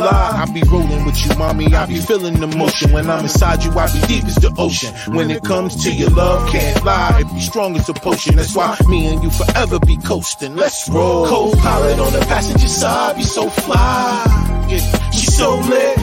[0.00, 0.42] lie.
[0.42, 1.66] I be rolling with you, mommy.
[1.74, 2.92] I be feeling the motion.
[2.92, 4.92] When I'm inside you, I be deep as the ocean.
[5.14, 7.20] When it comes to your love, can't lie.
[7.20, 8.36] It be strong as a potion.
[8.36, 10.56] That's why me and you forever be coasting.
[10.56, 11.26] Let's roll.
[11.26, 14.66] Co-pilot on the passenger side, be so fly.
[15.12, 15.96] She so lit,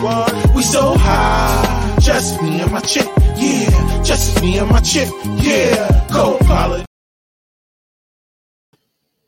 [0.54, 1.98] we so high.
[2.00, 3.08] Just me and my chick,
[3.38, 4.04] yeah.
[4.04, 6.08] Just me and my chick, yeah.
[6.12, 6.86] Co-pilot.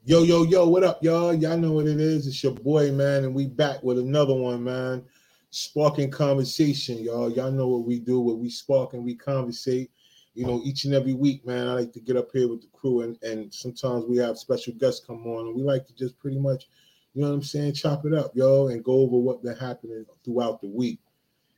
[0.09, 1.35] Yo, yo, yo, what up, y'all?
[1.35, 2.25] Y'all know what it is.
[2.25, 5.05] It's your boy, man, and we back with another one, man.
[5.51, 7.31] Sparking conversation, y'all.
[7.31, 9.91] Y'all know what we do, what we spark and we conversate.
[10.33, 12.69] You know, each and every week, man, I like to get up here with the
[12.73, 16.17] crew, and, and sometimes we have special guests come on, and we like to just
[16.17, 16.69] pretty much,
[17.13, 20.07] you know what I'm saying, chop it up, yo, and go over what been happening
[20.25, 20.97] throughout the week.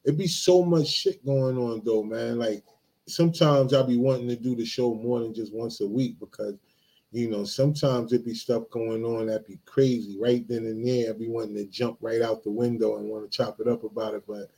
[0.04, 2.38] It be so much shit going on, though, man.
[2.38, 2.66] Like
[3.08, 6.56] sometimes I'll be wanting to do the show more than just once a week because–
[7.12, 11.10] you know, sometimes it be stuff going on that be crazy right then and there.
[11.10, 13.84] I be wanting to jump right out the window and want to chop it up
[13.84, 14.50] about it, but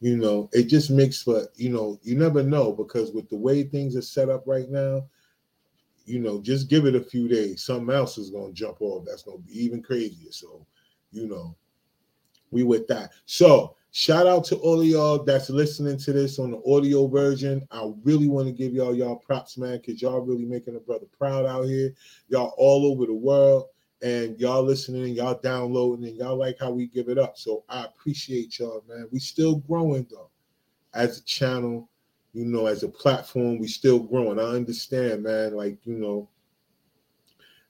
[0.00, 3.62] you know, it just makes for you know, you never know because with the way
[3.62, 5.06] things are set up right now,
[6.04, 7.64] you know, just give it a few days.
[7.64, 10.30] Something else is gonna jump off that's gonna be even crazier.
[10.30, 10.66] So,
[11.10, 11.56] you know,
[12.50, 13.12] we with that.
[13.24, 17.64] So Shout out to all of y'all that's listening to this on the audio version.
[17.70, 21.06] I really want to give y'all y'all props, man, because y'all really making a brother
[21.16, 21.94] proud out here.
[22.26, 23.66] Y'all all over the world,
[24.02, 27.38] and y'all listening, and y'all downloading, and y'all like how we give it up.
[27.38, 29.06] So I appreciate y'all, man.
[29.12, 30.28] We still growing though,
[30.92, 31.88] as a channel,
[32.32, 34.40] you know, as a platform, we still growing.
[34.40, 35.54] I understand, man.
[35.54, 36.28] Like you know,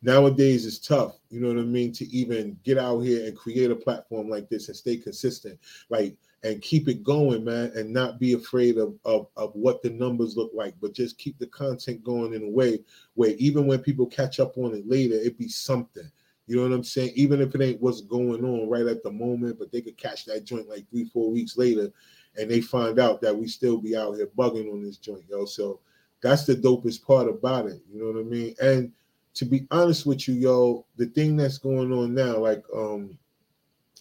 [0.05, 3.70] nowadays it's tough you know what i mean to even get out here and create
[3.70, 5.58] a platform like this and stay consistent
[5.89, 9.90] like and keep it going man and not be afraid of, of of what the
[9.90, 12.79] numbers look like but just keep the content going in a way
[13.14, 16.11] where even when people catch up on it later it be something
[16.46, 17.11] you know what i'm saying?
[17.14, 20.27] Even if it ain't what's going on right at the moment but they could catch
[20.27, 21.90] that joint like three four weeks later
[22.36, 25.46] and they find out that we still be out here bugging on this joint yo
[25.46, 25.80] so
[26.23, 28.55] that's the dopest part about it you know what i mean?
[28.61, 28.92] And
[29.34, 33.18] to be honest with you, yo, the thing that's going on now, like, um,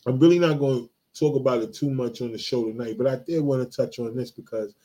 [0.06, 3.08] I'm really not going to talk about it too much on the show tonight, but
[3.08, 4.76] I did want to touch on this because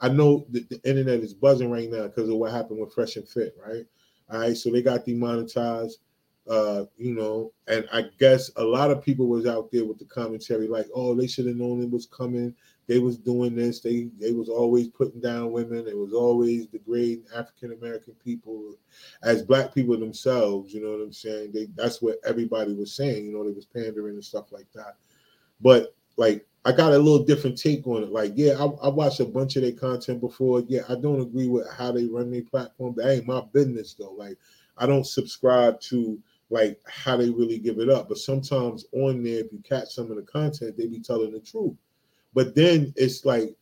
[0.00, 3.16] I know that the internet is buzzing right now because of what happened with Fresh
[3.16, 3.84] and Fit, right?
[4.30, 5.98] All right, so they got demonetized,
[6.48, 10.04] uh, you know, and I guess a lot of people was out there with the
[10.06, 12.54] commentary like, oh, they should have known it was coming
[12.88, 13.80] they was doing this.
[13.80, 15.86] They they was always putting down women.
[15.86, 18.74] It was always degrading African American people
[19.22, 20.72] as black people themselves.
[20.72, 21.52] You know what I'm saying?
[21.52, 23.26] They that's what everybody was saying.
[23.26, 24.96] You know, they was pandering and stuff like that.
[25.60, 28.10] But like I got a little different take on it.
[28.10, 30.62] Like, yeah, I, I watched a bunch of their content before.
[30.66, 34.12] Yeah, I don't agree with how they run their platform, that ain't my business though.
[34.12, 34.36] Like,
[34.76, 36.18] I don't subscribe to
[36.50, 38.08] like how they really give it up.
[38.08, 41.40] But sometimes on there, if you catch some of the content, they be telling the
[41.40, 41.76] truth.
[42.34, 43.54] But then it's like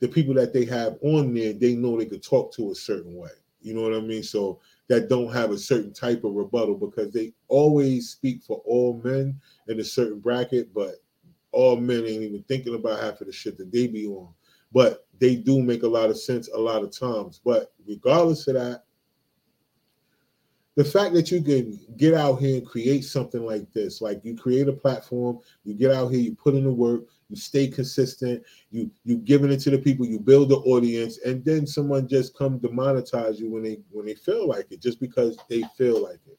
[0.00, 3.16] the people that they have on there, they know they could talk to a certain
[3.16, 3.30] way.
[3.60, 4.22] You know what I mean?
[4.22, 9.00] So that don't have a certain type of rebuttal because they always speak for all
[9.04, 10.96] men in a certain bracket, but
[11.52, 14.28] all men ain't even thinking about half of the shit that they be on.
[14.72, 17.40] But they do make a lot of sense a lot of times.
[17.44, 18.84] But regardless of that,
[20.74, 24.34] the fact that you can get out here and create something like this, like you
[24.34, 28.42] create a platform, you get out here, you put in the work, you stay consistent,
[28.70, 32.36] you you giving it to the people, you build the audience, and then someone just
[32.36, 36.02] come to monetize you when they when they feel like it, just because they feel
[36.02, 36.38] like it.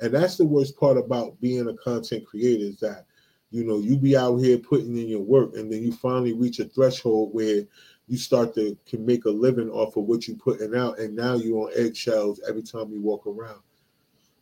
[0.00, 3.04] And that's the worst part about being a content creator is that
[3.50, 6.58] you know you be out here putting in your work, and then you finally reach
[6.58, 7.62] a threshold where
[8.08, 11.34] you start to can make a living off of what you're putting out, and now
[11.34, 13.60] you're on eggshells every time you walk around.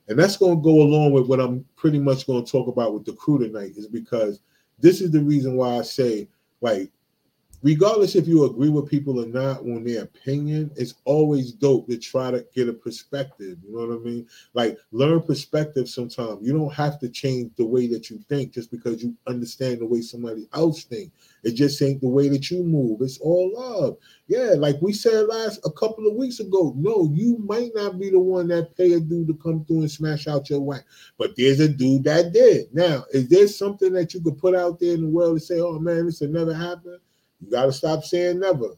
[0.08, 2.94] And that's going to go along with what I'm pretty much going to talk about
[2.94, 4.40] with the crew tonight, is because
[4.80, 6.28] this is the reason why I say,
[6.60, 6.90] like,
[7.62, 11.98] regardless if you agree with people or not on their opinion, it's always dope to
[11.98, 13.58] try to get a perspective.
[13.64, 14.26] You know what I mean?
[14.54, 16.38] Like learn perspective sometimes.
[16.42, 19.86] You don't have to change the way that you think just because you understand the
[19.86, 21.12] way somebody else think.
[21.42, 23.00] It just ain't the way that you move.
[23.00, 23.96] It's all love.
[24.28, 26.74] Yeah, like we said last a couple of weeks ago.
[26.76, 29.90] No, you might not be the one that pay a dude to come through and
[29.90, 30.82] smash out your wife,
[31.18, 32.72] but there's a dude that did.
[32.74, 35.60] Now, is there something that you could put out there in the world and say,
[35.60, 36.98] "Oh man, this will never happen"?
[37.40, 38.76] You got to stop saying never,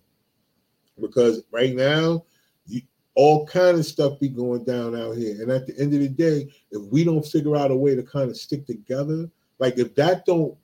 [1.00, 2.24] because right now,
[2.66, 2.82] you,
[3.14, 5.42] all kind of stuff be going down out here.
[5.42, 8.02] And at the end of the day, if we don't figure out a way to
[8.02, 9.28] kind of stick together,
[9.58, 10.56] like if that don't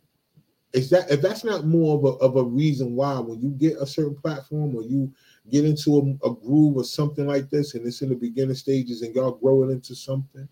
[0.72, 3.76] is that if that's not more of a, of a reason why when you get
[3.78, 5.12] a certain platform or you
[5.50, 9.02] get into a, a groove or something like this and it's in the beginning stages
[9.02, 10.48] and y'all grow it into something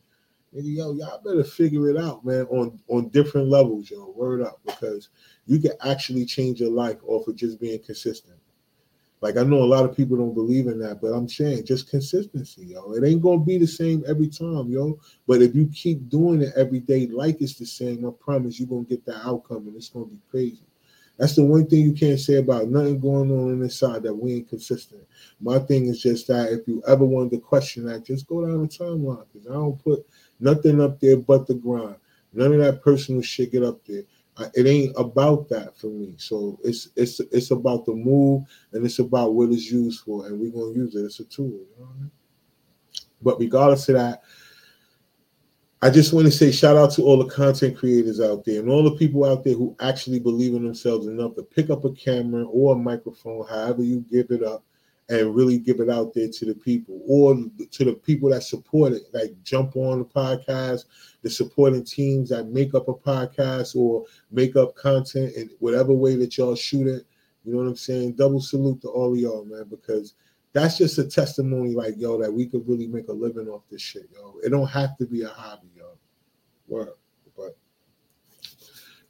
[0.65, 4.13] yo, y'all better figure it out, man, on on different levels, yo.
[4.17, 5.09] Word up, because
[5.47, 8.39] you can actually change your life off of just being consistent.
[9.23, 11.91] Like I know a lot of people don't believe in that, but I'm saying just
[11.91, 12.93] consistency, yo.
[12.93, 14.99] It ain't gonna be the same every time, yo.
[15.27, 18.69] But if you keep doing it every day like it's the same, I promise you're
[18.69, 20.67] gonna get that outcome and it's gonna be crazy.
[21.19, 24.15] That's the one thing you can't say about nothing going on on this side that
[24.15, 25.03] we ain't consistent.
[25.41, 28.63] My thing is just that if you ever wanted to question that, just go down
[28.63, 30.07] the timeline because I don't put
[30.41, 31.97] nothing up there but the grind.
[32.35, 34.03] None of that personal shit get up there
[34.55, 36.15] it ain't about that for me.
[36.19, 40.39] So it's it's it's about the move and it's about what it's used for, and
[40.39, 41.05] we're gonna use it.
[41.05, 42.11] It's a tool, you know I mean?
[43.23, 44.23] But regardless of that,
[45.83, 48.71] I just want to say shout out to all the content creators out there and
[48.71, 51.93] all the people out there who actually believe in themselves enough to pick up a
[51.93, 54.65] camera or a microphone, however you give it up,
[55.09, 57.37] and really give it out there to the people or
[57.71, 60.87] to the people that support it, like jump on the podcast,
[61.23, 66.17] the supporting teams that make up a podcast or make up content in whatever way
[66.17, 67.07] that y'all shoot it.
[67.45, 68.15] You know what I'm saying?
[68.15, 70.15] Double salute to all of y'all, man, because
[70.53, 73.83] that's just a testimony, like yo, that we could really make a living off this
[73.83, 74.35] shit, yo.
[74.43, 75.97] It don't have to be a hobby, yo.
[76.67, 76.99] Work,
[77.37, 77.57] but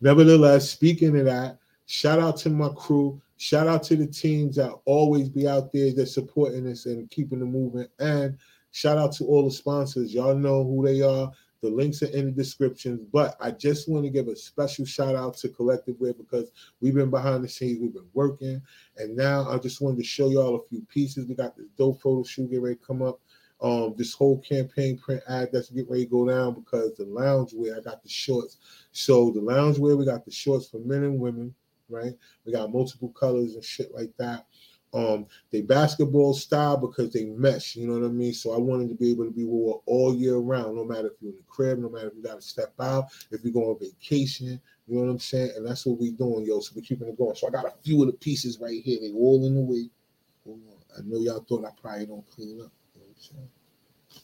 [0.03, 3.23] nevertheless, speaking of that, shout out to my crew.
[3.39, 7.41] Shout out to the teams that always be out there that supporting us and keeping
[7.41, 7.91] the movement.
[7.99, 8.39] And
[8.71, 10.15] shout out to all the sponsors.
[10.15, 11.31] Y'all know who they are.
[11.63, 13.07] The links are in the description.
[13.13, 16.51] But I just want to give a special shout out to Collective Wear because
[16.81, 18.63] we've been behind the scenes, we've been working.
[18.97, 21.27] And now I just wanted to show y'all a few pieces.
[21.27, 23.21] We got this dope photo shoot get ready to come up.
[23.63, 27.79] Um, this whole campaign print ad that's getting ready to go down because the loungewear,
[27.79, 28.59] I got the shorts.
[28.93, 31.55] So the loungewear, we got the shorts for men and women
[31.89, 32.15] right?
[32.45, 34.47] We got multiple colors and shit like that.
[34.95, 38.33] Um, they basketball style because they mesh, you know what I mean?
[38.33, 41.15] So I wanted to be able to be wore all year round, no matter if
[41.21, 43.71] you're in the crib, no matter if you got to step out, if you go
[43.71, 45.53] on vacation, you know what I'm saying?
[45.57, 46.61] And that's what we doing, yo.
[46.61, 47.35] So we're keeping it going.
[47.35, 48.99] So I got a few of the pieces right here.
[49.01, 49.91] They all in the way.
[50.97, 52.73] I know y'all thought I probably don't clean up.
[52.95, 53.49] You know what I'm saying?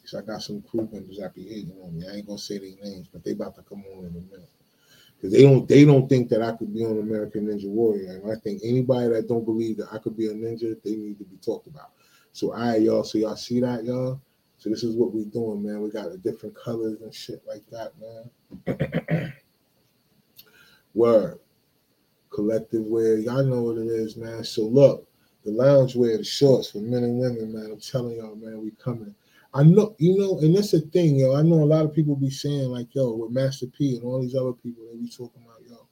[0.04, 2.06] So I got some crew members that be hating on me.
[2.08, 4.48] I ain't gonna say their names, but they about to come on in a minute
[5.22, 8.32] because they don't they don't think that I could be on American Ninja Warrior, and
[8.32, 11.24] I think anybody that don't believe that I could be a ninja, they need to
[11.24, 11.92] be talked about.
[12.32, 14.20] So I right, y'all, so y'all see that, y'all.
[14.58, 15.80] So this is what we doing, man.
[15.80, 17.92] We got the different colors and shit like that,
[18.66, 19.32] man.
[20.94, 21.38] Word,
[22.30, 24.42] collective wear, y'all know what it is, man.
[24.42, 25.06] So look,
[25.44, 27.70] the lounge wear, the shorts for men and women, man.
[27.72, 29.14] I'm telling y'all, man, we coming.
[29.54, 31.34] I know, you know, and that's the thing, yo.
[31.34, 34.22] I know a lot of people be saying, like, yo, with Master P and all
[34.22, 35.86] these other people, they be talking about, yo.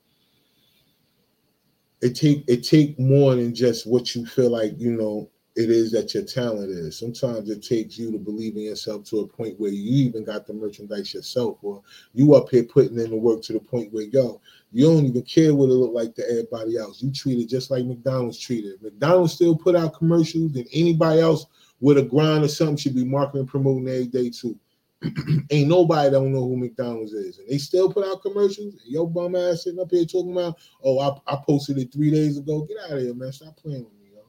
[2.01, 5.93] It take it take more than just what you feel like, you know, it is
[5.93, 6.99] that your talent is.
[6.99, 10.47] Sometimes it takes you to believe in yourself to a point where you even got
[10.47, 11.83] the merchandise yourself, or
[12.15, 14.41] you up here putting in the work to the point where, yo,
[14.73, 17.03] you don't even care what it look like to everybody else.
[17.03, 18.81] You treat it just like McDonald's treated.
[18.81, 21.45] McDonald's still put out commercials, and anybody else
[21.81, 24.59] with a grind or something should be marketing promoting every day too.
[25.51, 28.75] Ain't nobody don't know who McDonald's is, and they still put out commercials.
[28.75, 32.11] And Yo, bum ass sitting up here talking about, oh, I, I posted it three
[32.11, 32.67] days ago.
[32.67, 33.33] Get out of here, man!
[33.33, 34.21] Stop playing with me, yo.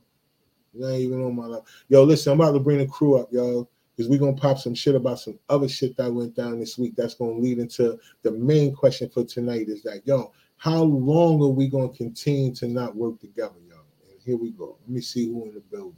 [0.73, 1.63] You ain't even on my life.
[1.89, 4.73] Yo, listen, I'm about to bring the crew up, yo, because we're gonna pop some
[4.73, 6.95] shit about some other shit that went down this week.
[6.95, 9.67] That's gonna lead into the main question for tonight.
[9.67, 13.75] Is that yo, how long are we gonna continue to not work together, yo?
[14.09, 14.77] And here we go.
[14.83, 15.97] Let me see who in the building.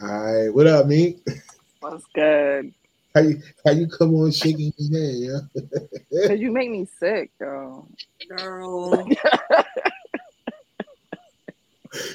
[0.00, 1.16] All right, what up, me?
[1.80, 2.72] What's good?
[3.16, 6.28] How you how you come on shaking your head, yeah?
[6.28, 7.88] Cause you make me sick, girl.
[8.28, 9.08] Girl.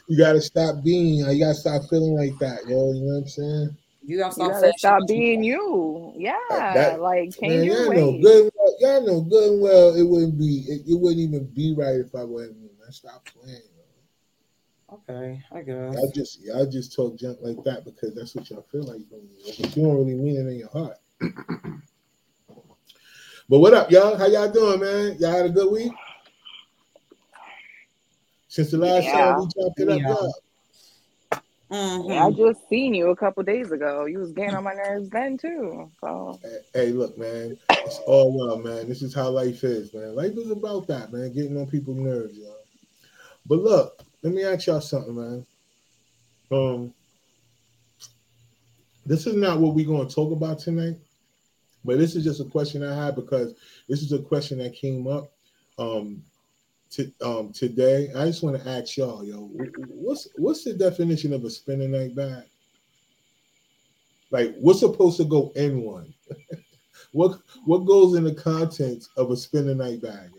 [0.07, 1.15] you gotta stop being.
[1.15, 2.93] You gotta stop feeling like that, yo.
[2.93, 3.77] You know what I'm saying?
[4.05, 6.13] You gotta stop, you gotta stop being you.
[6.15, 7.99] Yeah, that, like change man, your ways.
[7.99, 10.63] Know good well, y'all know good and well it wouldn't be.
[10.69, 12.61] It, it wouldn't even be right if I wasn't.
[12.61, 13.59] Man, stop playing.
[14.93, 15.95] Okay, I guess.
[15.95, 19.27] I just I just talk junk like that because that's what y'all feel like doing.
[19.59, 20.97] But you don't really mean it in your heart.
[23.49, 24.15] but what up, y'all?
[24.15, 25.17] How y'all doing, man?
[25.19, 25.91] Y'all had a good week?
[28.49, 29.13] Since the last yeah.
[29.13, 30.11] time we talked it yeah.
[30.11, 31.41] up.
[31.71, 32.21] Mm-hmm.
[32.21, 34.05] I just seen you a couple days ago.
[34.05, 35.89] You was getting on my nerves then too.
[36.01, 38.87] So hey, hey, look, man, it's all well, man.
[38.87, 40.15] This is how life is, man.
[40.15, 41.33] Life is about that, man.
[41.33, 42.59] Getting on people's nerves, y'all.
[43.47, 45.45] But look, let me ask y'all something, man.
[46.51, 46.93] Um,
[49.05, 50.97] this is not what we're going to talk about tonight,
[51.83, 53.53] but this is just a question I had because
[53.89, 55.29] this is a question that came up
[55.77, 56.23] um,
[56.91, 58.11] to, um, today.
[58.15, 59.49] I just want to ask y'all, yo,
[59.89, 62.45] what's what's the definition of a spinning night bag?
[64.31, 66.13] Like, what's supposed to go in one?
[67.11, 70.29] what what goes in the contents of a the night bag?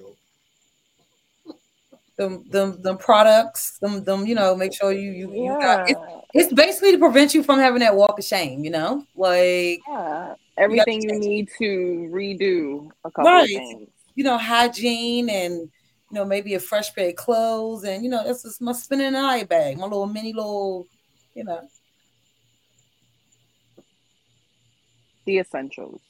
[2.16, 5.88] Them, them, them products, them, them, you know, make sure you, you, you got.
[5.88, 5.96] Yeah.
[6.32, 9.80] It's, it's basically to prevent you from having that walk of shame, you know, like
[9.88, 10.34] Yeah.
[10.56, 13.42] Everything you need to redo a couple Right.
[13.42, 13.88] of things.
[14.14, 18.22] you know, hygiene and you know, maybe a fresh pair of clothes, and you know,
[18.24, 20.86] that's just my spinning an eye bag, my little mini little,
[21.34, 21.68] you know.
[25.26, 26.00] The essentials.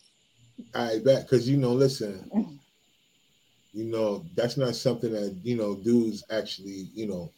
[0.74, 2.28] I bet because you know, listen,
[3.74, 7.32] you know, that's not something that you know dudes actually, you know,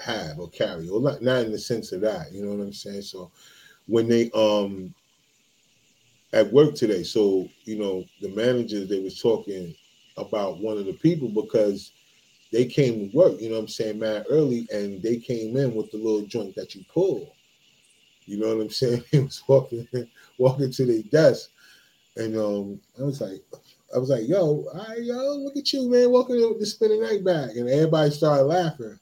[0.00, 2.32] have or carry, or not, not in the sense of that.
[2.32, 3.02] You know what I'm saying?
[3.02, 3.30] So
[3.86, 4.92] when they um
[6.32, 9.74] at work today, so you know, the managers they was talking
[10.16, 11.92] about one of the people because
[12.52, 15.74] they came to work, you know what I'm saying, man, early, and they came in
[15.74, 17.32] with the little joint that you pull.
[18.26, 19.04] You know what I'm saying?
[19.12, 19.86] He was walking
[20.36, 21.50] walking to their desk.
[22.16, 23.40] And um, I was like,
[23.94, 26.66] I was like, yo, all right, yo, look at you, man, walking in with the
[26.66, 27.56] spinning night bag.
[27.56, 28.98] And everybody started laughing.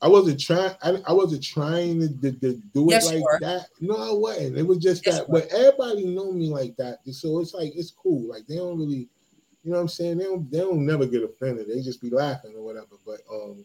[0.00, 3.38] I wasn't trying, I, I wasn't trying to, to, to do it Yes, like were.
[3.40, 3.66] that.
[3.80, 4.56] No, I wasn't.
[4.56, 5.40] It was just Yes, that, were.
[5.40, 6.98] but everybody know me like that.
[7.10, 8.28] So it's like it's cool.
[8.28, 9.08] Like they don't really,
[9.64, 10.18] you know what I'm saying?
[10.18, 11.66] They don't they don't never get offended.
[11.68, 12.96] They just be laughing or whatever.
[13.04, 13.64] But um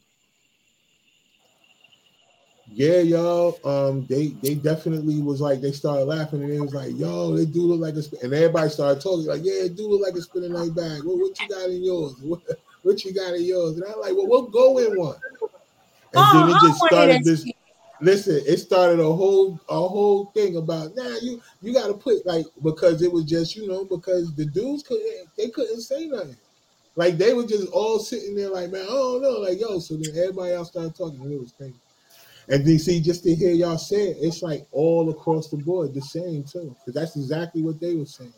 [2.75, 3.59] yeah, y'all.
[3.63, 7.45] Um, they they definitely was like they started laughing and it was like, "Yo, they
[7.45, 10.15] do look like a," sp-" and everybody started talking like, "Yeah, it do look like
[10.15, 11.03] a spinning night bag.
[11.03, 12.15] What, what you got in yours?
[12.21, 12.41] What,
[12.81, 15.15] what you got in yours?" And I'm like, "Well, we'll go in one?"
[16.13, 17.45] And Oh, then it just started this.
[18.01, 22.25] Listen, it started a whole a whole thing about nah, you you got to put
[22.25, 26.35] like because it was just you know because the dudes couldn't they couldn't say nothing.
[26.95, 29.79] Like they were just all sitting there like man, I don't know, like yo.
[29.79, 31.75] So then everybody else started talking, and it was crazy.
[32.49, 35.93] And then see, just to hear y'all say it, it's like all across the board
[35.93, 38.33] the same too, because that's exactly what they were saying.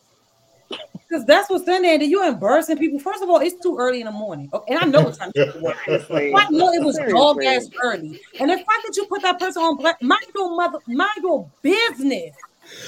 [1.08, 2.00] Because that's what's in there.
[2.00, 3.00] That you're embarrassing people.
[3.00, 4.50] First of all, it's too early in the morning.
[4.52, 5.78] Okay, and I know what time to go to work.
[5.86, 6.34] Seriously.
[6.36, 8.20] I know it was dog ass early.
[8.40, 11.50] And the fact that you put that person on black, mind your mother, mind your
[11.62, 12.36] business.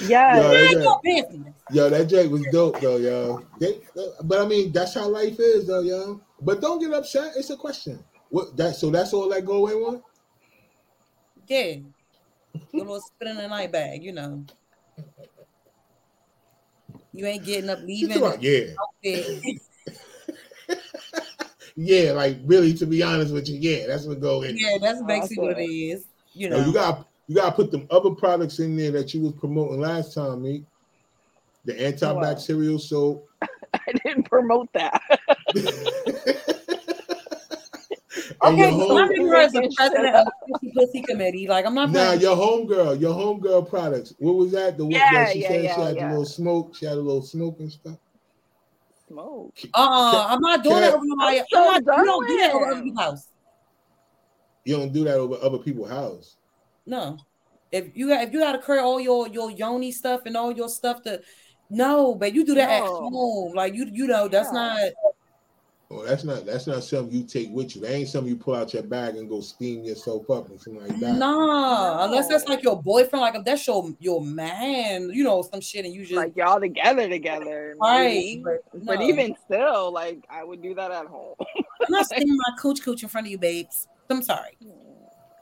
[0.07, 0.41] Yeah.
[0.41, 0.81] Mind yeah.
[0.81, 1.53] your business.
[1.71, 3.43] Yo, that Jake was dope though, yo.
[3.59, 3.79] They,
[4.23, 6.19] but I mean, that's how life is though, yo.
[6.41, 7.33] But don't get upset.
[7.35, 8.03] It's a question.
[8.29, 8.75] What that?
[8.75, 10.01] So that's all that go away one.
[11.47, 11.75] Yeah.
[12.73, 14.43] Your little spit in the night bag, you know.
[17.13, 18.21] You ain't getting up leaving.
[18.21, 18.65] like, yeah,
[21.75, 22.11] yeah.
[22.11, 24.55] Like really, to be honest with you, yeah, that's what go in.
[24.57, 25.71] Yeah, that's oh, basically what it Awesome.
[25.71, 26.05] is.
[26.33, 26.67] You No, know.
[26.67, 29.79] you got you got to put them other products in there that you was promoting
[29.81, 30.63] last time, me.
[31.65, 33.27] The antibacterial soap.
[33.73, 35.01] I didn't promote that.
[38.43, 41.47] And okay, your so I'm home, giving as the president of the Pussy Pussy Committee.
[41.47, 42.21] Like I'm not now playing.
[42.21, 44.13] your homegirl, your homegirl products.
[44.19, 44.77] What was that?
[44.77, 46.03] The one Yeah, that she yeah, said yeah, she had yeah.
[46.03, 46.75] the little smoke.
[46.75, 47.97] She had a little smoke and stuff.
[49.07, 49.55] Smoke.
[49.73, 51.41] Uh-uh, I'm not doing that over nobody.
[51.55, 53.27] I'm I'm not, you don't do that over with other people's house.
[54.65, 56.35] You don't do that over other people's house.
[56.85, 57.17] No.
[57.71, 60.69] If you got if you gotta carry all your your yoni stuff and all your
[60.69, 61.21] stuff to
[61.69, 63.53] no, but you do that at home.
[63.53, 64.59] Like you you know, that's Yeah.
[64.59, 65.06] not
[65.89, 67.81] Oh, that's not that's not something you take with you.
[67.81, 70.81] That ain't something you pull out your bag and go steam yourself up and something
[70.85, 71.15] like that.
[71.15, 75.61] nah, unless that's like your boyfriend, like if that's your your man, you know, some
[75.61, 77.75] shit and you just Like y'all together together.
[77.79, 78.03] right.
[78.05, 78.43] maybe.
[78.43, 79.05] But, But no.
[79.07, 81.35] even still, like I would do that at home.
[81.55, 83.87] I'm not steaming my cooch cooch in front of you, babes.
[84.09, 84.57] I'm sorry.
[84.61, 84.69] Hmm.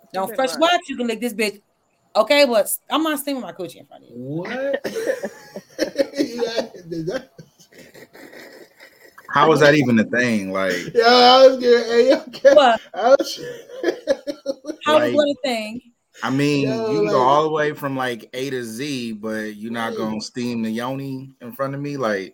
[0.03, 0.59] It's a Now, bit fresh much.
[0.59, 1.59] wax, you can lick this bitch.
[2.15, 4.15] Okay, but I'm not steaming my coochie in front of you.
[4.15, 4.51] What?
[4.53, 4.77] yeah,
[6.85, 7.29] that-
[9.35, 10.53] How is that even a thing?
[10.53, 12.55] Like, yeah, I was getting hey, okay.
[12.55, 13.39] But I was,
[14.85, 15.81] how Like- what a thing.
[16.23, 19.57] I mean, Yo, you can go all the way from like A to Z, but
[19.57, 21.97] you're not gonna steam the yoni in front of me.
[21.97, 22.33] Like,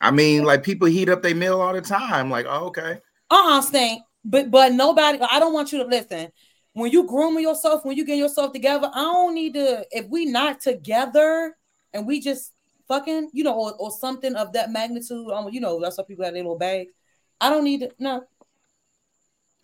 [0.00, 2.28] I mean, like people heat up their meal all the time.
[2.28, 2.98] Like, oh, okay.
[3.30, 4.02] Uh-uh, stink.
[4.24, 6.32] But but nobody, I don't want you to listen.
[6.72, 9.86] When you grooming yourself, when you get yourself together, I don't need to.
[9.92, 11.56] If we not together
[11.92, 12.50] and we just
[12.88, 16.24] fucking, you know, or, or something of that magnitude, um, you know, that's why people
[16.24, 16.92] have their little bags.
[17.40, 17.90] I don't need to.
[17.98, 18.24] No,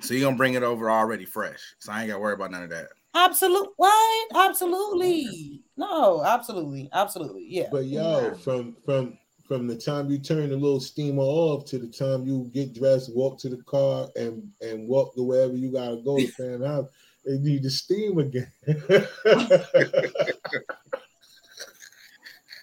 [0.00, 1.74] So you're gonna bring it over already fresh.
[1.78, 2.88] So I ain't gotta worry about none of that.
[3.14, 3.68] Absolutely.
[3.76, 4.28] What?
[4.34, 5.62] Absolutely.
[5.76, 7.46] No, absolutely, absolutely.
[7.48, 7.68] Yeah.
[7.70, 11.88] but yo, from from from the time you turn the little steamer off to the
[11.88, 15.96] time you get dressed, walk to the car, and and walk to wherever you gotta
[15.98, 16.90] go to fan out,
[17.24, 18.50] they need to steam again.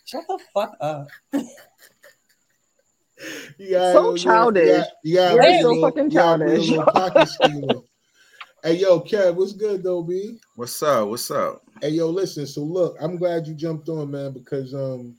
[0.09, 1.07] Shut the fuck up.
[3.57, 4.65] You gotta So go childish.
[4.67, 7.39] Yeah, gotta, you gotta You're get a so little- fucking you gotta get a childish.
[7.43, 7.85] little.
[8.63, 10.39] Hey yo, Kev, what's good though, B?
[10.55, 11.09] What's up?
[11.09, 11.61] What's up?
[11.81, 12.47] Hey yo, listen.
[12.47, 15.17] So look, I'm glad you jumped on, man, because um,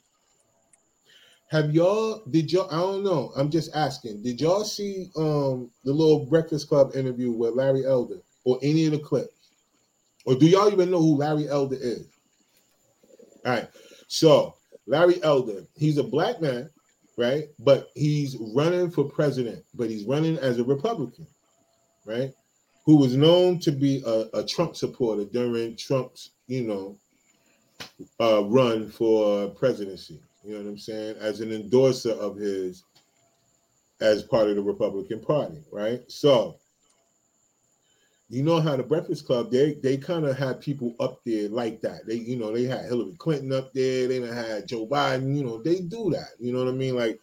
[1.50, 2.22] have y'all?
[2.30, 2.68] Did y'all?
[2.70, 3.32] I don't know.
[3.36, 4.22] I'm just asking.
[4.22, 8.92] Did y'all see um the little Breakfast Club interview with Larry Elder or any of
[8.92, 9.50] the clips,
[10.24, 12.06] or do y'all even know who Larry Elder is?
[13.44, 13.68] All right.
[14.08, 14.54] So
[14.90, 16.68] Larry Elder, he's a black man,
[17.16, 17.44] right?
[17.58, 21.26] But he's running for president, but he's running as a Republican,
[22.04, 22.32] right?
[22.90, 26.98] who was known to be a, a Trump supporter during Trump's, you know,
[28.20, 30.20] uh, run for presidency.
[30.44, 31.16] You know what I'm saying?
[31.20, 32.84] As an endorser of his,
[34.00, 36.02] as part of the Republican Party, right?
[36.08, 36.56] So,
[38.30, 41.80] you know how the Breakfast Club they they kind of had people up there like
[41.80, 42.06] that.
[42.06, 44.06] They you know they had Hillary Clinton up there.
[44.06, 45.36] They had Joe Biden.
[45.36, 46.30] You know they do that.
[46.38, 46.94] You know what I mean?
[46.94, 47.20] Like,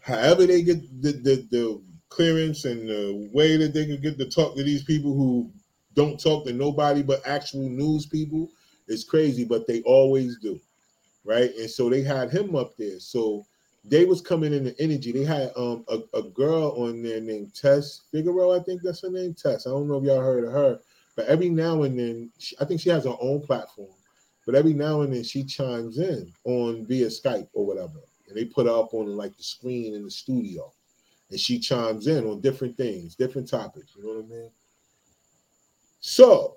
[0.00, 4.28] however they get the the, the clearance and the way that they can get to
[4.28, 5.50] talk to these people who
[5.94, 8.48] don't talk to nobody but actual news people
[8.88, 10.60] is crazy, but they always do.
[11.24, 11.54] Right.
[11.56, 12.98] And so they had him up there.
[12.98, 13.46] So
[13.88, 15.12] they was coming in the energy.
[15.12, 19.10] They had um a, a girl on there named Tess Figaro, I think that's her
[19.10, 19.66] name, Tess.
[19.66, 20.80] I don't know if y'all heard of her,
[21.14, 23.90] but every now and then, she, I think she has her own platform.
[24.44, 28.44] But every now and then, she chimes in on via Skype or whatever, and they
[28.44, 30.72] put her up on like the screen in the studio
[31.30, 33.94] and she chimes in on different things, different topics.
[33.96, 34.50] You know what I mean?
[36.00, 36.56] So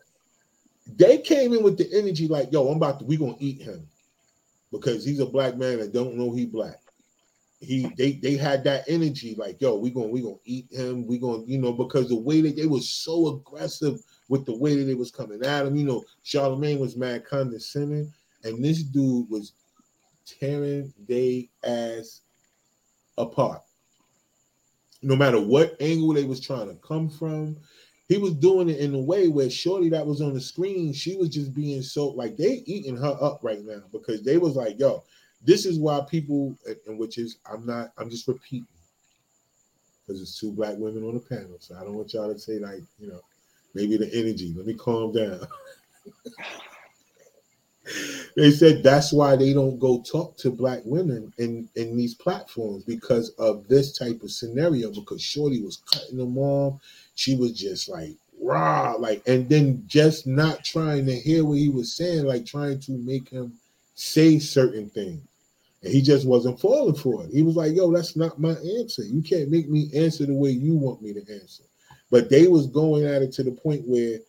[0.96, 3.88] they came in with the energy like, yo, I'm about to, we gonna eat him
[4.72, 6.80] because he's a black man that don't know he black.
[7.60, 11.06] He they they had that energy like, yo, we gonna we gonna eat him.
[11.06, 14.00] We gonna you know because the way that they was so aggressive
[14.30, 15.76] with the way that they was coming at him.
[15.76, 19.54] You know, Charlemagne was mad condescending, and this dude was
[20.26, 22.22] tearing they ass
[23.18, 23.62] apart
[25.02, 27.58] no matter what angle they was trying to come from,
[28.08, 31.16] he was doing it in a way where Shorty that was on the screen, she
[31.16, 34.80] was just being so like they eating her up right now because they was like,
[34.80, 35.04] yo,
[35.42, 36.56] this is why people,
[36.88, 38.68] and which is I'm not, I'm just repeating
[40.06, 42.60] because it's two black women on the panel, so I don't want y'all to say
[42.60, 43.22] like, you know,
[43.74, 44.54] maybe the energy.
[44.56, 45.42] Let me calm down.
[48.36, 52.84] they said that's why they don't go talk to black women in in these platforms
[52.84, 56.80] because of this type of scenario because shorty was cutting them off
[57.16, 61.70] she was just like raw like and then just not trying to hear what he
[61.70, 63.54] was saying like trying to make him
[63.96, 65.22] say certain things
[65.82, 67.32] and he just wasn't falling for it.
[67.32, 69.04] He was like yo that's not my answer.
[69.04, 71.64] You can't make me answer the way you want me to answer.
[72.12, 74.20] But they was going at it to the point where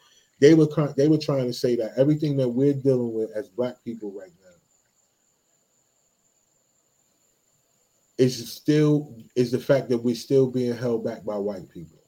[0.41, 3.83] they were they were trying to say that everything that we're dealing with as black
[3.85, 4.51] people right now
[8.19, 11.99] is still is the fact that we're still being held back by white people.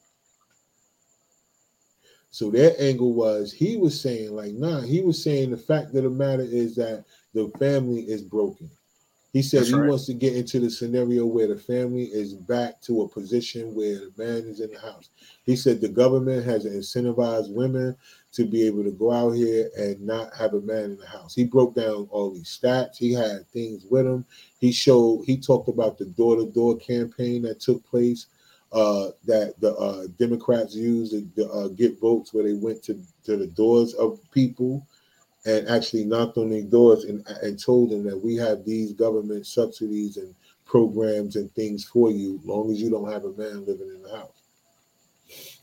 [2.31, 6.03] So their angle was he was saying like nah he was saying the fact of
[6.05, 8.71] the matter is that the family is broken
[9.33, 9.89] he said That's he right.
[9.89, 13.95] wants to get into the scenario where the family is back to a position where
[13.95, 15.09] the man is in the house.
[15.47, 17.97] He said the government has incentivized women
[18.33, 21.35] to be able to go out here and not have a man in the house.
[21.35, 22.99] He broke down all these stats.
[22.99, 24.27] He had things with him.
[24.59, 28.27] He showed, he talked about the door to door campaign that took place
[28.73, 33.01] uh, that the uh, Democrats used to, to uh, get votes where they went to,
[33.25, 34.87] to the doors of people
[35.45, 39.47] and actually knocked on their doors and, and told them that we have these government
[39.47, 43.89] subsidies and programs and things for you, long as you don't have a man living
[43.89, 44.43] in the house.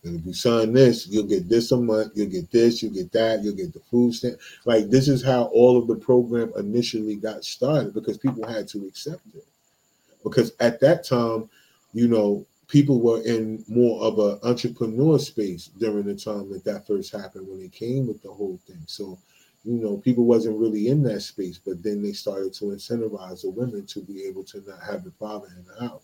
[0.04, 3.12] And if you sign this, you'll get this a month, you'll get this, you'll get
[3.12, 4.40] that, you'll get the food stamp.
[4.66, 8.86] Like this is how all of the program initially got started because people had to
[8.86, 9.46] accept it.
[10.24, 11.50] Because at that time,
[11.94, 16.88] you know, people were in more of an entrepreneur space during the time that that
[16.88, 18.82] first happened when it came with the whole thing.
[18.86, 19.18] So
[19.64, 23.50] you know, people wasn't really in that space, but then they started to incentivize the
[23.50, 26.04] women to be able to not have the father in the house.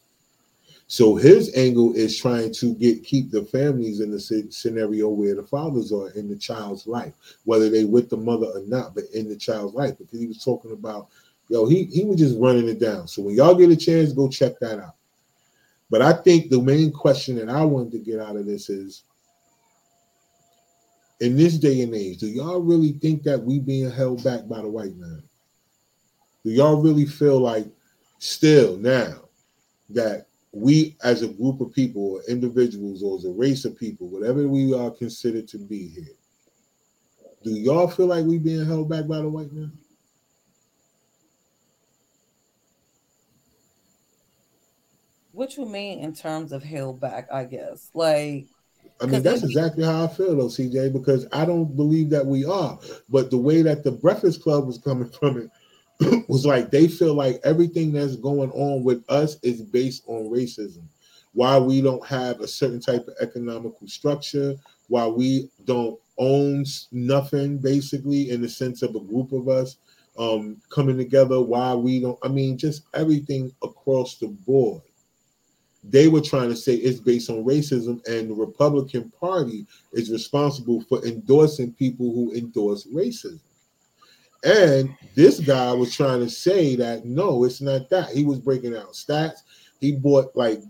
[0.87, 5.43] So his angle is trying to get keep the families in the scenario where the
[5.43, 7.13] fathers are in the child's life,
[7.43, 9.97] whether they with the mother or not, but in the child's life.
[9.97, 11.07] Because he was talking about,
[11.49, 13.07] yo, he he was just running it down.
[13.07, 14.95] So when y'all get a chance, go check that out.
[15.89, 19.03] But I think the main question that I wanted to get out of this is
[21.19, 24.61] in this day and age, do y'all really think that we being held back by
[24.61, 25.23] the white man?
[26.43, 27.67] Do y'all really feel like
[28.19, 29.21] still now
[29.89, 34.07] that we as a group of people or individuals or as a race of people,
[34.07, 36.13] whatever we are considered to be here,
[37.43, 39.71] do y'all feel like we being held back by the white man?
[45.31, 47.89] What you mean in terms of held back, I guess?
[47.93, 48.47] Like
[49.01, 52.45] I mean, that's exactly how I feel though, CJ, because I don't believe that we
[52.45, 52.79] are.
[53.09, 57.13] But the way that the Breakfast Club was coming from it was like they feel
[57.13, 60.83] like everything that's going on with us is based on racism.
[61.33, 64.55] Why we don't have a certain type of economical structure,
[64.87, 69.75] why we don't own nothing basically in the sense of a group of us
[70.17, 74.81] um coming together, why we don't, I mean, just everything across the board
[75.89, 80.83] they were trying to say it's based on racism, and the Republican Party is responsible
[80.89, 83.39] for endorsing people who endorse racism.
[84.43, 88.11] And this guy was trying to say that no, it's not that.
[88.11, 89.39] He was breaking out stats.
[89.79, 90.61] He brought like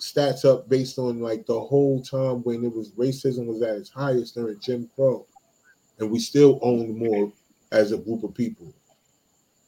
[0.00, 3.90] stats up based on like the whole time when it was racism was at its
[3.90, 5.26] highest during Jim Crow,
[5.98, 7.32] and we still owned more
[7.72, 8.72] as a group of people.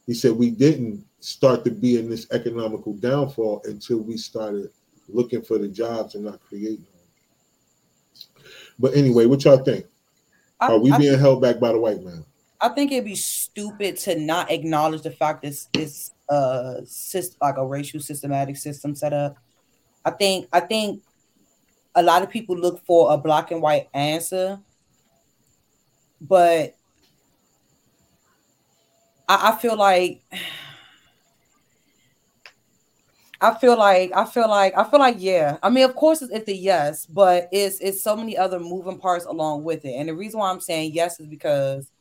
[0.05, 4.69] He said we didn't start to be in this economical downfall until we started
[5.07, 8.21] looking for the jobs and not creating them.
[8.79, 9.85] But anyway, what y'all think?
[10.59, 12.25] I, Are we I, being held back by the white man?
[12.61, 17.57] I think it'd be stupid to not acknowledge the fact that it's uh system, like
[17.57, 19.37] a racial systematic system set up.
[20.03, 21.03] I think I think
[21.93, 24.59] a lot of people look for a black and white answer,
[26.21, 26.75] but
[29.27, 30.21] I, I feel like
[33.45, 35.57] I feel like I feel like I feel like yeah.
[35.61, 39.25] I mean, of course, it's, a yes, but it's it's so many other moving parts
[39.25, 39.93] along with it.
[39.93, 41.91] And the reason why I'm saying yes is because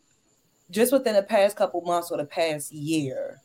[0.70, 3.42] just within the past couple months or the past year,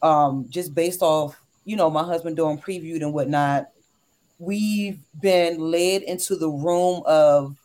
[0.00, 3.66] um, just based off you know my husband doing previewed and whatnot,
[4.38, 7.56] we've been led into the room of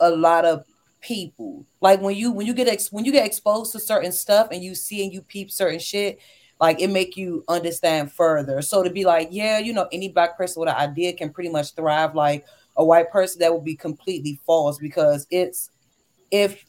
[0.00, 0.64] a lot of
[1.00, 1.64] people.
[1.80, 4.60] Like when you when you get ex- when you get exposed to certain stuff and
[4.60, 6.18] you see and you peep certain shit,
[6.60, 8.62] like it make you understand further.
[8.62, 11.50] So to be like, yeah, you know, any black person with an idea can pretty
[11.50, 15.70] much thrive like a white person, that would be completely false because it's
[16.30, 16.64] if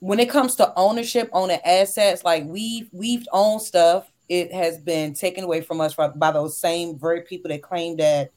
[0.00, 4.78] when it comes to ownership on the assets, like we we've owned stuff, it has
[4.78, 8.30] been taken away from us by those same very people that claim that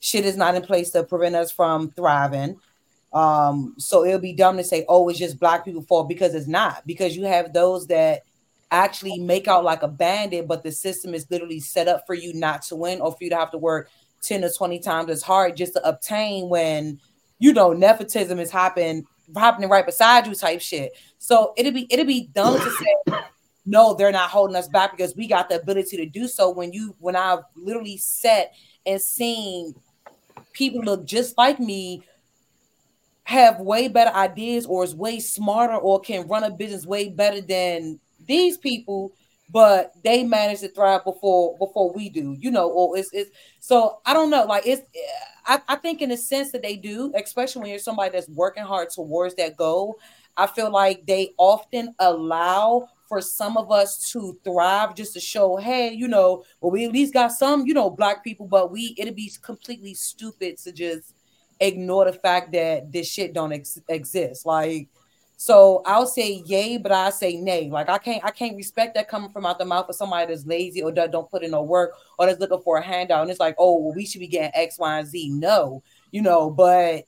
[0.00, 2.58] shit is not in place to prevent us from thriving.
[3.12, 6.48] Um, so it'll be dumb to say, oh, it's just black people fault because it's
[6.48, 8.22] not, because you have those that
[8.74, 12.32] actually make out like a bandit, but the system is literally set up for you
[12.34, 13.90] not to win or for you to have to work
[14.22, 16.98] 10 or 20 times as hard just to obtain when
[17.38, 19.04] you know nepotism is happening
[19.36, 20.92] happening right beside you type shit.
[21.18, 23.16] So it'd be it'd be dumb to say
[23.66, 26.72] no, they're not holding us back because we got the ability to do so when
[26.72, 28.52] you when I've literally sat
[28.84, 29.74] and seen
[30.52, 32.02] people look just like me
[33.24, 37.40] have way better ideas or is way smarter or can run a business way better
[37.40, 39.12] than these people,
[39.50, 43.98] but they manage to thrive before before we do, you know, or it's it's so
[44.04, 44.82] I don't know, like it's
[45.46, 48.64] I, I think in the sense that they do, especially when you're somebody that's working
[48.64, 49.98] hard towards that goal,
[50.36, 55.56] I feel like they often allow for some of us to thrive just to show,
[55.56, 58.94] hey, you know, well, we at least got some, you know, black people, but we
[58.98, 61.14] it'd be completely stupid to just
[61.60, 64.46] ignore the fact that this shit don't ex- exist.
[64.46, 64.88] Like
[65.44, 67.68] so I'll say yay, but I say nay.
[67.68, 70.46] Like I can't, I can't respect that coming from out the mouth of somebody that's
[70.46, 73.20] lazy or that don't put in no work or that's looking for a handout.
[73.20, 75.28] And it's like, oh, well, we should be getting X, Y, and Z.
[75.34, 77.04] No, you know, but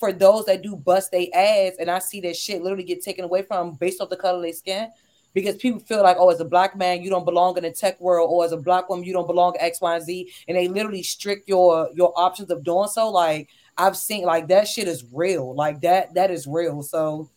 [0.00, 3.26] for those that do bust their ass, and I see that shit literally get taken
[3.26, 4.88] away from based off the color of their skin,
[5.34, 8.00] because people feel like, oh, as a black man, you don't belong in the tech
[8.00, 10.66] world, or as a black woman, you don't belong X, Y, and Z, and they
[10.66, 13.10] literally strict your your options of doing so.
[13.10, 16.82] Like I've seen, like that shit is real, like that that is real.
[16.82, 17.28] So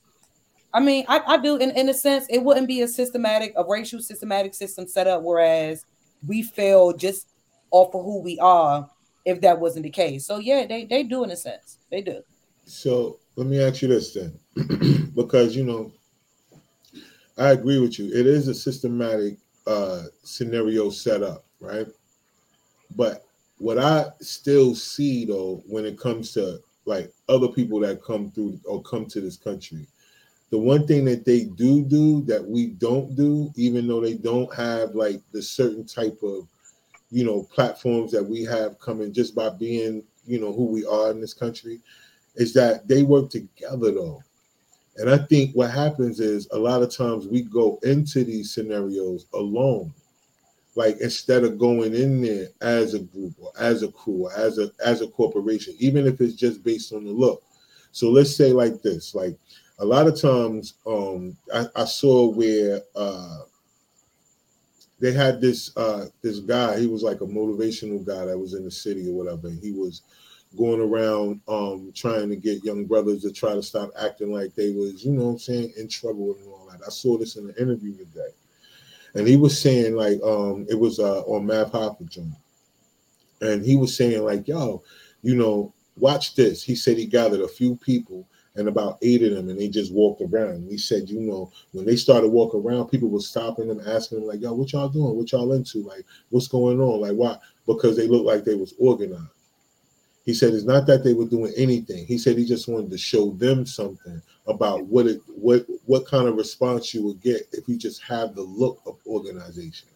[0.73, 3.63] I mean, I, I do in, in a sense, it wouldn't be a systematic, a
[3.67, 5.86] racial systematic system set up, whereas
[6.27, 7.27] we fail just
[7.71, 8.89] off of who we are
[9.25, 10.25] if that wasn't the case.
[10.25, 11.79] So yeah, they, they do in a sense.
[11.89, 12.21] They do.
[12.65, 14.39] So let me ask you this then.
[15.15, 15.91] because you know,
[17.38, 18.08] I agree with you.
[18.08, 21.88] It is a systematic uh scenario set up, right?
[22.95, 23.25] But
[23.58, 28.60] what I still see though when it comes to like other people that come through
[28.65, 29.86] or come to this country
[30.49, 34.53] the one thing that they do do that we don't do, even though they don't
[34.53, 36.47] have like the certain type of,
[37.12, 41.12] you know, platforms that we have coming just by being, you know, who we are
[41.12, 41.79] in this country,
[42.35, 44.23] is that they work together though.
[44.97, 49.27] And I think what happens is a lot of times we go into these scenarios
[49.33, 49.93] alone.
[50.75, 54.57] Like instead of going in there as a group or as a crew or as
[54.57, 57.43] a as a corporation, even if it's just based on the look.
[57.91, 59.38] So let's say like this, like
[59.79, 63.39] a lot of times um, I, I, saw where uh,
[64.99, 66.79] they had this uh, this guy.
[66.79, 69.49] He was like a motivational guy that was in the city or whatever.
[69.49, 70.01] He was
[70.57, 74.71] going around um trying to get young brothers to try to stop acting like they
[74.71, 76.81] was, you know what I'm saying, in trouble and all that.
[76.85, 78.31] I saw this in an interview today.
[79.15, 82.33] And he was saying like um it was uh on Math Hoffa joint.
[83.41, 84.83] And he was saying like, yo,
[85.21, 86.63] you know, watch this.
[86.63, 88.27] He said he gathered a few people
[88.59, 90.67] and about eight of them, and they just walked around.
[90.69, 94.27] He said, you know, when they started walking around, people were stopping them, asking them,
[94.27, 95.15] like, yo, what y'all doing?
[95.15, 95.79] What y'all into?
[95.79, 97.01] Like, what's going on?
[97.01, 97.37] Like, why?
[97.65, 99.23] Because they looked like they was organized.
[100.25, 102.05] He said it's not that they were doing anything.
[102.05, 106.27] He said he just wanted to show them something about what it what what kind
[106.27, 109.87] of response you would get if you just have the look of organization.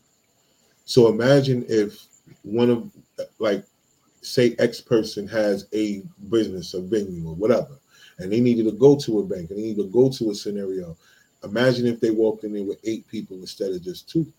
[0.86, 2.08] So imagine if
[2.41, 2.89] one of
[3.38, 3.63] like
[4.23, 7.78] say X person has a business, a venue, or whatever,
[8.19, 10.36] and they needed to go to a bank and they need to go to a
[10.36, 10.97] scenario.
[11.43, 14.32] Imagine if they walked in there with eight people instead of just two.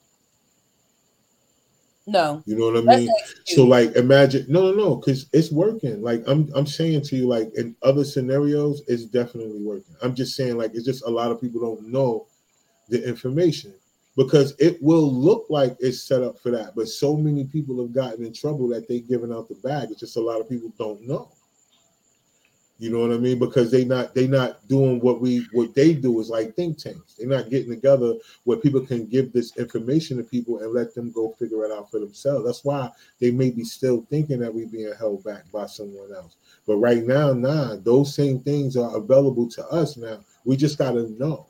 [2.07, 2.43] No.
[2.45, 3.11] You know what I mean?
[3.47, 6.03] So like imagine no no no because it's working.
[6.03, 9.97] Like I'm I'm saying to you, like in other scenarios, it's definitely working.
[10.03, 12.27] I'm just saying, like, it's just a lot of people don't know
[12.91, 13.73] the information
[14.17, 16.75] because it will look like it's set up for that.
[16.77, 19.89] But so many people have gotten in trouble that they've given out the bag.
[19.91, 21.31] It's just a lot of people don't know.
[22.85, 23.39] You know what I mean?
[23.39, 27.15] Because they not they not doing what we what they do is like think tanks.
[27.15, 28.13] They're not getting together
[28.45, 31.91] where people can give this information to people and let them go figure it out
[31.91, 32.45] for themselves.
[32.45, 36.37] That's why they may be still thinking that we being held back by someone else.
[36.67, 40.19] But right now, nah, those same things are available to us now.
[40.45, 41.47] We just gotta know.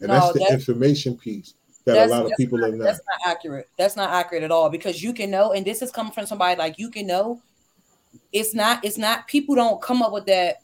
[0.00, 1.54] And No, that's the that's- information piece
[1.86, 2.84] that a lot of people are not.
[2.84, 3.70] That's not accurate.
[3.78, 6.58] That's not accurate at all because you can know, and this is coming from somebody
[6.58, 7.40] like you can know.
[8.30, 8.84] It's not.
[8.84, 9.26] It's not.
[9.26, 10.56] People don't come up with that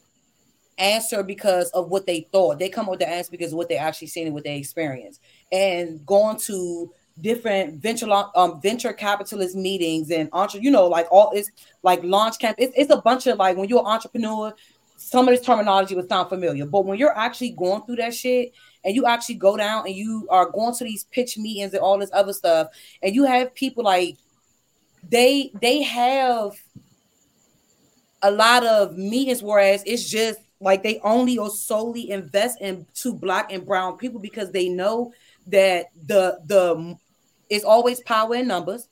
[0.77, 2.59] answer because of what they thought.
[2.59, 4.57] They come up with the answer because of what they actually seen and what they
[4.57, 5.21] experienced.
[5.51, 11.31] And going to different venture um venture capitalist meetings and entre, you know, like all
[11.33, 11.51] it's
[11.83, 12.55] like launch camp.
[12.59, 14.53] It's, it's a bunch of like when you're an entrepreneur,
[14.97, 18.53] some of this terminology would sound familiar, but when you're actually going through that shit
[18.83, 21.99] and you actually go down and you are going to these pitch meetings and all
[21.99, 22.69] this other stuff,
[23.01, 24.17] and you have people like
[25.09, 26.53] they they have
[28.23, 33.51] a lot of meetings, whereas it's just like they only or solely invest into black
[33.51, 35.11] and brown people because they know
[35.47, 36.97] that the the
[37.49, 38.87] it's always power in numbers.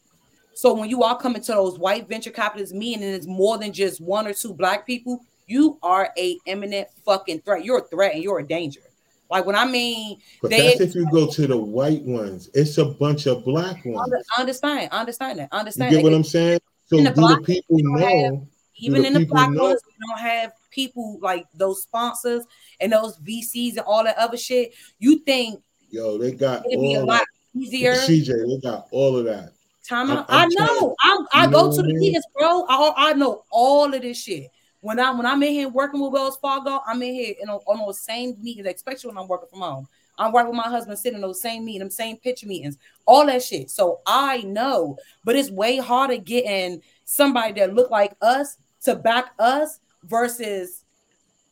[0.53, 3.71] So when you all come into those white venture capitalists meetings and it's more than
[3.71, 7.63] just one or two black people, you are a imminent fucking threat.
[7.63, 8.81] You're a threat and you're a danger.
[9.29, 12.49] Like when I mean But they that's if you go to the white ones.
[12.53, 14.13] It's a bunch of black ones.
[14.35, 15.47] I understand, I understand that.
[15.53, 16.13] I You understand get what.
[16.13, 16.59] I'm saying?
[16.87, 18.47] So In do the people know?
[18.81, 19.63] Even the in the black know?
[19.63, 22.43] ones, we don't have people like those sponsors
[22.79, 24.73] and those VCs and all that other shit.
[24.99, 27.27] You think Yo, they got it'd be a lot that.
[27.59, 27.93] easier?
[27.93, 29.51] CJ, they got all of that.
[29.87, 30.95] Time I'm- I trying- know.
[31.01, 32.65] I'm, I you go know to the meetings, bro.
[32.69, 34.49] I, I know all of this shit.
[34.81, 37.59] When I when I'm in here working with Wells Fargo, I'm in here in on,
[37.67, 39.87] on those same meetings, especially when I'm working from home.
[40.17, 43.41] I'm working with my husband, sitting in those same meetings, same pitch meetings, all that
[43.43, 43.69] shit.
[43.69, 49.31] So I know, but it's way harder getting somebody that look like us to back
[49.39, 50.83] us versus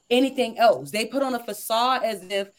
[0.09, 0.91] anything else.
[0.91, 2.49] They put on a facade as if,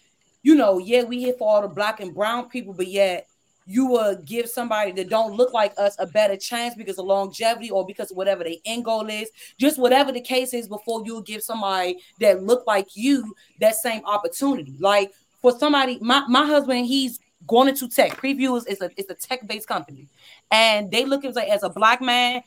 [0.42, 3.26] you know, yeah, we here for all the black and brown people, but yet
[3.66, 7.70] you will give somebody that don't look like us a better chance because of longevity
[7.70, 11.22] or because of whatever the end goal is, just whatever the case is, before you'll
[11.22, 14.74] give somebody that look like you that same opportunity.
[14.80, 18.16] Like for somebody, my, my husband, he's going into tech.
[18.16, 20.08] Preview is, is a it's a tech-based company,
[20.50, 22.42] and they look at like as a black man,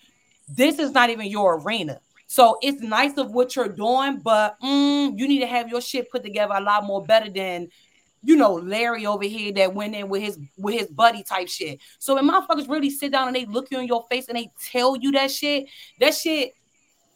[0.50, 2.00] this is not even your arena.
[2.34, 6.10] So it's nice of what you're doing, but mm, you need to have your shit
[6.10, 7.68] put together a lot more better than
[8.24, 11.80] you know Larry over here that went in with his with his buddy type shit.
[12.00, 14.50] So when motherfuckers really sit down and they look you in your face and they
[14.72, 15.68] tell you that shit,
[16.00, 16.56] that shit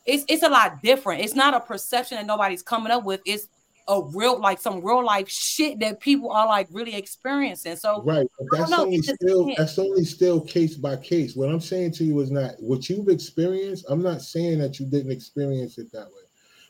[0.06, 1.24] it's it's a lot different.
[1.24, 3.22] It's not a perception that nobody's coming up with.
[3.26, 3.48] It's
[3.88, 7.76] a real like some real life shit that people are like really experiencing.
[7.76, 11.36] So Right, but that's know, only still that's only still case by case.
[11.36, 13.86] What I'm saying to you is not what you've experienced.
[13.89, 16.23] I'm not saying that you didn't experience it that way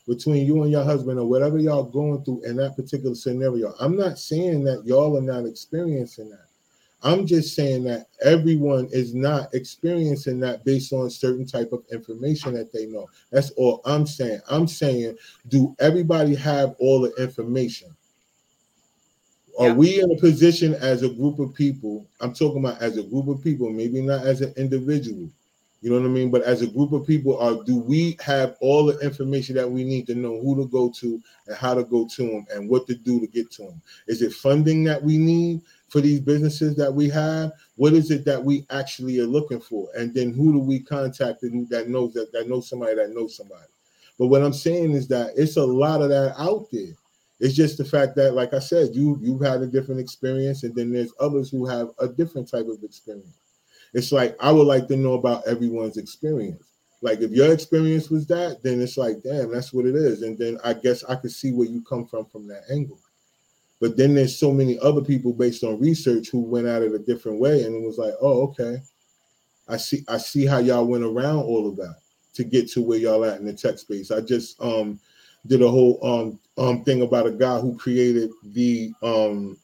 [0.08, 3.74] between you and your husband or whatever y'all going through in that particular scenario.
[3.78, 6.47] I'm not saying that y'all are not experiencing that.
[7.02, 12.54] I'm just saying that everyone is not experiencing that based on certain type of information
[12.54, 13.08] that they know.
[13.30, 14.40] That's all I'm saying.
[14.50, 17.94] I'm saying, do everybody have all the information?
[19.58, 19.74] Are Yeah.
[19.74, 22.06] we in a position as a group of people?
[22.20, 25.30] I'm talking about as a group of people, maybe not as an individual.
[25.80, 26.30] You know what I mean?
[26.30, 29.84] But as a group of people, are do we have all the information that we
[29.84, 32.86] need to know who to go to and how to go to them and what
[32.88, 33.82] to do to get to them?
[34.08, 37.52] Is it funding that we need for these businesses that we have?
[37.76, 39.88] What is it that we actually are looking for?
[39.96, 43.66] And then who do we contact that knows that that knows somebody that knows somebody?
[44.18, 46.94] But what I'm saying is that it's a lot of that out there.
[47.40, 50.74] It's just the fact that, like I said, you you've had a different experience, and
[50.74, 53.38] then there's others who have a different type of experience.
[53.94, 56.64] It's like I would like to know about everyone's experience.
[57.00, 60.22] Like if your experience was that, then it's like, damn, that's what it is.
[60.22, 62.98] And then I guess I could see where you come from from that angle.
[63.80, 66.98] But then there's so many other people based on research who went at it a
[66.98, 68.78] different way, and it was like, oh, okay,
[69.68, 71.96] I see, I see how y'all went around all of that
[72.34, 74.10] to get to where y'all at in the tech space.
[74.10, 74.98] I just um
[75.46, 79.56] did a whole um um thing about a guy who created the um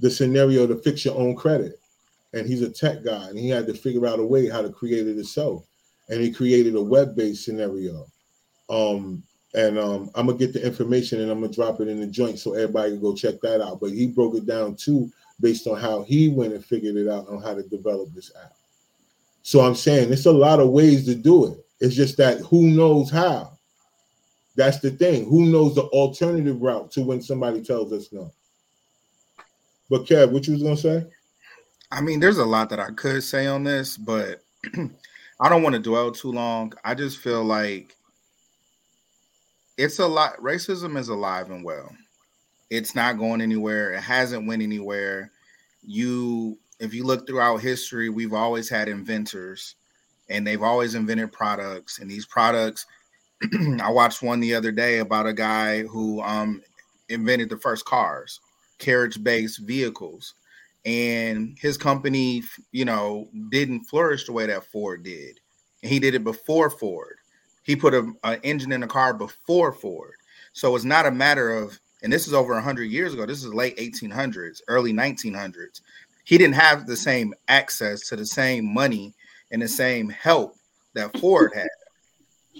[0.00, 1.80] the scenario to fix your own credit.
[2.32, 4.70] And he's a tech guy and he had to figure out a way how to
[4.70, 5.64] create it himself.
[6.08, 8.06] And he created a web-based scenario.
[8.68, 9.22] Um
[9.54, 12.38] and um, I'm gonna get the information and I'm gonna drop it in the joint
[12.38, 13.80] so everybody can go check that out.
[13.80, 17.28] But he broke it down too based on how he went and figured it out
[17.28, 18.52] on how to develop this app.
[19.42, 21.64] So I'm saying it's a lot of ways to do it.
[21.80, 23.52] It's just that who knows how.
[24.56, 25.28] That's the thing.
[25.28, 28.32] Who knows the alternative route to when somebody tells us no?
[29.90, 31.06] But Kev, what you was gonna say?
[31.92, 34.42] I mean, there's a lot that I could say on this, but
[35.40, 36.72] I don't want to dwell too long.
[36.84, 37.96] I just feel like
[39.76, 40.36] it's a lot.
[40.38, 41.90] Racism is alive and well.
[42.70, 43.92] It's not going anywhere.
[43.92, 45.30] It hasn't went anywhere.
[45.82, 49.74] You, if you look throughout history, we've always had inventors,
[50.28, 51.98] and they've always invented products.
[51.98, 52.86] And these products,
[53.82, 56.62] I watched one the other day about a guy who um,
[57.08, 58.40] invented the first cars,
[58.78, 60.34] carriage-based vehicles,
[60.86, 65.40] and his company, you know, didn't flourish the way that Ford did.
[65.82, 67.16] And he did it before Ford
[67.64, 70.14] he put an engine in a car before Ford.
[70.52, 73.26] So it's not a matter of, and this is over 100 years ago.
[73.26, 75.80] This is late 1800s, early 1900s.
[76.24, 79.14] He didn't have the same access to the same money
[79.50, 80.56] and the same help
[80.94, 81.68] that Ford had.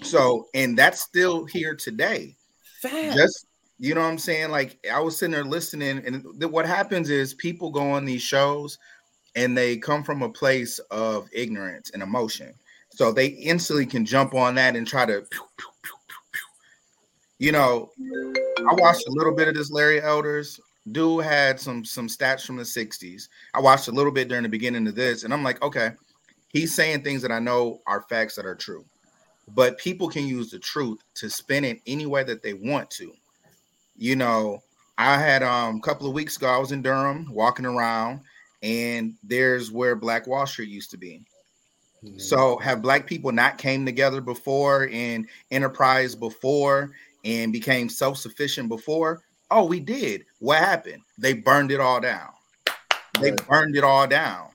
[0.03, 2.35] So, and that's still here today.
[2.81, 3.15] Fact.
[3.15, 3.47] Just
[3.79, 4.51] you know what I'm saying?
[4.51, 8.21] Like I was sitting there listening, and th- what happens is people go on these
[8.21, 8.77] shows
[9.35, 12.53] and they come from a place of ignorance and emotion.
[12.95, 15.91] So they instantly can jump on that and try to, pew, pew, pew,
[17.39, 17.91] you know.
[18.57, 20.61] I watched a little bit of this Larry Elders.
[20.89, 23.27] Dude had some some stats from the '60s.
[23.53, 25.91] I watched a little bit during the beginning of this, and I'm like, okay,
[26.47, 28.85] he's saying things that I know are facts that are true,
[29.49, 33.11] but people can use the truth to spin it any way that they want to.
[33.97, 34.63] You know,
[34.97, 38.21] I had um a couple of weeks ago, I was in Durham walking around,
[38.63, 41.25] and there's where Black Wall Street used to be
[42.03, 42.19] Mm-hmm.
[42.19, 46.91] So have black people not came together before and enterprise before
[47.23, 49.21] and became self-sufficient before?
[49.51, 50.25] Oh, we did.
[50.39, 51.01] What happened?
[51.17, 52.29] They burned it all down.
[53.19, 53.47] They right.
[53.47, 54.49] burned it all down.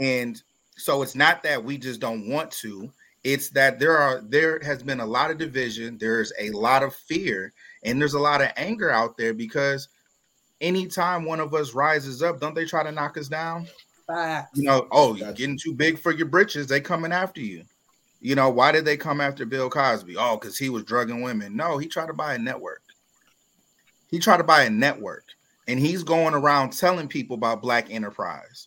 [0.00, 0.40] And
[0.76, 2.90] so it's not that we just don't want to,
[3.24, 6.94] it's that there are there has been a lot of division, there's a lot of
[6.94, 7.52] fear,
[7.82, 9.88] and there's a lot of anger out there because
[10.60, 13.66] anytime one of us rises up, don't they try to knock us down?
[14.08, 14.58] Facts.
[14.58, 16.66] You know, oh, you're getting too big for your britches.
[16.66, 17.64] They coming after you.
[18.20, 20.16] You know, why did they come after Bill Cosby?
[20.18, 21.54] Oh, because he was drugging women.
[21.54, 22.82] No, he tried to buy a network.
[24.10, 25.24] He tried to buy a network,
[25.68, 28.66] and he's going around telling people about black enterprise.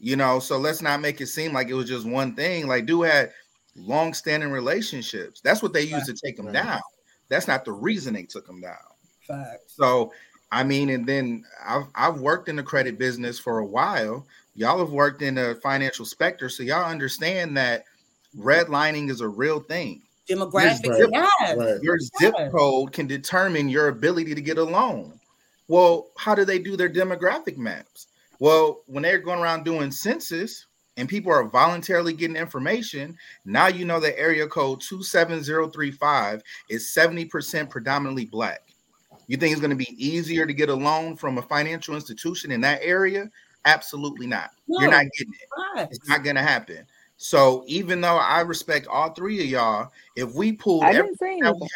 [0.00, 2.66] You know, so let's not make it seem like it was just one thing.
[2.66, 3.32] Like, dude had
[3.76, 5.40] long-standing relationships.
[5.40, 6.54] That's what they used to take him right.
[6.54, 6.80] down.
[7.28, 8.76] That's not the reason they took him down.
[9.26, 9.74] Facts.
[9.76, 10.12] So,
[10.50, 14.26] I mean, and then I've I've worked in the credit business for a while,
[14.58, 17.84] y'all have worked in a financial sector, so y'all understand that
[18.36, 20.02] redlining is a real thing.
[20.28, 21.82] Demographics, your zip, yes.
[21.82, 25.18] your zip code can determine your ability to get a loan.
[25.68, 28.08] Well, how do they do their demographic maps?
[28.40, 30.66] Well, when they're going around doing census
[30.96, 37.70] and people are voluntarily getting information, now you know the area code 27035 is 70%
[37.70, 38.62] predominantly black.
[39.28, 42.50] You think it's going to be easier to get a loan from a financial institution
[42.50, 43.30] in that area
[43.64, 44.50] Absolutely not.
[44.66, 45.48] No, You're not getting it.
[45.76, 45.88] Right.
[45.90, 46.86] It's not gonna happen.
[47.16, 51.68] So even though I respect all three of y'all, if we pull everything that we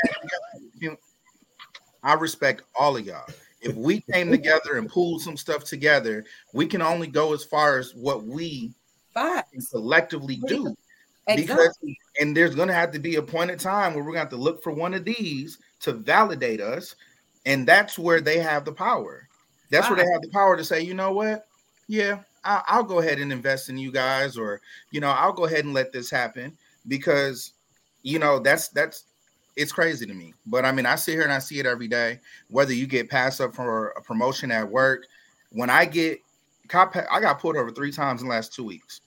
[0.79, 0.97] together,
[2.03, 3.27] I respect all of y'all.
[3.61, 7.79] If we came together and pulled some stuff together, we can only go as far
[7.79, 8.73] as what we
[9.71, 10.75] collectively do.
[11.29, 11.57] Exactly.
[11.57, 11.79] Because
[12.21, 14.37] and there's gonna have to be a point in time where we're gonna have to
[14.37, 16.97] look for one of these to validate us,
[17.47, 19.29] and that's where they have the power.
[19.71, 21.47] That's where they have the power to say, you know what,
[21.93, 24.63] yeah, I, will go ahead and invest in you guys, or
[24.93, 26.57] you know, I'll go ahead and let this happen
[26.89, 27.53] because
[28.03, 29.05] you know that's that's
[29.57, 30.33] it's crazy to me.
[30.47, 32.21] But I mean, I sit here and I see it every day.
[32.49, 35.05] Whether you get passed up for a promotion at work,
[35.51, 36.19] when I get
[36.69, 39.03] cop, I got pulled over three times in the last two weeks.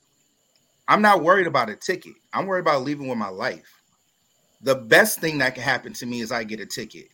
[0.88, 2.14] I'm not worried about a ticket.
[2.34, 3.82] I'm worried about leaving with my life
[4.62, 7.10] the best thing that can happen to me is I get a ticket.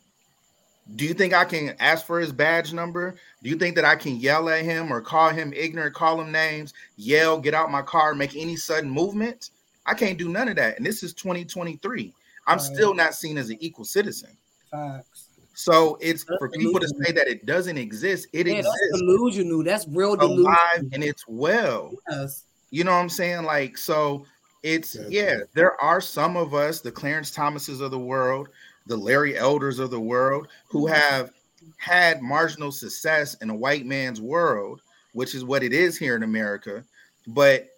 [0.95, 3.15] Do you think I can ask for his badge number?
[3.43, 6.31] Do you think that I can yell at him or call him ignorant, call him
[6.31, 9.51] names, yell, get out my car, make any sudden movement?
[9.85, 10.77] I can't do none of that.
[10.77, 12.13] And this is 2023.
[12.47, 12.61] I'm right.
[12.61, 14.35] still not seen as an equal citizen.
[14.69, 15.27] Facts.
[15.53, 18.27] So it's that's for people to say that it doesn't exist.
[18.33, 18.79] It yeah, exists.
[18.91, 19.63] That's delusional.
[19.63, 20.47] That's real delusional.
[20.47, 21.93] Alive and it's well.
[22.09, 22.45] Yes.
[22.71, 23.43] You know what I'm saying?
[23.43, 24.25] Like, so
[24.63, 25.43] it's that's yeah, right.
[25.53, 28.49] there are some of us, the Clarence Thomases of the world,
[28.91, 30.93] the Larry Elders of the world, who mm-hmm.
[30.93, 31.31] have
[31.77, 34.81] had marginal success in a white man's world,
[35.13, 36.83] which is what it is here in America.
[37.25, 37.69] But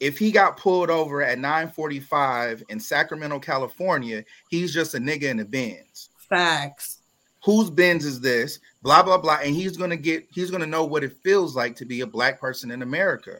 [0.00, 5.38] if he got pulled over at 945 in Sacramento, California, he's just a nigga in
[5.38, 6.10] a Benz.
[6.28, 6.98] Facts.
[7.44, 8.58] Whose Benz is this?
[8.82, 9.38] Blah blah blah.
[9.42, 12.40] And he's gonna get he's gonna know what it feels like to be a black
[12.40, 13.38] person in America.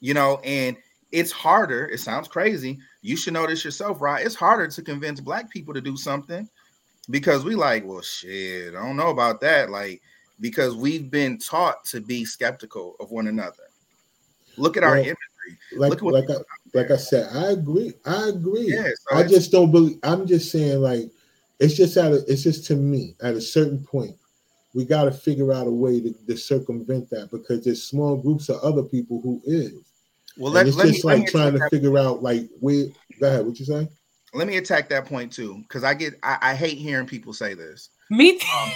[0.00, 0.76] You know, and
[1.12, 1.86] it's harder.
[1.88, 2.78] It sounds crazy.
[3.02, 4.24] You should know this yourself, right?
[4.24, 6.48] It's harder to convince black people to do something
[7.10, 9.70] because we like, well, shit, I don't know about that.
[9.70, 10.02] Like,
[10.40, 13.64] because we've been taught to be skeptical of one another.
[14.56, 15.16] Look at well, our imagery.
[15.72, 16.34] Like, like I,
[16.74, 17.92] like I said, I agree.
[18.04, 18.72] I agree.
[18.74, 19.98] Yeah, so I just don't believe.
[20.02, 21.10] I'm just saying, like,
[21.58, 24.16] it's just at a, it's just to me at a certain point,
[24.74, 28.48] we got to figure out a way to, to circumvent that because there's small groups
[28.48, 29.89] of other people who is.
[30.36, 32.86] Well, let, it's let just me, like trying to figure out like where.
[33.20, 33.46] Go ahead.
[33.46, 33.88] What you say?
[34.32, 37.54] Let me attack that point too, because I get I, I, hate hearing people say
[37.54, 37.90] this.
[38.10, 38.46] Me too.
[38.56, 38.70] Um,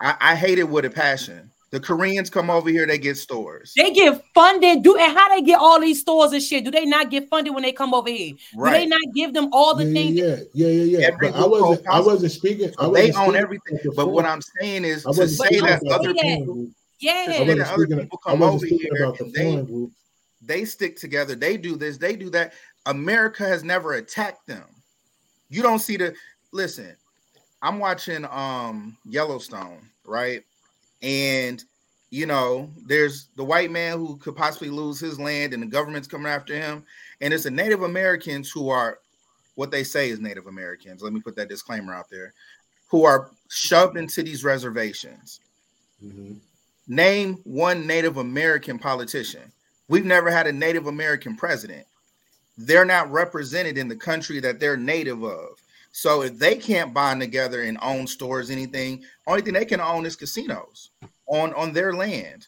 [0.00, 1.50] I, I hate it with a passion.
[1.70, 3.74] The Koreans come over here, they get stores.
[3.76, 4.82] They get funded.
[4.82, 6.64] Do and how they get all these stores and shit?
[6.64, 8.36] Do they not get funded when they come over here?
[8.56, 8.72] Right.
[8.72, 10.16] Do they not give them all the yeah, things?
[10.16, 11.16] Yeah, yeah, yeah, yeah.
[11.20, 11.86] But I wasn't.
[11.88, 12.72] I wasn't speaking.
[12.78, 13.78] I wasn't they own everything.
[13.94, 16.68] But what I'm saying is to say that other people,
[17.00, 19.88] yeah, to that other people come over here and they,
[20.40, 21.34] they stick together.
[21.34, 21.96] They do this.
[21.96, 22.52] They do that.
[22.86, 24.64] America has never attacked them.
[25.48, 26.14] You don't see the
[26.52, 26.94] listen.
[27.62, 30.42] I'm watching um Yellowstone, right?
[31.02, 31.62] And
[32.10, 36.08] you know, there's the white man who could possibly lose his land and the government's
[36.08, 36.84] coming after him.
[37.20, 38.98] And it's the Native Americans who are
[39.56, 41.02] what they say is Native Americans.
[41.02, 42.32] Let me put that disclaimer out there,
[42.86, 45.40] who are shoved into these reservations.
[46.02, 46.34] Mm-hmm.
[46.86, 49.52] Name one Native American politician.
[49.88, 51.86] We've never had a Native American president.
[52.56, 55.60] They're not represented in the country that they're native of.
[55.92, 60.06] So if they can't bond together and own stores, anything, only thing they can own
[60.06, 60.90] is casinos
[61.26, 62.46] on on their land.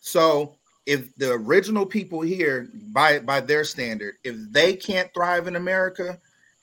[0.00, 5.56] So if the original people here, by by their standard, if they can't thrive in
[5.56, 6.18] America,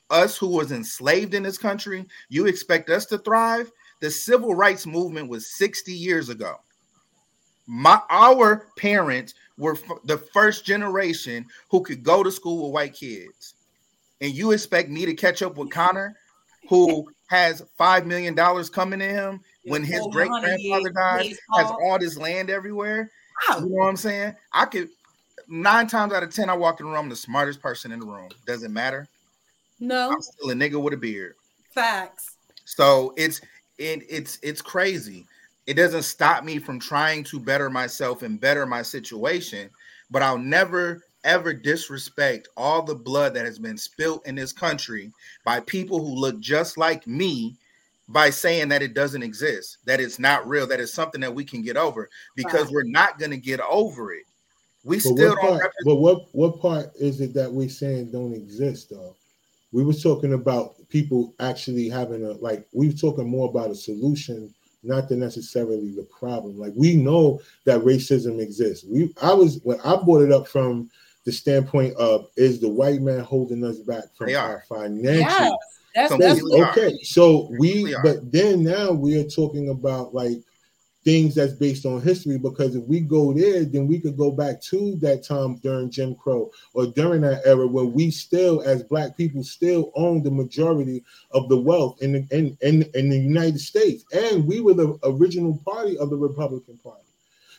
[0.10, 3.72] us who was enslaved in this country, you expect us to thrive?
[4.02, 6.56] The civil rights movement was 60 years ago.
[7.68, 12.94] My our parents were f- the first generation who could go to school with white
[12.94, 13.56] kids.
[14.22, 16.16] And you expect me to catch up with Connor,
[16.70, 22.00] who has five million dollars coming to him when his great grandfather died, has all
[22.00, 23.12] this land everywhere.
[23.60, 24.36] You know what I'm saying?
[24.54, 24.90] I could
[25.48, 28.06] nine times out of ten, I walk in the room, the smartest person in the
[28.06, 28.30] room.
[28.46, 29.08] Does it matter?
[29.80, 31.36] No, I'm still a nigga with a beard.
[31.74, 32.38] Facts.
[32.64, 33.42] So it's
[33.78, 35.28] it, it's it's crazy.
[35.68, 39.70] It doesn't stop me from trying to better myself and better my situation,
[40.12, 45.12] but I'll never ever disrespect all the blood that has been spilt in this country
[45.44, 47.56] by people who look just like me
[48.08, 51.44] by saying that it doesn't exist, that it's not real, that it's something that we
[51.44, 54.26] can get over because we're not going to get over it.
[54.84, 55.40] We but still don't.
[55.40, 59.16] Part, but what what part is it that we're saying don't exist though?
[59.72, 63.76] We were talking about people actually having a like we were talking more about a
[63.76, 64.54] solution,
[64.86, 66.58] not the necessarily the problem.
[66.58, 68.86] Like we know that racism exists.
[68.88, 70.90] We I was when I brought it up from
[71.26, 75.50] the standpoint of is the white man holding us back from our financial yeah.
[75.96, 76.98] That's, that's okay.
[77.04, 80.42] So we, but then now we are talking about like
[81.06, 84.60] things that's based on history because if we go there, then we could go back
[84.60, 89.16] to that time during Jim Crow or during that era where we still, as black
[89.16, 93.60] people, still own the majority of the wealth in the in, in, in the United
[93.60, 94.04] States.
[94.14, 97.04] And we were the original party of the Republican Party.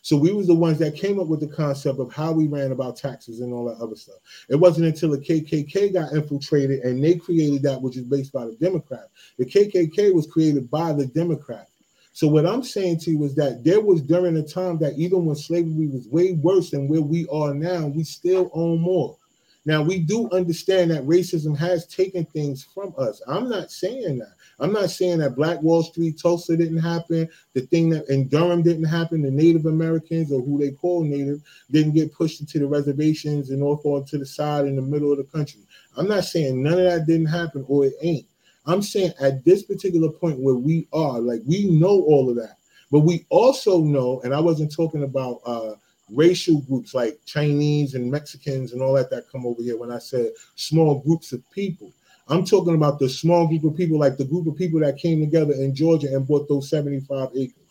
[0.02, 2.70] So we was the ones that came up with the concept of how we ran
[2.70, 4.18] about taxes and all that other stuff.
[4.48, 8.44] It wasn't until the KKK got infiltrated and they created that, which is based by
[8.46, 9.08] the Democrat.
[9.36, 11.68] The KKK was created by the Democrat.
[12.16, 15.26] So what I'm saying to you is that there was during a time that even
[15.26, 19.18] when slavery was way worse than where we are now, we still own more.
[19.66, 23.20] Now we do understand that racism has taken things from us.
[23.28, 24.32] I'm not saying that.
[24.58, 28.62] I'm not saying that Black Wall Street, Tulsa didn't happen, the thing that in Durham
[28.62, 32.66] didn't happen, the Native Americans or who they call Native didn't get pushed into the
[32.66, 35.60] reservations and off onto the side in the middle of the country.
[35.98, 38.26] I'm not saying none of that didn't happen or it ain't.
[38.66, 42.56] I'm saying at this particular point where we are, like we know all of that,
[42.90, 45.74] but we also know, and I wasn't talking about uh
[46.10, 49.98] racial groups like Chinese and Mexicans and all that that come over here when I
[49.98, 51.92] said small groups of people.
[52.28, 55.20] I'm talking about the small group of people, like the group of people that came
[55.20, 57.65] together in Georgia and bought those 75 acres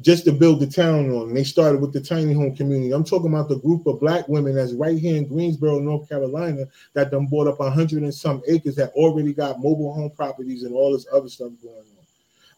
[0.00, 1.34] just to build the town on.
[1.34, 2.92] They started with the tiny home community.
[2.92, 6.66] I'm talking about the group of black women that's right here in Greensboro, North Carolina,
[6.94, 10.62] that done bought up a hundred and some acres that already got mobile home properties
[10.62, 11.84] and all this other stuff going on.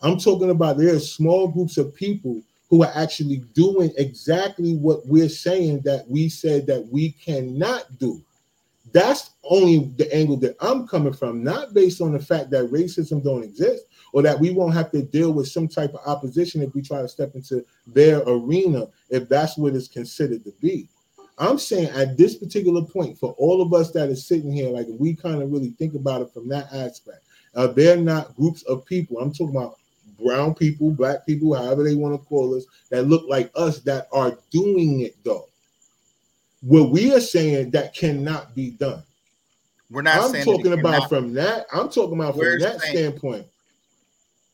[0.02, 5.28] I'm talking about there's small groups of people who are actually doing exactly what we're
[5.28, 8.22] saying that we said that we cannot do.
[8.92, 13.22] That's only the angle that I'm coming from, not based on the fact that racism
[13.22, 16.74] don't exist or that we won't have to deal with some type of opposition if
[16.74, 20.88] we try to step into their arena, if that's what it's considered to be.
[21.38, 24.86] I'm saying at this particular point, for all of us that are sitting here, like
[24.90, 27.22] we kind of really think about it from that aspect,
[27.54, 29.18] uh, they're not groups of people.
[29.18, 29.78] I'm talking about
[30.22, 34.08] brown people, black people, however they want to call us, that look like us that
[34.12, 35.46] are doing it though.
[36.62, 39.02] What we are saying that cannot be done.
[39.90, 40.22] We're not.
[40.22, 41.66] I'm talking about from that.
[41.72, 43.46] I'm talking about from that saying, standpoint.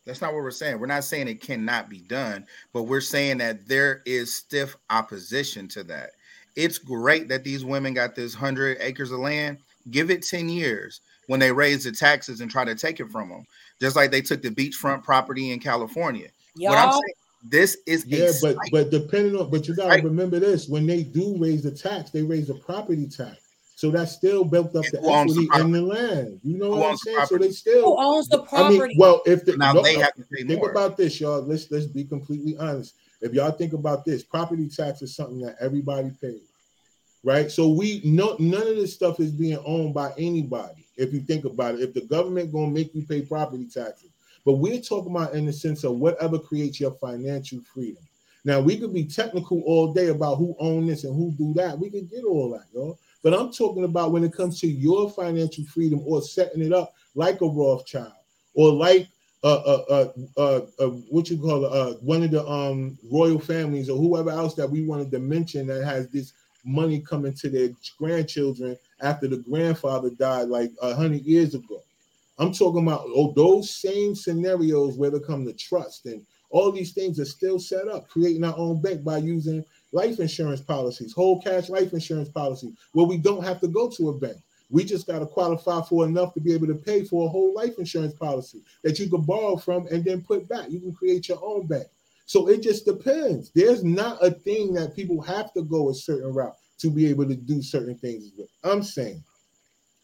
[0.06, 0.78] That's not what we're saying.
[0.78, 5.66] We're not saying it cannot be done, but we're saying that there is stiff opposition
[5.68, 6.10] to that.
[6.54, 9.58] It's great that these women got this hundred acres of land.
[9.90, 13.28] Give it 10 years when they raise the taxes and try to take it from
[13.28, 13.46] them,
[13.80, 16.28] just like they took the beachfront property in California.
[16.54, 17.14] Y'all, what I'm saying,
[17.48, 20.04] this is yeah, but but depending on but you gotta right.
[20.04, 23.45] remember this when they do raise the tax, they raise the property tax.
[23.76, 26.40] So that still built up the equity the in the land.
[26.42, 27.18] You know who what I'm saying?
[27.18, 28.80] The so they still who owns the property.
[28.80, 30.70] I mean, well, if the, now no, they have to pay think more.
[30.70, 31.42] about this, y'all.
[31.42, 32.94] Let's let's be completely honest.
[33.20, 36.48] If y'all think about this, property tax is something that everybody pays,
[37.22, 37.50] right?
[37.50, 40.86] So we no none of this stuff is being owned by anybody.
[40.96, 44.08] If you think about it, if the government gonna make you pay property taxes,
[44.46, 48.02] but we're talking about in the sense of whatever creates your financial freedom.
[48.42, 51.78] Now we could be technical all day about who own this and who do that.
[51.78, 52.98] We could get all that, y'all.
[53.26, 56.94] But I'm talking about when it comes to your financial freedom or setting it up
[57.16, 58.12] like a Rothschild
[58.54, 59.08] or like
[59.42, 63.90] uh, uh, uh, uh, uh what you call uh, one of the um, royal families
[63.90, 67.70] or whoever else that we wanted to mention that has this money coming to their
[67.98, 71.82] grandchildren after the grandfather died like a hundred years ago.
[72.38, 76.92] I'm talking about oh, those same scenarios where they come to trust and all these
[76.92, 81.40] things are still set up, creating our own bank by using life insurance policies, whole
[81.40, 84.36] cash life insurance policy, where we don't have to go to a bank.
[84.68, 87.54] We just got to qualify for enough to be able to pay for a whole
[87.54, 90.70] life insurance policy that you can borrow from and then put back.
[90.70, 91.86] You can create your own bank.
[92.26, 93.50] So it just depends.
[93.50, 97.26] There's not a thing that people have to go a certain route to be able
[97.28, 98.48] to do certain things with.
[98.64, 99.22] I'm saying,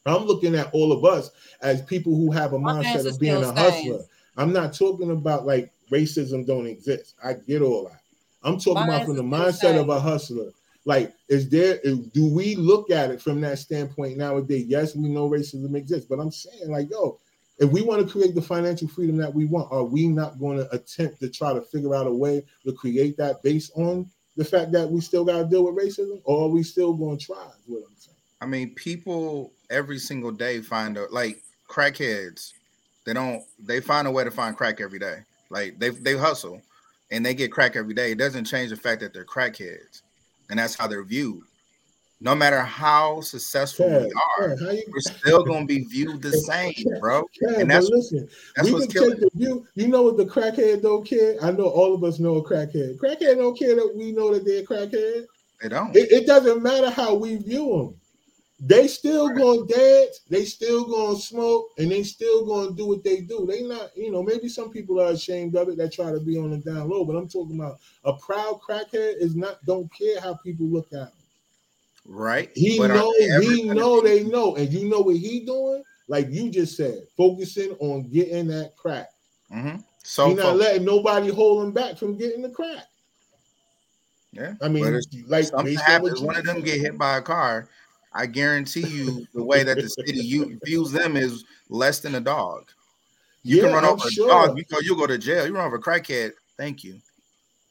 [0.06, 1.30] I'm looking at all of us
[1.60, 4.04] as people who have a mindset of being a hustler.
[4.36, 7.14] I'm not talking about like racism don't exist.
[7.22, 8.01] I get all that.
[8.44, 10.50] I'm talking about from the mindset of a hustler.
[10.84, 14.66] Like, is there do we look at it from that standpoint nowadays?
[14.66, 17.20] Yes, we know racism exists, but I'm saying, like, yo,
[17.58, 20.58] if we want to create the financial freedom that we want, are we not going
[20.58, 24.44] to attempt to try to figure out a way to create that based on the
[24.44, 27.26] fact that we still got to deal with racism, or are we still going to
[27.26, 27.36] try?
[27.66, 28.16] what I'm saying.
[28.40, 32.52] I mean, people every single day find a like crackheads.
[33.04, 33.44] They don't.
[33.58, 35.18] They find a way to find crack every day.
[35.48, 36.60] Like they they hustle
[37.12, 40.02] and they get crack every day, it doesn't change the fact that they're crackheads,
[40.50, 41.42] and that's how they're viewed.
[42.20, 46.32] No matter how successful yeah, we are, yeah, you, we're still gonna be viewed the
[46.32, 47.24] same, bro.
[47.40, 49.66] Yeah, and that's listen, that's we can take the view.
[49.74, 51.36] You know what the crackhead don't care?
[51.42, 52.96] I know all of us know a crackhead.
[52.96, 55.26] Crackhead don't care that we know that they're crackhead.
[55.60, 55.94] They don't.
[55.94, 58.00] It, it doesn't matter how we view them.
[58.64, 63.20] They still gonna dance, they still gonna smoke, and they still gonna do what they
[63.20, 63.44] do.
[63.44, 66.38] They not, you know, maybe some people are ashamed of it that try to be
[66.38, 70.20] on the down low, but I'm talking about a proud crackhead is not don't care
[70.20, 71.12] how people look at him.
[72.06, 72.52] Right.
[72.54, 75.82] He but know, he know they know, and you know what he doing?
[76.06, 79.08] Like you just said, focusing on getting that crack.
[79.52, 79.78] Mm-hmm.
[80.04, 82.86] So he's not letting nobody hold him back from getting the crack.
[84.30, 86.20] Yeah, I mean, like something happens.
[86.20, 87.68] One of them get hit by a car
[88.14, 92.20] I guarantee you, the way that the city you views them is less than a
[92.20, 92.70] dog.
[93.42, 94.26] You yeah, can run I'm over sure.
[94.26, 95.46] a dog, you know, you go to jail.
[95.46, 96.32] You run over a crackhead.
[96.56, 97.00] Thank you.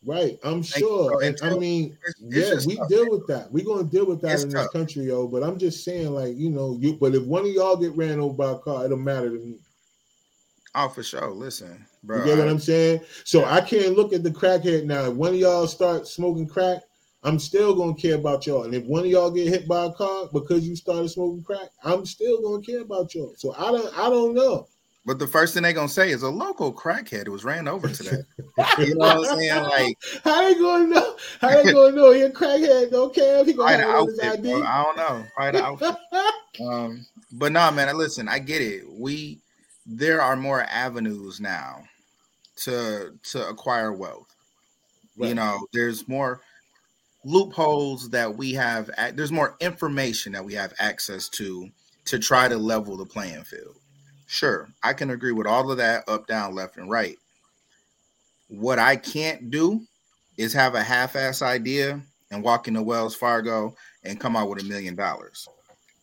[0.03, 1.21] Right, I'm Thank sure.
[1.21, 3.11] And I mean, it's, it's yeah, we tough, deal man.
[3.11, 3.51] with that.
[3.51, 4.63] We're gonna deal with that it's in tough.
[4.63, 5.27] this country, yo.
[5.27, 6.93] But I'm just saying, like, you know, you.
[6.93, 9.35] But if one of y'all get ran over by a car, it don't matter to
[9.35, 9.57] me.
[10.73, 11.29] Oh, for sure.
[11.29, 12.17] Listen, bro.
[12.17, 13.01] You get what I, am saying?
[13.25, 13.53] So yeah.
[13.53, 15.05] I can't look at the crackhead now.
[15.05, 16.81] If one of y'all start smoking crack,
[17.23, 18.63] I'm still gonna care about y'all.
[18.63, 21.69] And if one of y'all get hit by a car because you started smoking crack,
[21.83, 23.33] I'm still gonna care about y'all.
[23.37, 24.67] So I don't I don't know.
[25.05, 28.17] But the first thing they're gonna say is a local crackhead was ran over today.
[28.79, 29.63] you know what I'm saying?
[29.63, 31.15] Like, how they gonna know?
[31.39, 32.91] How they gonna know he a crackhead?
[32.91, 34.41] No care he gonna have his ID.
[34.41, 34.63] Bro.
[34.63, 35.25] I don't know.
[35.63, 35.95] Outfit.
[36.65, 37.95] um, but nah, man.
[37.97, 38.83] Listen, I get it.
[38.89, 39.39] We
[39.85, 41.83] there are more avenues now
[42.57, 44.27] to to acquire wealth.
[45.17, 45.29] Right.
[45.29, 46.41] You know, there's more
[47.23, 48.89] loopholes that we have.
[49.13, 51.69] There's more information that we have access to
[52.05, 53.75] to try to level the playing field.
[54.27, 57.17] Sure, I can agree with all of that up, down, left, and right.
[58.47, 59.85] What I can't do
[60.37, 62.01] is have a half-ass idea
[62.31, 65.47] and walk into Wells Fargo and come out with a million dollars.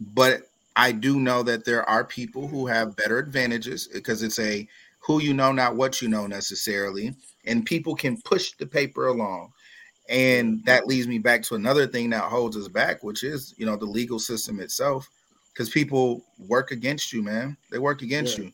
[0.01, 0.43] But
[0.77, 4.69] I do know that there are people who have better advantages because it's a
[5.01, 7.15] who you know, not what you know necessarily.
[7.47, 9.53] And people can push the paper along.
[10.09, 13.67] And that leads me back to another thing that holds us back, which is, you
[13.67, 15.09] know, the legal system itself.
[15.53, 17.57] Because people work against you, man.
[17.71, 18.45] They work against yeah.
[18.45, 18.53] you.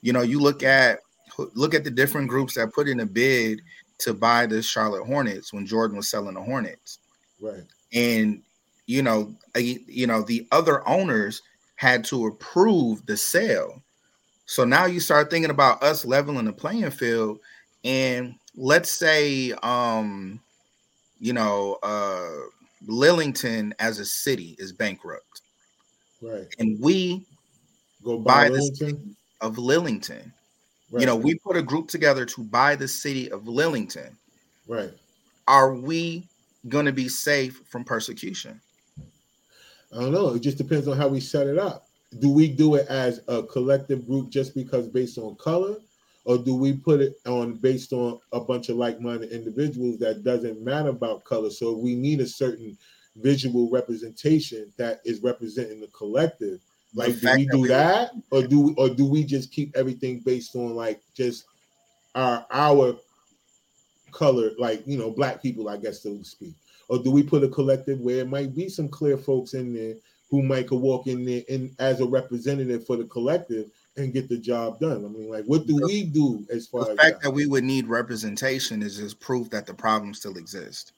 [0.00, 1.00] You know, you look at
[1.54, 3.60] look at the different groups that put in a bid
[3.98, 6.98] to buy the Charlotte Hornets when Jordan was selling the Hornets.
[7.40, 7.64] Right.
[7.92, 8.42] And
[8.86, 11.42] you know, you know, the other owners
[11.76, 13.82] had to approve the sale.
[14.46, 17.40] So now you start thinking about us leveling the playing field
[17.84, 20.40] and let's say um
[21.18, 22.28] you know uh
[22.86, 25.42] Lillington as a city is bankrupt.
[26.22, 26.46] Right.
[26.58, 27.24] And we
[28.02, 28.98] go buy, buy the city
[29.40, 30.32] of Lillington.
[30.90, 31.00] Right.
[31.00, 34.14] You know, we put a group together to buy the city of Lillington.
[34.68, 34.92] Right.
[35.48, 36.28] Are we
[36.68, 38.60] going to be safe from persecution?
[39.92, 40.34] I don't know.
[40.34, 41.86] It just depends on how we set it up.
[42.20, 45.76] Do we do it as a collective group just because based on color?
[46.26, 50.60] Or do we put it on based on a bunch of like-minded individuals that doesn't
[50.60, 51.50] matter about color?
[51.50, 52.76] So we need a certain
[53.16, 56.60] visual representation that is representing the collective.
[56.94, 60.20] Like, do we do we that, or do we, or do we just keep everything
[60.20, 61.44] based on like just
[62.14, 62.96] our our
[64.12, 66.54] color, like you know, black people, I guess, so to speak?
[66.88, 69.94] or do we put a collective where it might be some clear folks in there
[70.30, 74.28] who might could walk in there and as a representative for the collective and get
[74.28, 75.04] the job done?
[75.04, 77.28] I mean, like, what do we do as far the as fact that?
[77.28, 80.92] that we would need representation is just proof that the problem still exists.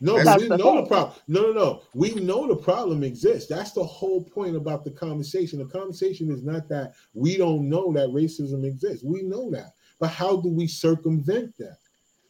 [0.00, 0.76] No, we the know thing.
[0.76, 1.16] the problem.
[1.28, 1.82] No, no, no.
[1.94, 3.48] We know the problem exists.
[3.48, 5.60] That's the whole point about the conversation.
[5.60, 9.04] The conversation is not that we don't know that racism exists.
[9.04, 9.74] We know that.
[10.00, 11.76] But how do we circumvent that?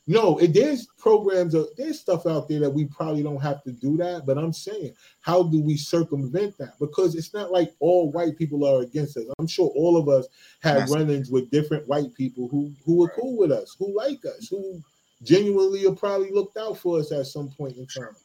[0.09, 3.70] No, it, there's programs, uh, there's stuff out there that we probably don't have to
[3.72, 4.26] do that.
[4.26, 6.78] But I'm saying, how do we circumvent that?
[6.80, 9.24] Because it's not like all white people are against us.
[9.38, 10.26] I'm sure all of us
[10.62, 14.48] have run-ins with different white people who who are cool with us, who like us,
[14.48, 14.82] who
[15.22, 18.16] genuinely have probably looked out for us at some point in time.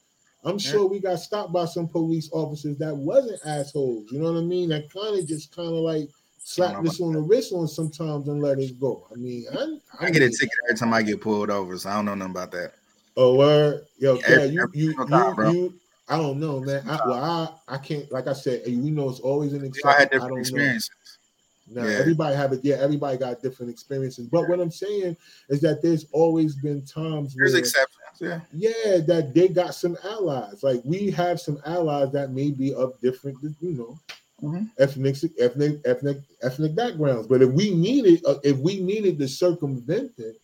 [0.44, 4.12] I'm sure we got stopped by some police officers that wasn't assholes.
[4.12, 4.70] You know what I mean?
[4.70, 8.42] That kind of just kind of like slap this on the wrist on sometimes and
[8.42, 9.08] let it go.
[9.12, 11.90] I mean, I, I, I get a ticket every time I get pulled over, so
[11.90, 12.74] I don't know nothing about that.
[13.16, 15.74] Oh, word, yo, yeah, every, you, you, you, time, you,
[16.08, 16.88] I don't know, man.
[16.88, 18.10] I, well, I, I can't.
[18.12, 19.90] Like I said, we know it's always an exception.
[19.90, 20.90] I had different I experiences.
[20.90, 21.82] Know.
[21.82, 21.98] Now, yeah.
[21.98, 22.62] everybody have it.
[22.64, 24.28] Yeah, everybody got different experiences.
[24.28, 25.18] But what I'm saying
[25.50, 27.98] is that there's always been times there's where, exceptions.
[28.22, 30.64] Yeah, yeah, that they got some allies.
[30.64, 34.00] Like we have some allies that may be of different, you know,
[34.42, 34.66] mm-hmm.
[34.80, 37.28] ethnic, ethnic, ethnic, ethnic backgrounds.
[37.28, 40.36] But if we needed, uh, if we needed to circumvent it,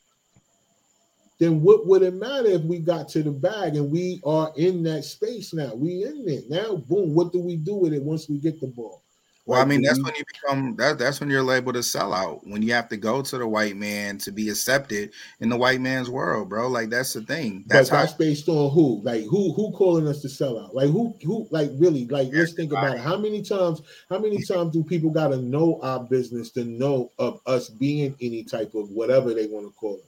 [1.40, 4.84] then what would it matter if we got to the bag and we are in
[4.84, 5.74] that space now?
[5.76, 6.78] We in there now.
[6.78, 7.14] Boom.
[7.14, 9.03] What do we do with it once we get the ball?
[9.46, 12.40] Well, I mean, that's when you become that, that's when you're labeled a sellout.
[12.48, 15.82] When you have to go to the white man to be accepted in the white
[15.82, 16.70] man's world, bro.
[16.70, 17.66] Like that's the thing.
[17.68, 19.02] That's but that's based on who?
[19.04, 20.74] Like who who calling us to sell out?
[20.74, 23.02] Like who who like really like let's think about it.
[23.02, 24.54] How many times how many mm-hmm.
[24.54, 28.92] times do people gotta know our business to know of us being any type of
[28.92, 30.06] whatever they want to call it?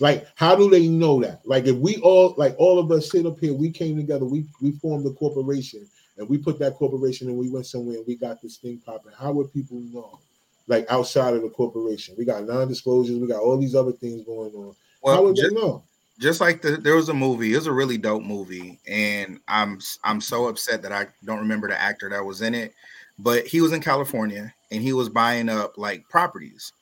[0.00, 1.40] Like, how do they know that?
[1.44, 4.46] Like, if we all, like, all of us sit up here, we came together, we
[4.60, 8.16] we formed a corporation, and we put that corporation and we went somewhere and we
[8.16, 10.18] got this thing popping, how would people know?
[10.66, 14.52] Like outside of the corporation, we got non-disclosures, we got all these other things going
[14.54, 14.74] on.
[15.02, 15.82] Well, how would just, they know?
[16.18, 19.78] Just like the, there was a movie, it was a really dope movie, and I'm
[20.02, 22.74] I'm so upset that I don't remember the actor that was in it,
[23.18, 26.72] but he was in California and he was buying up like properties,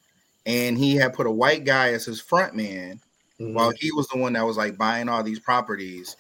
[0.47, 2.99] and he had put a white guy as his front man,
[3.39, 3.55] mm-hmm.
[3.55, 6.17] while he was the one that was like buying all these properties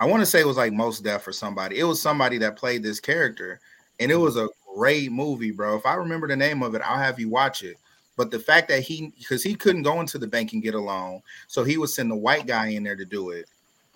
[0.00, 1.78] I want to say it was like Mos Def or somebody.
[1.78, 3.60] It was somebody that played this character,
[4.00, 5.76] and it was a great movie, bro.
[5.76, 7.76] If I remember the name of it, I'll have you watch it.
[8.16, 10.80] But the fact that he, because he couldn't go into the bank and get a
[10.80, 13.48] loan, so he would send the white guy in there to do it.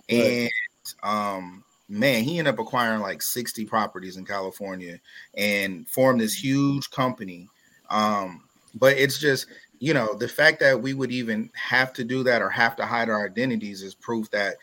[0.08, 0.50] And
[1.02, 4.98] um, man, he ended up acquiring like 60 properties in California
[5.36, 7.48] and formed this huge company.
[7.90, 8.44] Um,
[8.74, 9.46] but it's just
[9.80, 12.84] you know the fact that we would even have to do that or have to
[12.84, 14.56] hide our identities is proof that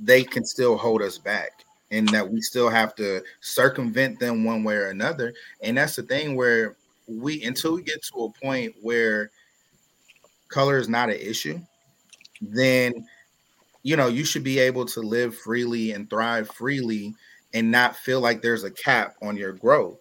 [0.00, 4.64] they can still hold us back and that we still have to circumvent them one
[4.64, 5.34] way or another.
[5.60, 6.76] And that's the thing where
[7.06, 9.30] we until we get to a point where
[10.48, 11.60] color is not an issue
[12.40, 13.06] then
[13.82, 17.14] you know you should be able to live freely and thrive freely
[17.54, 19.98] and not feel like there's a cap on your growth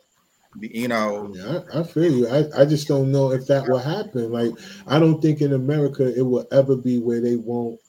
[0.59, 1.31] you know?
[1.33, 2.27] Yeah, I, I, feel you.
[2.27, 4.33] I, I just don't know if that will happen.
[4.33, 4.51] Like
[4.85, 7.79] i don't think in america it will ever be where they won't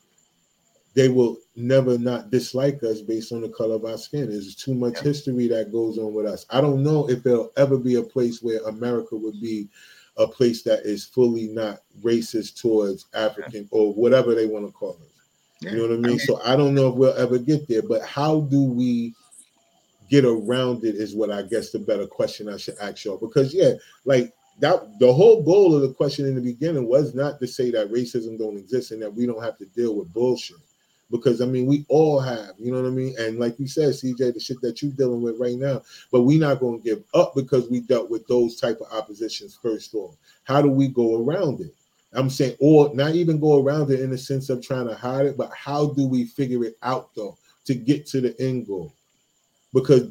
[0.94, 4.74] they will never not dislike us based on the color of our skin there's too
[4.74, 8.02] much history that goes on with us i don't know if there'll ever be a
[8.02, 9.68] place where america would be
[10.18, 14.98] a place that is fully not racist towards african or whatever they want to call
[15.02, 15.08] it
[15.70, 16.04] you know what I mean?
[16.04, 16.18] I mean?
[16.18, 19.14] So I don't know if we'll ever get there, but how do we
[20.10, 23.16] get around it is what I guess the better question I should ask y'all.
[23.16, 23.72] Because yeah,
[24.04, 27.70] like that the whole goal of the question in the beginning was not to say
[27.70, 30.56] that racism don't exist and that we don't have to deal with bullshit.
[31.12, 33.14] Because I mean, we all have, you know what I mean?
[33.18, 36.40] And like you said, CJ, the shit that you're dealing with right now, but we're
[36.40, 40.16] not to give up because we dealt with those type of oppositions first off.
[40.44, 41.74] How do we go around it?
[42.14, 45.26] I'm saying, or not even go around it in the sense of trying to hide
[45.26, 47.36] it, but how do we figure it out though
[47.66, 48.94] to get to the end goal?
[49.74, 50.10] Because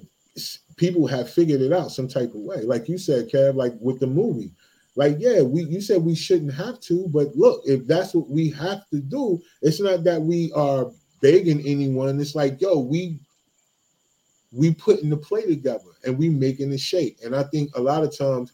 [0.77, 2.61] people have figured it out some type of way.
[2.61, 4.51] Like you said, Kev, like with the movie.
[4.95, 8.49] Like, yeah, we you said we shouldn't have to, but look, if that's what we
[8.51, 12.19] have to do, it's not that we are begging anyone.
[12.19, 13.19] It's like, yo, we
[14.51, 17.17] we putting the play together and we making the shape.
[17.23, 18.51] And I think a lot of times,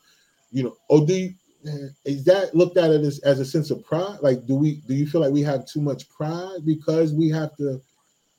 [0.51, 1.33] you know, oh, do you,
[2.05, 4.19] is that looked at it as, as a sense of pride?
[4.21, 7.55] Like, do we do you feel like we have too much pride because we have
[7.57, 7.81] to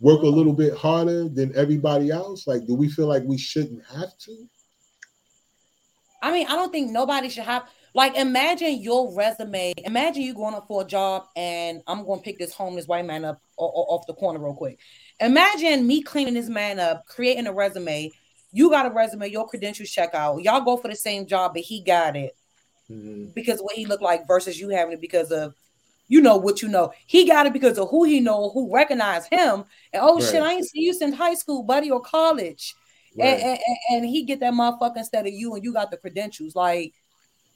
[0.01, 2.47] work a little bit harder than everybody else?
[2.47, 4.49] Like, do we feel like we shouldn't have to?
[6.23, 7.69] I mean, I don't think nobody should have.
[7.95, 9.73] Like, imagine your resume.
[9.85, 13.07] Imagine you going up for a job, and I'm going to pick this homeless white
[13.07, 14.79] man up off the corner real quick.
[15.21, 18.11] Imagine me cleaning this man up, creating a resume.
[18.53, 20.43] You got a resume, your credentials check out.
[20.43, 22.37] Y'all go for the same job, but he got it
[22.91, 23.27] mm-hmm.
[23.35, 25.55] because what he looked like versus you having it because of
[26.11, 26.93] you know what you know.
[27.07, 30.25] He got it because of who he know, who recognized him, and oh right.
[30.25, 32.75] shit, I ain't seen you since high school, buddy, or college.
[33.17, 33.41] Right.
[33.41, 36.55] And, and, and, he get that motherfucker instead of you, and you got the credentials.
[36.55, 36.95] Like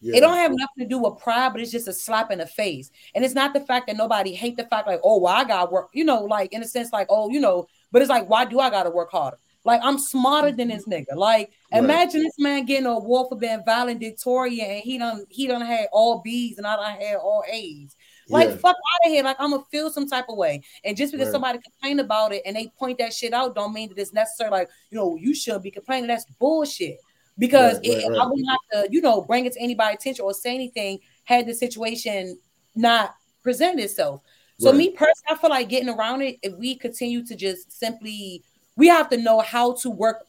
[0.02, 0.16] yeah.
[0.16, 2.46] it don't have nothing to do with pride, but it's just a slap in the
[2.46, 2.90] face.
[3.14, 5.72] And it's not the fact that nobody hate the fact like, oh, well, I got
[5.72, 8.44] work, you know, like in a sense, like, oh, you know, but it's like, why
[8.44, 9.38] do I gotta work harder?
[9.64, 11.14] Like I'm smarter than this nigga.
[11.14, 11.82] Like right.
[11.82, 15.86] imagine this man getting a award for being valedictorian and he done he done had
[15.92, 17.94] all B's and I done had all A's.
[18.28, 18.56] Like yeah.
[18.56, 19.22] fuck out of here.
[19.22, 20.62] Like I'm gonna feel some type of way.
[20.84, 21.32] And just because right.
[21.32, 24.50] somebody complain about it and they point that shit out, don't mean that it's necessary.
[24.50, 26.08] Like you know you shouldn't be complaining.
[26.08, 26.98] That's bullshit.
[27.38, 30.34] Because right, it, I wouldn't have to you know bring it to anybody's attention or
[30.34, 32.38] say anything had the situation
[32.74, 34.22] not presented itself.
[34.58, 38.44] So me personally, I feel like getting around it if we continue to just simply
[38.76, 40.24] we have to know how to work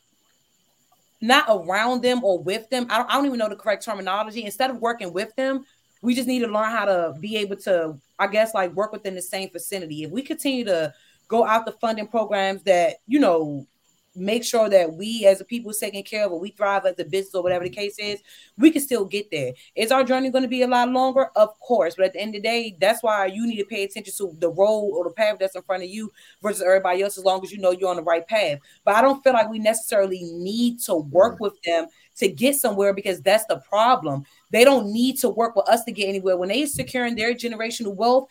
[1.21, 2.85] not around them or with them.
[2.89, 4.43] I don't, I don't even know the correct terminology.
[4.43, 5.63] Instead of working with them,
[6.01, 9.15] we just need to learn how to be able to, I guess, like work within
[9.15, 10.03] the same vicinity.
[10.03, 10.93] If we continue to
[11.29, 13.65] go out the funding programs that, you know,
[14.15, 17.05] make sure that we as a people taken care of or we thrive as a
[17.05, 18.21] business or whatever the case is,
[18.57, 19.53] we can still get there.
[19.75, 21.29] Is our journey going to be a lot longer?
[21.35, 21.95] Of course.
[21.95, 24.35] But at the end of the day, that's why you need to pay attention to
[24.39, 26.11] the road or the path that's in front of you
[26.41, 28.59] versus everybody else as long as you know you're on the right path.
[28.85, 31.87] But I don't feel like we necessarily need to work with them
[32.17, 34.23] to get somewhere because that's the problem.
[34.51, 36.37] They don't need to work with us to get anywhere.
[36.37, 38.29] When they securing their generational wealth,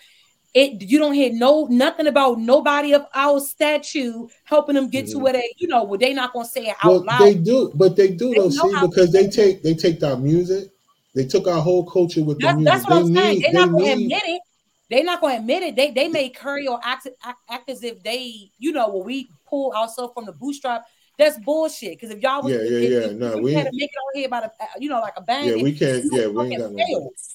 [0.54, 5.12] it you don't hear no nothing about nobody of our statue helping them get mm-hmm.
[5.12, 7.20] to where they you know where they not gonna say it out well, loud.
[7.20, 10.70] They do, but they do they though, see, because they take they take our music,
[11.14, 12.72] they took our whole culture with that's, the music.
[12.72, 13.40] That's what they I'm saying.
[13.40, 14.42] They're they not gonna admit it.
[14.90, 15.76] They're not gonna admit it.
[15.76, 19.28] They they may curry or act, act, act as if they, you know, when we
[19.46, 20.84] pull ourselves from the bootstrap,
[21.18, 21.92] that's bullshit.
[21.92, 23.96] Because if y'all was, yeah, yeah, yeah, if, no, if we had to make it
[23.96, 25.48] on here about a, you know, like a bang.
[25.48, 26.04] Yeah, we can't.
[26.10, 26.78] Yeah, we ain't got no.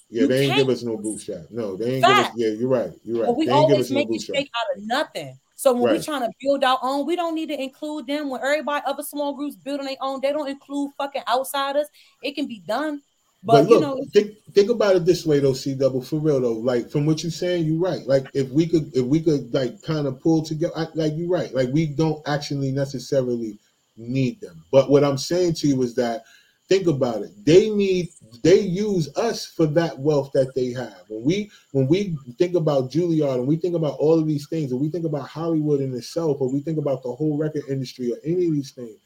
[0.10, 1.46] Yeah, you they ain't give us no bootstrap.
[1.50, 2.36] No, they ain't Fact.
[2.38, 2.54] give us.
[2.54, 2.92] Yeah, you're right.
[3.04, 3.28] You're right.
[3.28, 5.38] But we they always make no mistake out of nothing.
[5.56, 5.98] So when right.
[5.98, 8.30] we're trying to build our own, we don't need to include them.
[8.30, 11.88] When everybody other small groups building their own, they don't include fucking outsiders.
[12.22, 13.02] It can be done.
[13.44, 16.20] But, but look, you know, think think about it this way though, C double for
[16.20, 16.54] real though.
[16.54, 18.06] Like from what you're saying, you're right.
[18.06, 21.54] Like if we could if we could like kind of pull together, like you're right.
[21.54, 23.58] Like we don't actually necessarily
[23.98, 24.64] need them.
[24.72, 26.24] But what I'm saying to you is that
[26.68, 27.32] think about it.
[27.46, 28.10] They need
[28.44, 31.04] they use us for that wealth that they have.
[31.08, 34.72] When we when we think about Juilliard and we think about all of these things,
[34.72, 38.12] and we think about Hollywood in itself, or we think about the whole record industry
[38.12, 38.98] or any of these things,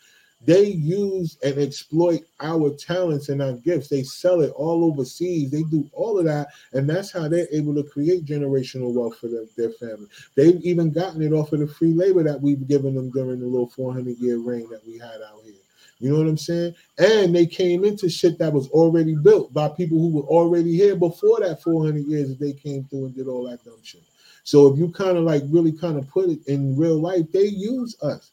[0.46, 3.90] they use and exploit our talents and our gifts.
[3.90, 5.52] They sell it all overseas.
[5.52, 9.28] They do all of that, and that's how they're able to create generational wealth for
[9.28, 10.08] their, their family.
[10.36, 13.46] They've even gotten it off of the free labor that we've given them during the
[13.46, 15.54] little 400 year reign that we had out here.
[16.00, 16.74] You know what I'm saying?
[16.98, 20.96] And they came into shit that was already built by people who were already here
[20.96, 24.02] before that 400 years that they came through and did all that dumb shit.
[24.44, 27.46] So if you kind of like really kind of put it in real life, they
[27.46, 28.32] use us.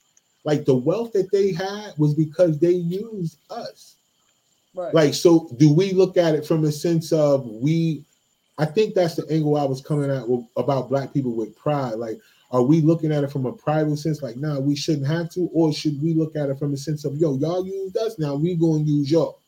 [0.49, 3.97] Like the wealth that they had was because they used us.
[4.75, 4.95] Right.
[4.95, 8.03] Like, so do we look at it from a sense of we?
[8.57, 11.97] I think that's the angle I was coming at with, about black people with pride.
[11.97, 12.19] Like,
[12.51, 15.51] are we looking at it from a private sense, like, nah, we shouldn't have to,
[15.53, 18.35] or should we look at it from a sense of, yo, y'all used us, now
[18.35, 19.41] we gonna use y'all.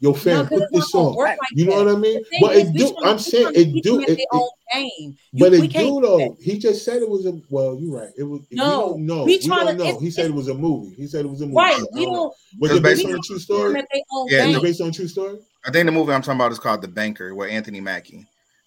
[0.00, 1.14] Yo, fam, No, 'cause put this not on.
[1.16, 1.84] work like You know that.
[1.86, 2.22] what I mean?
[2.40, 2.84] But is, it do.
[2.86, 3.92] tryna- I'm saying it do.
[3.94, 4.90] them at It, it- own game.
[5.32, 6.36] You- but we it do do though.
[6.40, 7.32] He just said it was a.
[7.50, 8.10] Well, you're right.
[8.16, 8.40] It was.
[8.50, 9.24] we No, don't know.
[9.24, 9.84] we We, don't know.
[9.84, 10.94] it's- He said it was a movie.
[10.94, 11.56] He said it was a movie.
[11.56, 11.82] Right.
[11.92, 12.34] We don't don't.
[12.60, 13.76] Was it based based on a true story?
[13.78, 15.38] at their own Yeah, Is it based on a true story?
[15.66, 18.24] I think the movie I'm talking about is called The Banker with Anthony Mackie.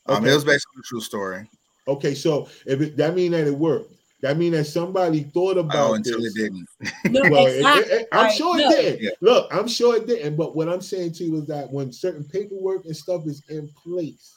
[0.08, 0.32] Um, Okay.
[0.32, 1.48] It was based on a true story.
[1.88, 5.62] Okay, so if it, that mean that it worked, that mean that somebody thought Oh,
[5.62, 6.36] about until this.
[6.38, 6.68] it didn't.
[7.12, 7.94] No, Well, it- exactly.
[7.94, 8.36] it- it- I'm Right.
[8.38, 8.70] sure No.
[8.70, 9.02] it did.
[9.02, 9.10] Yeah.
[9.22, 10.36] Look, I'm sure it didn't.
[10.36, 13.70] But what I'm saying to you is that when certain paperwork and stuff is in
[13.84, 14.34] place,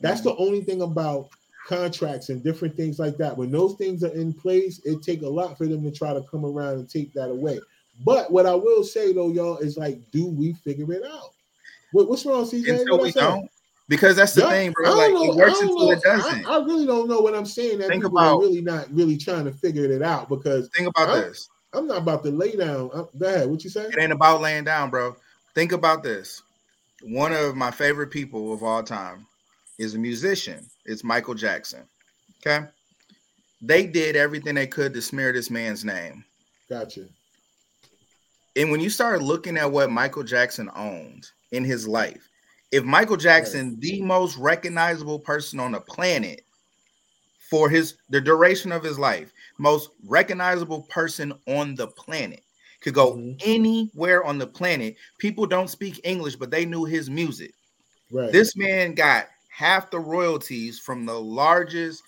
[0.00, 0.42] that's the mm-hmm.
[0.42, 1.28] only thing about
[1.68, 3.36] contracts and different things like that.
[3.36, 6.22] When those things are in place, it take a lot for them to try to
[6.30, 7.60] come around and take that away.
[8.04, 11.30] But what I will say though, y'all, is like, do we figure it out?
[11.92, 12.80] What, what's wrong, CJ?
[12.80, 13.48] Until What we don't.
[13.90, 14.94] Because that's the Yeah, thing, I bro.
[14.94, 15.24] Like know.
[15.24, 15.90] it works I until know.
[15.90, 16.46] it doesn't.
[16.46, 17.78] I, I really don't know what I'm saying.
[17.80, 20.88] That Think people about- are really not really trying to figure it out because Think
[20.88, 21.48] about I'm- this.
[21.72, 22.88] I'm not about to lay down.
[22.88, 23.48] Go ahead.
[23.50, 23.82] What you say?
[23.86, 25.16] It ain't about laying down, bro.
[25.54, 26.42] Think about this.
[27.02, 29.26] One of my favorite people of all time
[29.78, 30.64] is a musician.
[30.84, 31.82] It's Michael Jackson.
[32.46, 32.66] Okay.
[33.60, 36.24] They did everything they could to smear this man's name.
[36.68, 37.06] Gotcha.
[38.56, 42.29] And when you start looking at what Michael Jackson owned in his life,
[42.72, 46.42] if Michael Jackson, the most recognizable person on the planet
[47.50, 52.42] for his the duration of his life, most recognizable person on the planet,
[52.80, 53.40] could go Mhm.
[53.44, 54.96] anywhere on the planet.
[55.18, 57.52] People don't speak English, but they knew his music.
[58.10, 58.32] Right.
[58.32, 62.02] This man got half the royalties from the largest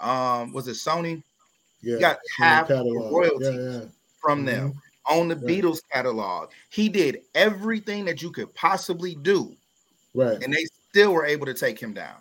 [0.00, 1.22] um was it Sony
[1.82, 1.98] yeah.
[1.98, 3.12] got half the catalog.
[3.12, 3.84] royalties Yeah, yeah.
[4.20, 5.36] from them on the.
[5.36, 6.50] Beatles catalog.
[6.70, 9.54] He did everything that you could possibly do,
[10.14, 10.42] Right.
[10.42, 12.16] and they still were able to take him down.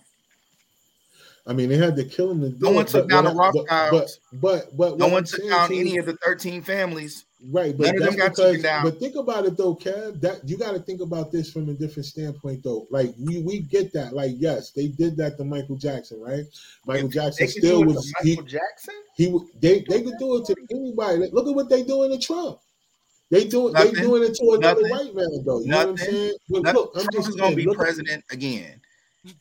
[1.45, 3.25] I mean, they had to kill him to do No one it, took but down
[3.25, 4.19] the Rothschilds.
[4.31, 7.25] But but but No one I'm took down any of the 13 families.
[7.51, 8.37] Right, but None got because.
[8.37, 8.83] taken down.
[8.85, 10.21] But think about it though, Kev.
[10.21, 12.87] That you got to think about this from a different standpoint though.
[12.89, 14.13] Like we we get that.
[14.13, 16.45] Like yes, they did that to Michael Jackson, right?
[16.85, 18.93] Michael Jackson still was to he, Michael Jackson.
[19.17, 21.29] he they they could do it to anybody.
[21.33, 22.59] Look at what they doing to Trump.
[23.33, 24.89] They do they doing it to another Nothing.
[24.91, 25.59] white man though.
[25.61, 26.33] You know what I'm saying?
[26.49, 28.79] But look, I'm Trump just is going to be look president again.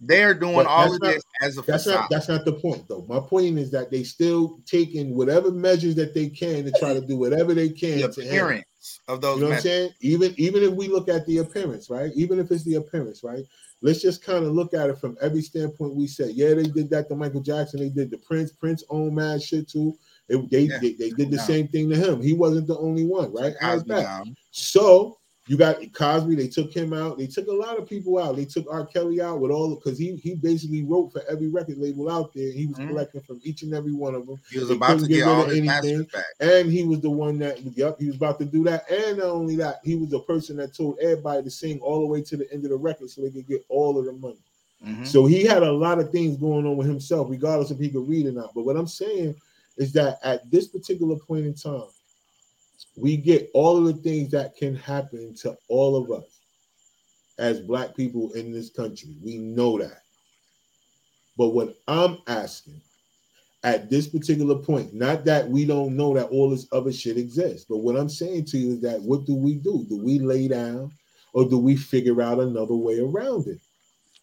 [0.00, 2.00] They're doing all of not- this as a That's facade.
[2.00, 3.04] not that's not the point though.
[3.06, 7.02] My point is that they still taking whatever measures that they can to try to
[7.02, 8.46] do whatever they can the to handle.
[8.46, 9.90] appearance of those You know what I'm saying?
[10.00, 12.12] Even even if we look at the appearance, right?
[12.14, 13.44] Even if it's the appearance, right?
[13.82, 16.30] Let's just kind of look at it from every standpoint we said.
[16.34, 17.80] Yeah, they did that to Michael Jackson.
[17.80, 18.52] They did the Prince.
[18.52, 19.98] Prince owned mad shit too.
[20.32, 20.78] It- they, Yeah.
[20.80, 21.44] they they did the Yeah.
[21.46, 22.20] same thing to him.
[22.22, 23.54] He wasn't the only one, right?
[23.60, 24.22] I Cosby bet.
[24.50, 25.18] So
[25.48, 26.36] you got Cosby.
[26.36, 27.18] They took him out.
[27.18, 28.36] They took a lot of people out.
[28.36, 28.86] They took R.
[28.86, 32.50] Kelly out with all because he he basically wrote for every record label out there.
[32.52, 32.88] He was Mhm.
[32.88, 34.38] collecting from each and every one of them.
[34.50, 36.02] He was They about to get get rid all of his anything.
[36.12, 36.24] back.
[36.40, 38.88] And he was the one that, yep, he was about to do that.
[38.90, 42.06] And not only that, he was the person that told everybody to sing all the
[42.06, 44.38] way to the end of the record so they could get all of the money.
[44.86, 45.06] Mhm.
[45.06, 48.08] So he had a lot of things going on with himself, regardless if he could
[48.08, 48.52] read or not.
[48.54, 49.34] But what I'm saying
[49.76, 51.88] is that at this particular point in time,
[52.96, 56.40] we get all of the things that can happen to all of us
[57.38, 59.16] as black people in this country.
[59.22, 60.02] We know that.
[61.36, 62.80] But what I'm asking
[63.64, 67.66] at this particular point, not that we don't know that all this other shit exists,
[67.68, 69.86] but what I'm saying to you is that what do we do?
[69.88, 70.92] Do we lay down
[71.32, 73.60] or do we figure out another way around it?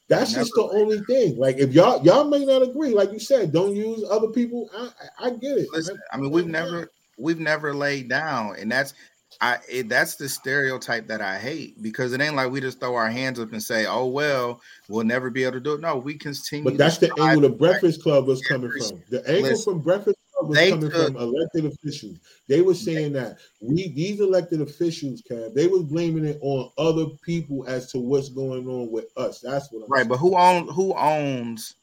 [0.09, 1.37] That's just the only thing.
[1.37, 4.67] Like if y'all y'all may not agree, like you said, don't use other people.
[4.75, 4.89] I
[5.19, 5.67] I, I get it.
[5.71, 8.95] Listen, I mean, we've never we've never laid down, and that's
[9.39, 12.95] I it, that's the stereotype that I hate because it ain't like we just throw
[12.95, 15.97] our hands up and say, "Oh well, we'll never be able to do it." No,
[15.97, 16.65] we continue.
[16.65, 19.03] But that's the angle the Breakfast Club was coming from.
[19.09, 19.73] The angle listen.
[19.73, 22.17] from Breakfast was they coming from elected officials.
[22.47, 27.05] They were saying that we these elected officials, Kev, they were blaming it on other
[27.23, 29.39] people as to what's going on with us.
[29.39, 29.99] That's what I'm right.
[29.99, 30.09] Saying.
[30.09, 31.75] But who owns who owns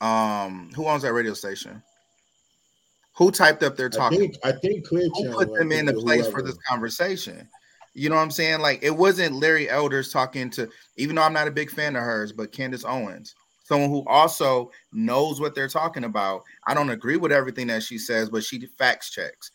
[0.00, 1.82] um who owns that radio station?
[3.16, 4.18] Who typed up their talking?
[4.18, 7.48] I think, I think Clear Who put them in the place for this conversation?
[7.92, 8.60] You know what I'm saying?
[8.60, 12.02] Like it wasn't Larry Elders talking to, even though I'm not a big fan of
[12.02, 13.34] hers, but Candace Owens
[13.70, 16.42] someone who also knows what they're talking about.
[16.66, 19.52] I don't agree with everything that she says, but she facts checks.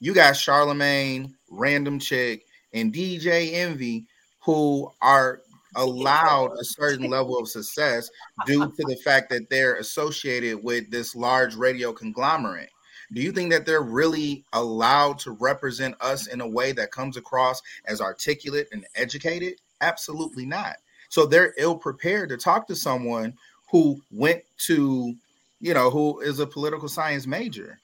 [0.00, 4.04] You got Charlamagne, Random Chick, and DJ Envy,
[4.40, 5.42] who are
[5.76, 8.10] allowed a certain level of success
[8.46, 12.68] due to the fact that they're associated with this large radio conglomerate.
[13.12, 17.16] Do you think that they're really allowed to represent us in a way that comes
[17.16, 19.60] across as articulate and educated?
[19.80, 20.74] Absolutely not.
[21.10, 23.34] So they're ill prepared to talk to someone
[23.72, 25.14] who went to,
[25.60, 27.80] you know, who is a political science major.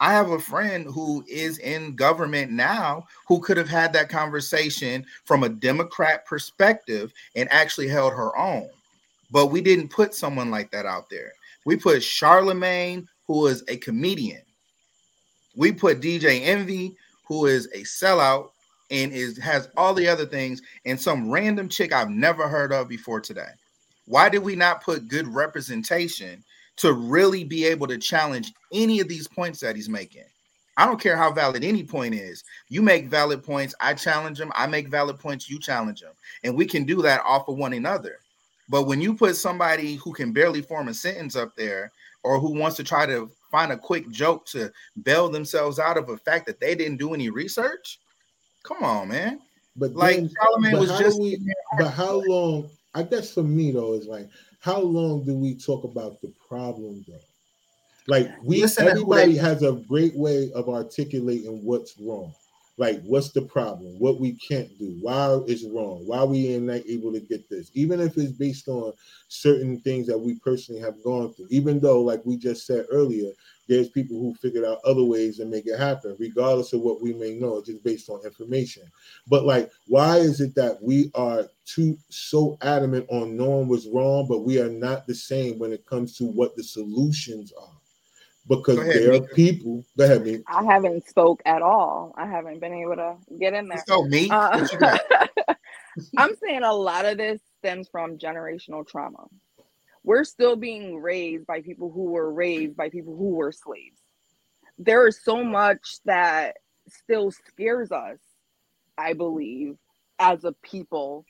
[0.00, 5.06] I have a friend who is in government now who could have had that conversation
[5.24, 8.68] from a Democrat perspective and actually held her own.
[9.30, 11.32] But we didn't put someone like that out there.
[11.64, 14.42] We put Charlamagne, who is a comedian.
[15.54, 18.50] We put DJ Envy, who is a sellout
[18.90, 22.88] and is has all the other things, and some random chick I've never heard of
[22.88, 23.50] before today.
[24.10, 26.42] Why did we not put good representation
[26.78, 30.24] to really be able to challenge any of these points that he's making?
[30.76, 32.42] I don't care how valid any point is.
[32.68, 34.50] You make valid points, I challenge them.
[34.56, 36.10] I make valid points, you challenge them.
[36.42, 38.18] And we can do that off of one another.
[38.68, 41.92] But when you put somebody who can barely form a sentence up there
[42.24, 44.72] or who wants to try to find a quick joke to
[45.04, 48.00] bail themselves out of a fact that they didn't do any research,
[48.64, 49.38] come on, man.
[49.76, 50.30] But Like then,
[50.62, 51.38] but was just we,
[51.78, 52.68] but how long?
[52.94, 54.28] I guess for me though, is like
[54.60, 57.14] how long do we talk about the problem though?
[58.06, 62.34] Like we, Listen everybody has a great way of articulating what's wrong.
[62.80, 63.98] Like what's the problem?
[63.98, 64.96] What we can't do?
[65.02, 66.02] Why is wrong?
[66.06, 67.70] Why we are not able to get this?
[67.74, 68.94] Even if it's based on
[69.28, 71.48] certain things that we personally have gone through.
[71.50, 73.32] Even though, like we just said earlier,
[73.68, 77.12] there's people who figured out other ways to make it happen, regardless of what we
[77.12, 78.84] may know, just based on information.
[79.28, 84.26] But like, why is it that we are too so adamant on knowing what's wrong,
[84.26, 87.79] but we are not the same when it comes to what the solutions are?
[88.48, 89.34] Because ahead, there are Mika.
[89.34, 89.84] people.
[89.96, 90.42] Go ahead, me.
[90.46, 92.14] I haven't spoke at all.
[92.16, 93.84] I haven't been able to get in there.
[93.86, 95.00] So me, Uh, what you got?
[96.16, 99.26] I'm saying a lot of this stems from generational trauma.
[100.02, 104.00] We're still being raised by people who were raised by people who were slaves.
[104.78, 106.56] There is so much that
[106.88, 108.18] still scares us,
[108.96, 109.76] I believe,
[110.18, 111.26] as a people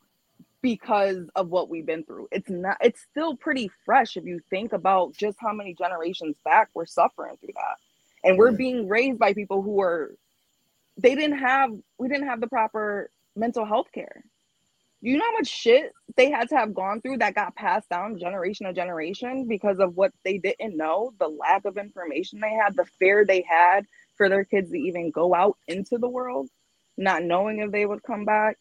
[0.63, 2.29] because of what we've been through.
[2.33, 6.69] It's not it's still pretty fresh if you think about just how many generations back
[6.75, 7.77] we're suffering through that.
[8.23, 10.15] And we're being raised by people who were
[10.99, 14.25] they didn't have we didn't have the proper mental health care.
[15.03, 18.19] You know how much shit they had to have gone through that got passed down
[18.19, 22.77] generation to generation because of what they didn't know, the lack of information they had,
[22.77, 23.87] the fear they had
[24.17, 26.51] for their kids to even go out into the world,
[26.99, 28.59] not knowing if they would come back.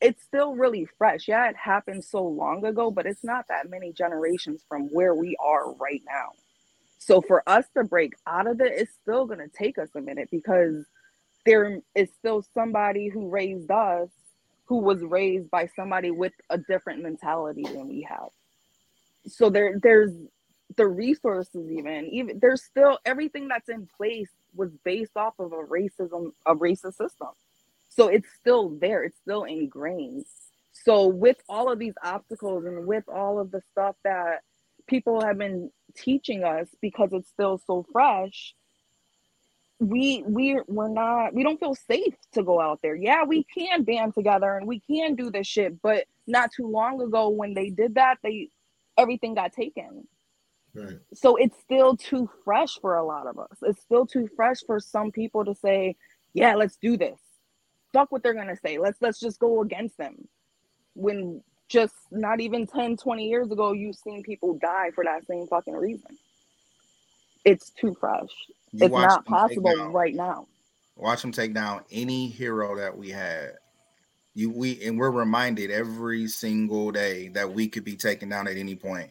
[0.00, 1.28] It's still really fresh.
[1.28, 5.36] Yeah, it happened so long ago, but it's not that many generations from where we
[5.42, 6.30] are right now.
[6.98, 10.00] So for us to break out of it, it's still going to take us a
[10.00, 10.84] minute because
[11.46, 14.08] there is still somebody who raised us
[14.66, 18.28] who was raised by somebody with a different mentality than we have.
[19.26, 20.12] So there there's
[20.76, 25.64] the resources even even there's still everything that's in place was based off of a
[25.64, 27.28] racism a racist system.
[27.90, 30.24] So it's still there, it's still ingrained.
[30.72, 34.40] So with all of these obstacles and with all of the stuff that
[34.86, 38.54] people have been teaching us because it's still so fresh,
[39.78, 42.94] we we we're not we don't feel safe to go out there.
[42.94, 47.00] Yeah, we can band together and we can do this shit, but not too long
[47.00, 48.50] ago when they did that, they
[48.96, 50.06] everything got taken.
[50.74, 50.98] Right.
[51.14, 53.58] So it's still too fresh for a lot of us.
[53.62, 55.96] It's still too fresh for some people to say,
[56.34, 57.18] "Yeah, let's do this."
[57.92, 58.78] Fuck what they're going to say.
[58.78, 60.28] Let's let's just go against them.
[60.94, 65.46] When just not even 10, 20 years ago, you've seen people die for that same
[65.46, 66.18] fucking reason.
[67.44, 68.28] It's too fresh.
[68.72, 70.46] You it's not possible down- right now.
[70.96, 73.54] Watch them take down any hero that we had.
[74.34, 78.56] You we and we're reminded every single day that we could be taken down at
[78.56, 79.10] any point.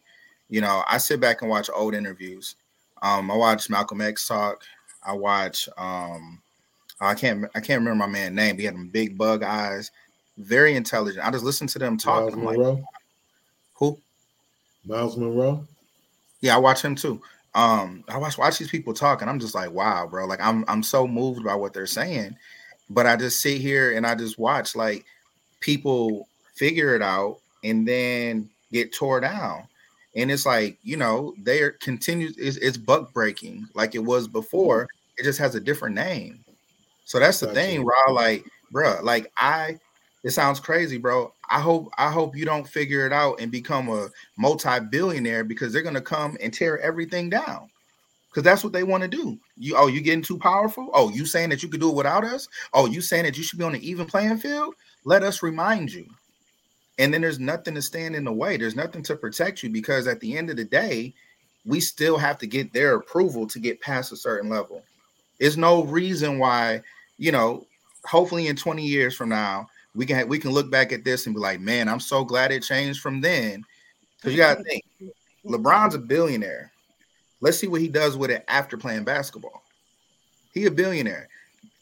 [0.50, 2.56] You know, I sit back and watch old interviews.
[3.02, 4.64] Um, I watch Malcolm X talk.
[5.04, 6.42] I watch um
[7.02, 8.58] I can't I can't remember my man's name.
[8.58, 9.91] He had them big bug eyes,
[10.38, 11.26] very intelligent.
[11.26, 12.22] I just listen to them talk.
[12.22, 12.84] Myles I'm like, Munroe.
[13.76, 14.00] who?
[14.86, 15.66] Myles Munroe.
[16.41, 17.22] Yeah, I watch him too.
[17.56, 20.26] Um, I watch watch these people talk, and I'm just like, wow, bro.
[20.26, 22.36] Like I'm I'm so moved by what they're saying,
[22.89, 25.06] but I just sit here and I just watch like
[25.60, 29.64] people figure it out and then get tore down.
[30.16, 34.88] And it's like, you know, they're continued, it's, it's buck breaking like it was before,
[35.18, 36.43] It just has a different name.
[37.10, 38.12] So that's the thing, Raw.
[38.12, 39.80] Like, bro, like I
[40.24, 41.34] it sounds crazy, bro.
[41.49, 45.82] I hope I hope you don't figure it out and become a multi-billionaire because they're
[45.82, 47.68] gonna come and tear everything down.
[48.30, 49.39] Because that's what they want to do.
[49.57, 50.91] You oh, you getting too powerful?
[50.93, 52.47] Oh, you saying that you could do it without us?
[52.76, 54.76] Oh, you saying that you should be on an even playing field?
[55.03, 56.05] Let us remind you.
[56.99, 58.55] And then there's nothing to stand in the way.
[58.55, 61.16] There's nothing to protect you because at the end of the day,
[61.66, 64.84] we still have to get their approval to get past a certain level.
[65.39, 66.82] There's no reason why,
[67.20, 67.67] you know,
[68.05, 71.36] hopefully in 20 years from now, we can we can look back at this and
[71.36, 73.63] be like, man, I'm so glad it changed from then.
[74.15, 74.84] Because you gotta think,
[75.45, 76.72] LeBron's a billionaire.
[77.41, 79.63] Let's see what he does with it after playing basketball.
[80.53, 81.28] He a billionaire.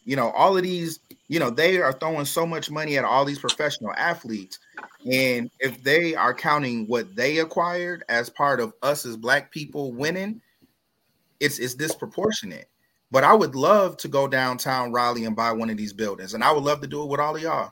[0.06, 3.26] You know, all of these, you know, they are throwing so much money at all
[3.26, 4.60] these professional athletes.
[5.12, 9.92] And if they are counting what they acquired as part of us as black people
[9.92, 10.42] winning,
[11.40, 12.70] it's it's disproportionate.
[13.10, 16.44] But I would love to go downtown Raleigh and buy one of these buildings, and
[16.44, 17.72] I would love to do it with all of y'all.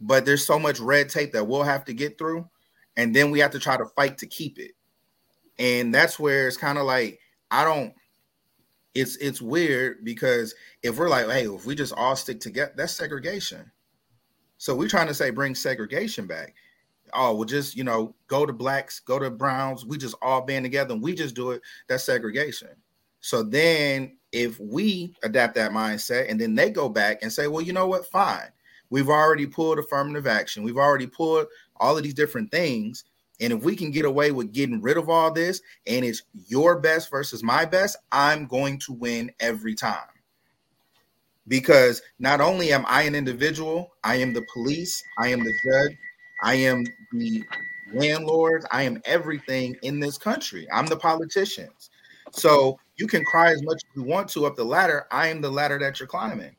[0.00, 2.48] But there's so much red tape that we'll have to get through,
[2.96, 4.72] and then we have to try to fight to keep it.
[5.58, 7.18] And that's where it's kind of like
[7.50, 7.92] I don't.
[8.94, 12.94] It's it's weird because if we're like, hey, if we just all stick together, that's
[12.94, 13.70] segregation.
[14.58, 16.54] So we're trying to say bring segregation back.
[17.12, 19.84] Oh, we'll just you know go to blacks, go to browns.
[19.84, 21.62] We just all band together and we just do it.
[21.88, 22.70] That's segregation.
[23.20, 27.62] So then if we adapt that mindset and then they go back and say, well,
[27.62, 28.06] you know what?
[28.06, 28.50] Fine.
[28.90, 30.62] We've already pulled affirmative action.
[30.62, 31.46] We've already pulled
[31.76, 33.04] all of these different things.
[33.40, 36.78] And if we can get away with getting rid of all this and it's your
[36.78, 40.08] best versus my best, I'm going to win every time.
[41.48, 45.96] Because not only am I an individual, I am the police, I am the judge,
[46.42, 47.44] I am the
[47.92, 50.66] landlords, I am everything in this country.
[50.72, 51.90] I'm the politicians.
[52.32, 55.06] So you can cry as much as you want to up the ladder.
[55.10, 56.56] I am the ladder that you're climbing.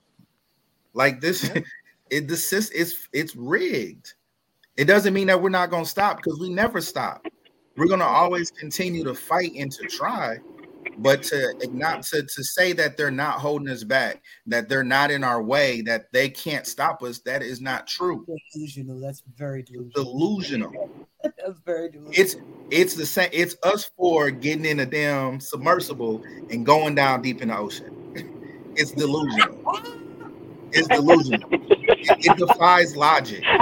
[0.94, 1.50] Like this,
[2.10, 4.14] it the sys- it's it's rigged.
[4.78, 7.26] It doesn't mean that we're not gonna stop because we never stop.
[7.76, 10.38] We're gonna always continue to fight and to try,
[11.00, 15.12] but to not to, to say that they're not holding us back, that they're not
[15.12, 18.26] in our way, that they can't stop us, that is not true.
[18.54, 19.00] Delusional.
[19.00, 19.92] That's very delusional.
[20.04, 20.72] Delusional.
[21.24, 22.14] That's very delusional.
[22.14, 22.36] It's
[22.70, 23.30] it's the same.
[23.32, 27.88] It's us four getting in a damn submersible and going down deep in the ocean.
[28.80, 29.58] It's delusional.
[30.72, 31.50] It's delusional.
[31.82, 33.44] It, it defies logic.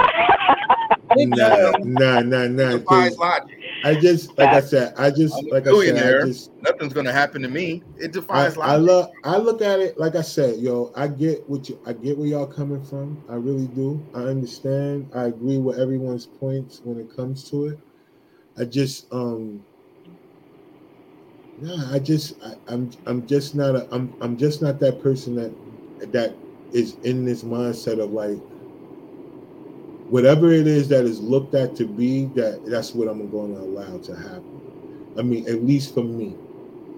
[1.18, 2.76] Nah, nah, nah, It nah.
[2.76, 3.55] defies 'cause logic.
[3.86, 6.22] I just, like I said, I just, I'm like I said.
[6.22, 7.84] I just, Nothing's gonna happen to me.
[7.96, 8.86] It I, defies I logic.
[8.86, 10.92] look, I look at it like I said, yo.
[10.96, 13.22] I get what you, I get where y'all coming from.
[13.28, 14.04] I really do.
[14.12, 15.08] I understand.
[15.14, 17.78] I agree with everyone's points when it comes to it.
[18.58, 19.64] I just, um,
[21.60, 25.36] nah, I just, I, I'm, I'm just not a, I'm, I'm just not that person
[25.36, 26.34] that, that
[26.72, 28.38] is in this mindset of like,
[30.10, 33.60] whatever it is that is looked at to be, that that's what I'm going to
[33.60, 34.62] allow to happen.
[35.18, 36.36] I mean, at least for me.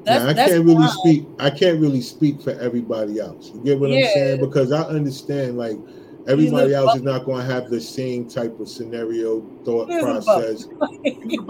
[0.05, 0.99] That's, Now, I can't really fine.
[0.99, 1.29] speak.
[1.39, 3.51] I can't really speak for everybody else.
[3.55, 3.97] You get what Yeah.
[4.07, 4.41] I'm saying?
[4.41, 5.79] Because I understand, like
[6.27, 10.05] everybody else is not going to have the same type of scenario thought He lives
[10.05, 10.67] in a process.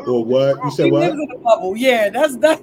[0.06, 0.86] Or what you said?
[0.86, 1.00] he What?
[1.10, 1.76] lives in a bubble.
[1.76, 2.60] Yeah, that's that.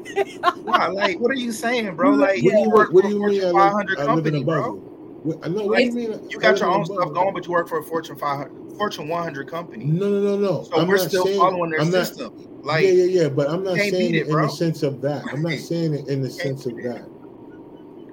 [0.64, 0.88] Why?
[0.88, 2.12] Like, what are you saying, bro?
[2.12, 3.42] Like, What do you, work what do you mean?
[3.44, 4.76] I Fortune live, 500 I live in a bubble.
[4.78, 4.95] What,
[5.44, 5.66] I know.
[5.66, 6.30] What do you mean?
[6.30, 9.50] You got your own stuff going, but you work for a Fortune 500, Fortune 100
[9.50, 9.86] company.
[9.86, 10.64] No, no, no, no.
[10.64, 12.62] So I'm we're still saying, following their I'm not, system.
[12.62, 13.30] Like, yeah, yeah, yeah.
[13.30, 14.44] But I'm not saying it, in bro.
[14.44, 15.26] the sense of that.
[15.32, 17.08] I'm not saying it in the sense of that.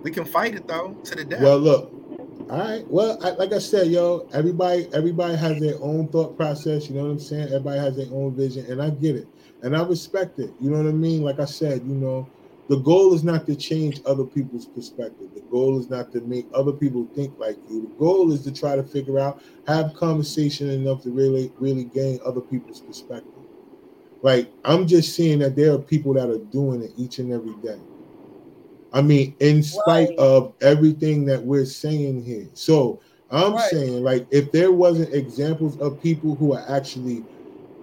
[0.02, 1.42] we can fight it though to the death.
[1.42, 1.92] Well, look.
[2.50, 2.86] All right.
[2.88, 6.88] Well, I, like I said, yo, everybody, everybody has their own thought process.
[6.88, 7.44] You know what I'm saying?
[7.44, 9.28] Everybody has their own vision, and I get it,
[9.62, 10.52] and I respect it.
[10.60, 11.22] You know what I mean?
[11.22, 12.28] Like I said, you know,
[12.68, 15.28] the goal is not to change other people's perspective.
[15.34, 17.82] The goal is not to make other people think like you.
[17.82, 22.18] The goal is to try to figure out, have conversation enough to really, really gain
[22.24, 23.44] other people's perspective.
[24.22, 27.54] Like I'm just seeing that there are people that are doing it each and every
[27.56, 27.82] day.
[28.92, 30.18] I mean, in spite Right.
[30.18, 32.50] of everything that we're saying here.
[32.54, 33.70] So I'm Right.
[33.70, 37.26] saying, like, if there wasn't examples of people who are actually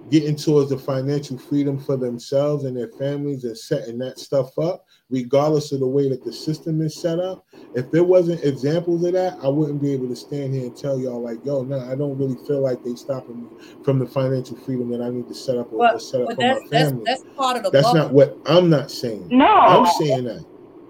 [0.09, 4.85] getting towards the financial freedom for themselves and their families and setting that stuff up,
[5.09, 7.45] regardless of the way that the system is set up,
[7.75, 10.99] if there wasn't examples of that, I wouldn't be able to stand here and tell
[10.99, 13.49] y'all, like, yo, no, I don't really feel like they stopping me
[13.83, 16.35] from the financial freedom that I need to set up or, or set up but
[16.35, 17.03] for that's my family.
[17.05, 17.99] that's part of the That's bubble.
[17.99, 19.27] not what I'm not saying.
[19.29, 19.45] No.
[19.45, 20.45] I'm saying that.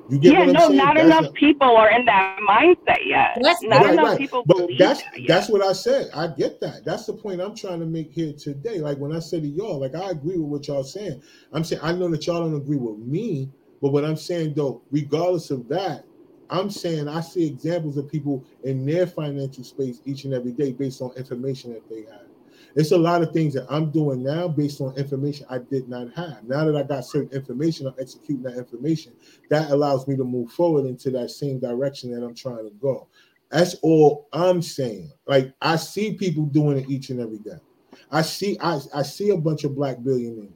[0.09, 0.77] You get yeah, what I'm no, saying?
[0.77, 3.37] not That's enough not- people are in that mindset yet.
[3.41, 4.17] That's- not right, enough right.
[4.17, 5.27] people But believe that's that yet.
[5.27, 6.09] that's what I said.
[6.15, 6.83] I get that.
[6.83, 8.79] That's the point I'm trying to make here today.
[8.79, 11.21] Like when I say to y'all, like I agree with what y'all saying.
[11.53, 13.49] I'm saying I know that y'all don't agree with me,
[13.81, 16.05] but what I'm saying though, regardless of that,
[16.49, 20.71] I'm saying I see examples of people in their financial space each and every day
[20.71, 22.28] based on information that they have.
[22.75, 26.13] It's a lot of things that I'm doing now based on information I did not
[26.13, 26.43] have.
[26.43, 29.13] Now that I got certain information, I'm executing that information.
[29.49, 33.07] That allows me to move forward into that same direction that I'm trying to go.
[33.49, 35.11] That's all I'm saying.
[35.25, 37.57] Like I see people doing it each and every day.
[38.11, 40.53] I see I, I see a bunch of black billionaires.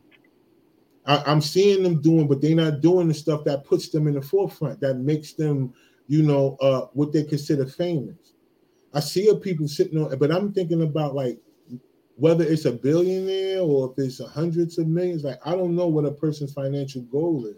[1.05, 4.13] I, am seeing them doing, but they're not doing the stuff that puts them in
[4.13, 5.73] the forefront, that makes them,
[6.07, 8.33] you know, uh, what they consider famous.
[8.93, 11.39] I see people sitting on, but I'm thinking about like
[12.15, 15.23] whether it's a billionaire or if it's hundreds of millions.
[15.23, 17.55] Like I don't know what a person's financial goal is.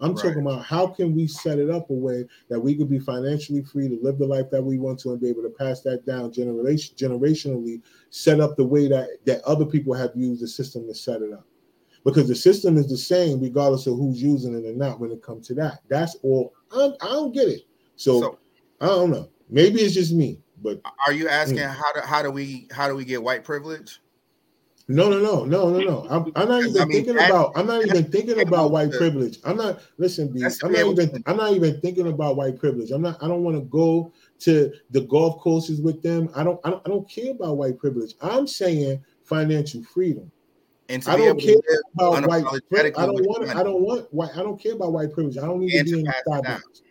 [0.00, 0.22] I'm right.
[0.24, 3.62] talking about how can we set it up a way that we could be financially
[3.62, 6.04] free to live the life that we want to and be able to pass that
[6.04, 7.80] down generation generationally,
[8.10, 11.32] set up the way that that other people have used the system to set it
[11.32, 11.46] up.
[12.04, 15.22] Because the system is the same regardless of who's using it or not when it
[15.22, 15.78] comes to that.
[15.88, 16.52] That's all.
[16.72, 17.62] I'm, I do not get it.
[17.94, 18.38] So, so,
[18.80, 19.30] I don't know.
[19.48, 20.40] Maybe it's just me.
[20.62, 21.74] But are you asking mm.
[21.74, 24.00] how do how do we how do we get white privilege?
[24.88, 26.06] No, no, no, no, no, no.
[26.10, 27.52] I'm, I'm not even I mean, thinking that, about.
[27.54, 29.38] I'm not even thinking about white privilege.
[29.44, 29.80] I'm not.
[29.96, 30.44] Listen, B.
[30.62, 31.14] I'm not even.
[31.14, 32.90] To, I'm not even thinking about white privilege.
[32.90, 33.22] I'm not.
[33.22, 36.30] I don't want to go to the golf courses with them.
[36.34, 36.60] I don't.
[36.64, 36.82] I don't.
[36.84, 38.14] I don't care about white privilege.
[38.20, 40.30] I'm saying financial freedom.
[40.88, 41.54] And I don't care
[41.94, 42.94] about white privilege.
[42.98, 43.48] I don't want.
[43.48, 44.30] I don't want white.
[44.34, 45.38] I don't care about white privilege.
[45.38, 46.82] I don't need to be in Starbucks.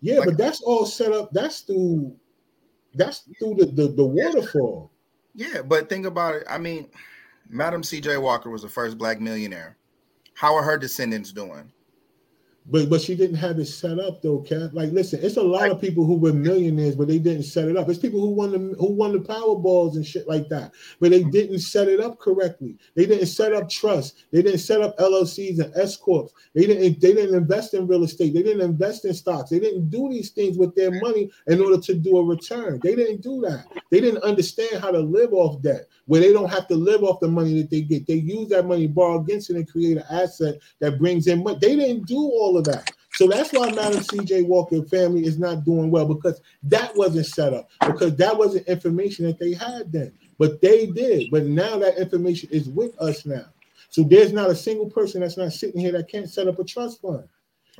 [0.00, 1.32] Yeah, like, but that's all set up.
[1.32, 2.16] That's through
[2.94, 4.90] that's through the, the, the waterfall.
[5.34, 6.44] Yeah, but think about it.
[6.48, 6.88] I mean,
[7.48, 8.16] Madam C.J.
[8.18, 9.76] Walker was the first black millionaire.
[10.34, 11.70] How are her descendants doing?
[12.70, 14.72] But but she didn't have it set up though, Cat.
[14.72, 17.76] Like, listen, it's a lot of people who were millionaires, but they didn't set it
[17.76, 17.88] up.
[17.88, 21.24] It's people who won the who won the Powerballs and shit like that, but they
[21.24, 22.78] didn't set it up correctly.
[22.94, 24.24] They didn't set up trust.
[24.30, 26.30] They didn't set up LLCs and S corps.
[26.54, 28.34] They didn't they didn't invest in real estate.
[28.34, 29.50] They didn't invest in stocks.
[29.50, 32.78] They didn't do these things with their money in order to do a return.
[32.82, 33.66] They didn't do that.
[33.90, 37.20] They didn't understand how to live off debt, where they don't have to live off
[37.20, 38.04] the money that they get.
[38.04, 41.56] They use that money, borrow against it, and create an asset that brings in money.
[41.60, 42.90] They didn't do all of that.
[43.12, 47.54] So that's why Madam CJ Walker family is not doing well because that wasn't set
[47.54, 50.12] up, because that wasn't information that they had then.
[50.36, 51.30] But they did.
[51.30, 53.46] But now that information is with us now.
[53.90, 56.64] So there's not a single person that's not sitting here that can't set up a
[56.64, 57.28] trust fund.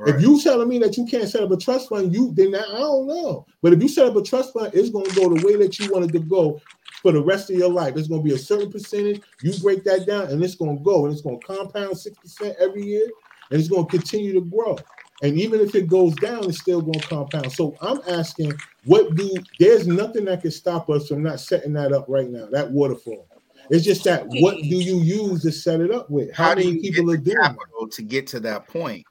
[0.01, 0.15] Right.
[0.15, 2.79] If you telling me that you can't set up a trust fund, you then I
[2.79, 3.45] don't know.
[3.61, 5.79] But if you set up a trust fund, it's going to go the way that
[5.79, 6.59] you wanted it to go
[7.03, 7.99] for the rest of your life.
[7.99, 9.21] It's going to be a certain percentage.
[9.43, 12.17] You break that down, and it's going to go, and it's going to compound six
[12.17, 13.07] percent every year,
[13.51, 14.79] and it's going to continue to grow.
[15.23, 17.53] And even if it goes down, it's still going to compound.
[17.53, 18.55] So I'm asking,
[18.87, 22.47] what do there's nothing that can stop us from not setting that up right now,
[22.53, 23.27] that waterfall.
[23.69, 26.33] It's just that what do you use to set it up with?
[26.33, 29.05] How, How many people are doing capital to get to that point?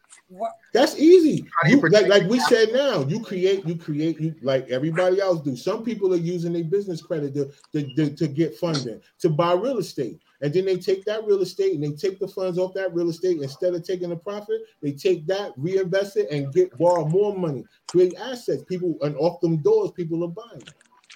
[0.74, 1.46] That's easy.
[1.68, 5.56] You, like, like we said now, you create, you create, you like everybody else do.
[5.56, 9.54] Some people are using their business credit to, to, to, to get funding to buy
[9.54, 10.22] real estate.
[10.42, 13.10] And then they take that real estate and they take the funds off that real
[13.10, 13.42] estate.
[13.42, 17.66] Instead of taking the profit, they take that, reinvest it, and get borrow more money,
[17.88, 18.64] create assets.
[18.64, 20.64] People and off them doors, people are buying.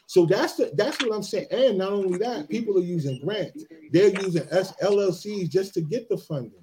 [0.08, 1.48] So that's the, that's what I'm saying.
[1.52, 3.64] And not only that, people are using grants.
[3.92, 6.63] They're using LLCs just to get the funding.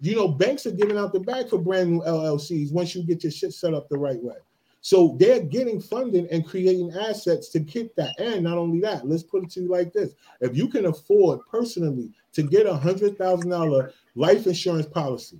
[0.00, 3.22] You know, banks are giving out the bag for brand new LLCs once you get
[3.22, 4.36] your shit set up the right way.
[4.82, 8.18] So they're getting funding and creating assets to keep that.
[8.18, 11.40] And not only that, let's put it to you like this: if you can afford
[11.50, 15.38] personally to get a hundred thousand dollar life insurance policy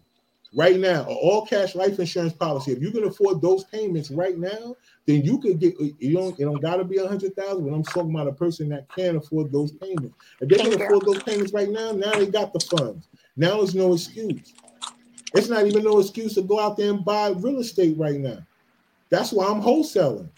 [0.54, 4.36] right now, or all cash life insurance policy, if you can afford those payments right
[4.36, 4.76] now,
[5.06, 7.82] then you could get you don't it don't gotta be a hundred thousand, but I'm
[7.82, 10.16] talking about a person that can afford those payments.
[10.40, 13.08] If they can afford those payments right now, now they got the funds.
[13.40, 14.52] Now there's no excuse.
[15.32, 18.36] It's not even no excuse to go out there and buy real estate right now.
[19.08, 20.28] That's why I'm wholesaling.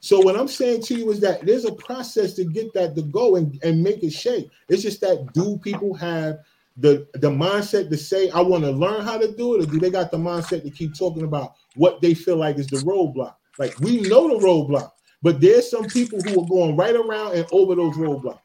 [0.00, 3.02] So what I'm saying to you is that there's a process to get that to
[3.02, 4.48] go and, and make it shake.
[4.70, 6.38] It's just that do people have
[6.78, 9.78] the the mindset to say I want to learn how to do it, or do
[9.78, 13.34] they got the mindset to keep talking about what they feel like is the roadblock?
[13.58, 17.46] Like we know the roadblock, but there's some people who are going right around and
[17.52, 18.40] over those roadblocks.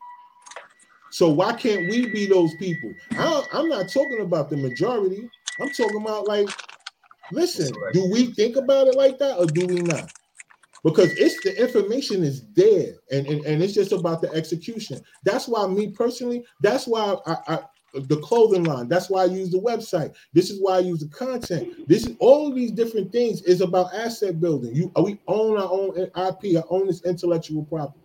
[1.16, 2.94] So why can't we be those people?
[3.12, 5.30] I, I'm not talking about the majority.
[5.62, 6.50] I'm talking about like
[7.32, 10.12] Listen, do we think about it like that or do we not?
[10.84, 15.00] Because it's the information is there and, and, and it's just about the execution.
[15.24, 17.60] That's why me personally, that's why I, I
[17.94, 18.90] the clothing line.
[18.90, 20.14] That's why I use the website.
[20.34, 21.88] This is why I use the content.
[21.88, 24.76] This is all of these different things is about asset building.
[24.76, 28.02] You we own our own IP, I own this intellectual property.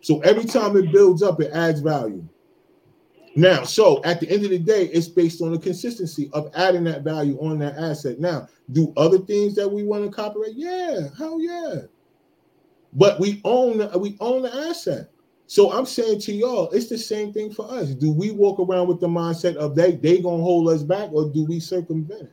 [0.00, 2.24] So every time it builds up, it adds value.
[3.36, 6.84] Now, so at the end of the day, it's based on the consistency of adding
[6.84, 8.18] that value on that asset.
[8.18, 10.54] Now, do other things that we want to copyright?
[10.54, 11.82] Yeah, hell yeah.
[12.94, 15.10] But we own we own the asset.
[15.48, 17.90] So I'm saying to y'all, it's the same thing for us.
[17.90, 21.28] Do we walk around with the mindset of they they gonna hold us back, or
[21.28, 22.32] do we circumvent it?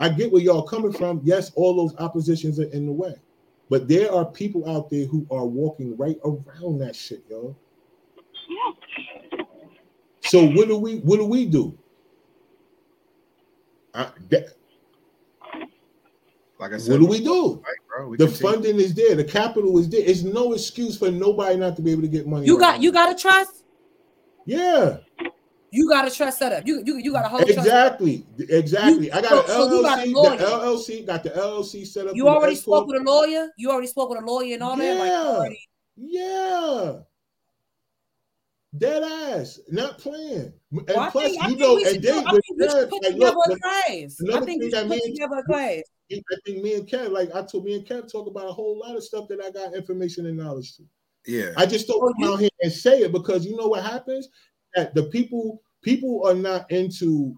[0.00, 1.20] I get where y'all coming from.
[1.22, 3.14] Yes, all those oppositions are in the way,
[3.70, 7.56] but there are people out there who are walking right around that shit, yo.
[10.24, 11.76] So what do we what do we do?
[13.94, 14.46] I, that,
[16.58, 17.56] Like I said, what do we do?
[17.56, 18.08] Right, bro.
[18.08, 18.52] We The continue.
[18.52, 20.00] funding is there, the capital is there.
[20.02, 22.46] It's no excuse for nobody not to be able to get money.
[22.46, 22.82] You right got now.
[22.82, 23.64] you got to trust.
[24.46, 24.98] yeah.
[25.74, 26.66] You got to trust set up.
[26.66, 27.58] You you you got to hold trust.
[27.58, 29.06] Exactly, exactly.
[29.06, 30.38] You- I got so- an so got a LLC.
[30.38, 32.14] the LLC got the LLC set up.
[32.14, 33.48] You already spoke with a lawyer.
[33.56, 34.98] You already spoke with a lawyer and all that.
[34.98, 35.22] Like, Yeah.
[35.28, 36.92] already- Yeah,
[38.78, 40.52] dead ass, not playing.
[40.72, 43.02] And Well, plus, think, you know, and do- then I with think we should put
[43.02, 43.84] like, together look, a class.
[43.88, 45.82] I another think we thing should that put means- together a class.
[46.12, 48.78] I think me and Kev, like I told me and Kev, talk about a whole
[48.78, 50.82] lot of stuff that I got information and knowledge to.
[51.26, 51.52] Yeah.
[51.56, 54.28] I just don't Well, come out here and say it because you know what happens?
[54.74, 57.34] That the people people are not into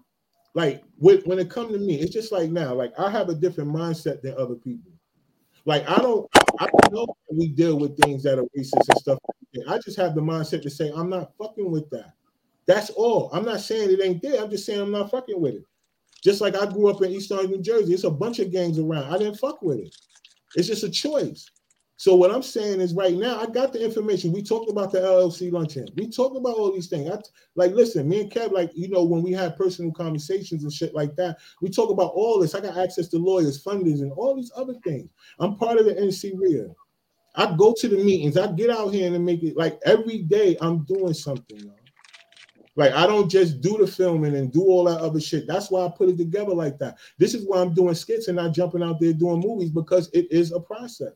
[0.55, 3.35] like when, when it comes to me, it's just like now, like I have a
[3.35, 4.91] different mindset than other people.
[5.65, 6.27] Like I don't
[6.59, 9.19] I don't know that we deal with things that are racist and stuff.
[9.55, 9.69] That.
[9.69, 12.13] I just have the mindset to say I'm not fucking with that.
[12.67, 13.29] That's all.
[13.33, 14.41] I'm not saying it ain't there.
[14.41, 15.65] I'm just saying I'm not fucking with it.
[16.23, 19.13] Just like I grew up in East New Jersey, it's a bunch of gangs around.
[19.13, 19.95] I didn't fuck with it.
[20.55, 21.49] It's just a choice.
[21.97, 24.33] So what I'm saying is right now, I got the information.
[24.33, 25.87] We talked about the LLC luncheon.
[25.95, 27.09] We talked about all these things.
[27.09, 27.19] I,
[27.55, 30.93] like, listen, me and Kev, like, you know, when we had personal conversations and shit
[30.93, 32.53] like that, we talk about all this.
[32.53, 35.09] I got access to lawyers, funders, and all these other things.
[35.39, 36.67] I'm part of the NC RIA.
[37.37, 38.37] I go to the meetings.
[38.37, 41.71] I get out here and make it like every day I'm doing something.
[42.75, 45.47] Like I don't just do the filming and do all that other shit.
[45.47, 46.97] That's why I put it together like that.
[47.17, 50.27] This is why I'm doing skits and not jumping out there doing movies because it
[50.31, 51.13] is a process.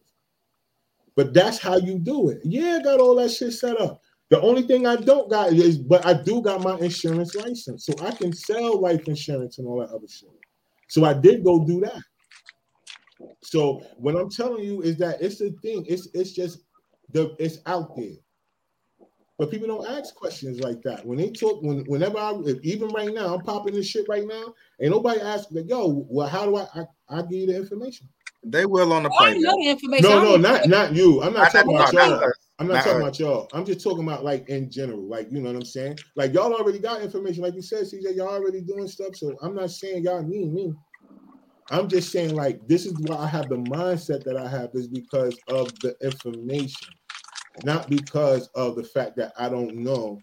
[1.15, 2.39] But that's how you do it.
[2.43, 4.01] Yeah, I got all that shit set up.
[4.29, 7.93] The only thing I don't got is, but I do got my insurance license, so
[8.01, 10.29] I can sell life insurance and all that other shit.
[10.87, 12.01] So I did go do that.
[13.43, 15.85] So what I'm telling you is that it's the thing.
[15.87, 16.59] It's it's just
[17.11, 18.15] the it's out there.
[19.37, 21.05] But people don't ask questions like that.
[21.05, 24.53] When they talk, when whenever I even right now, I'm popping this shit right now.
[24.81, 28.09] Ain't nobody ask like, yo, well, how do I I, I give you the information?
[28.43, 29.39] They will on the Oh, I play.
[29.39, 30.09] know the information.
[30.09, 31.21] No, no, don't- not not you.
[31.21, 32.13] I'm not I talking about y'all.
[32.15, 32.33] us.
[32.59, 33.03] I'm not Not talking us.
[33.03, 33.47] about y'all.
[33.53, 35.97] I'm just talking about like in general, like you know what I'm saying.
[36.17, 38.17] Like y'all already got information, like you said, CJ.
[38.17, 39.15] Y'all already doing stuff.
[39.15, 40.73] So I'm not saying y'all need me.
[41.71, 44.87] I'm just saying like this is why I have the mindset that I have is
[44.87, 46.89] because of the information,
[47.63, 50.19] not because of the fact that I don't know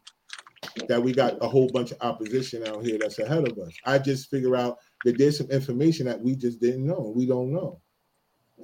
[0.88, 3.72] that we got a whole bunch of opposition out here that's ahead of us.
[3.84, 7.12] I just figure out that there's some information that we just didn't know.
[7.14, 7.80] We don't know.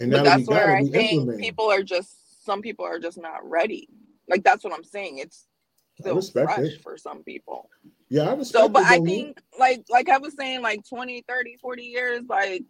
[0.01, 1.41] And now that we that's got where it, I we think implement.
[1.41, 3.89] people are just some people are just not ready.
[4.29, 5.19] Like that's what I'm saying.
[5.19, 5.47] It's
[6.03, 6.83] still respect fresh it.
[6.83, 7.71] for some people.
[8.09, 11.57] Yeah, I respect So, but I think like like I was saying, like 20, 30,
[11.57, 12.65] 40 years, like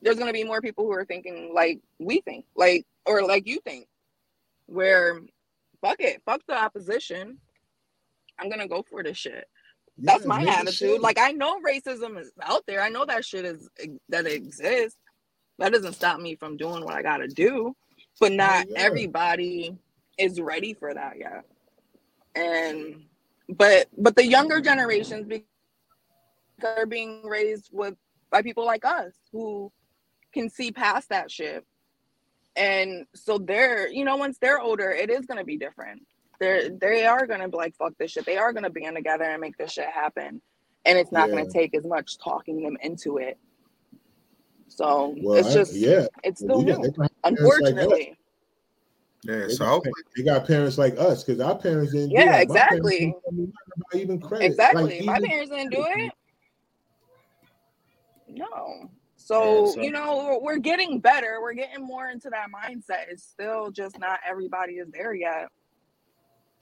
[0.00, 3.60] there's gonna be more people who are thinking like we think, like or like you
[3.60, 3.88] think,
[4.66, 5.20] where
[5.80, 7.38] fuck it, fuck the opposition.
[8.38, 9.46] I'm gonna go for this shit.
[9.98, 11.00] That's Yeah, my attitude.
[11.00, 12.80] Like I know racism is out there.
[12.80, 13.68] I know that shit is
[14.08, 14.98] that it exists.
[15.58, 17.74] That doesn't stop me from doing what I gotta do.
[18.20, 18.78] But oh, not yeah.
[18.78, 19.76] everybody
[20.18, 21.44] is ready for that yet.
[22.38, 23.04] And
[23.48, 25.46] but but the younger generations because
[26.60, 27.96] they're being raised with
[28.30, 29.72] by people like us who
[30.34, 31.64] can see past that shit.
[32.56, 36.02] And so they're, you know, once they're older, it is gonna be different
[36.40, 38.26] they're they are gonna be like fuck this shit.
[38.26, 40.40] They are gonna band together and make this shit happen,
[40.84, 41.36] and it's not Yeah.
[41.36, 43.38] gonna take as much talking them into it.
[44.68, 46.06] So Well, it's I- just yeah.
[46.22, 46.94] it's Well, still we new,
[47.24, 48.17] unfortunately.
[49.24, 52.10] Yeah, They so got, hopefully, they got parents like us because our parents didn't.
[52.12, 52.30] Yeah, that.
[52.32, 52.98] My exactly.
[52.98, 54.44] didn't tell me nothing about even credit.
[54.46, 55.00] Exactly.
[55.00, 56.12] Like, My parents didn't do it.
[58.28, 58.90] No.
[59.16, 61.40] So, Yeah, so- you know, we're- we're getting better.
[61.42, 63.08] We're getting more into that mindset.
[63.10, 65.48] It's still just not everybody is there yet.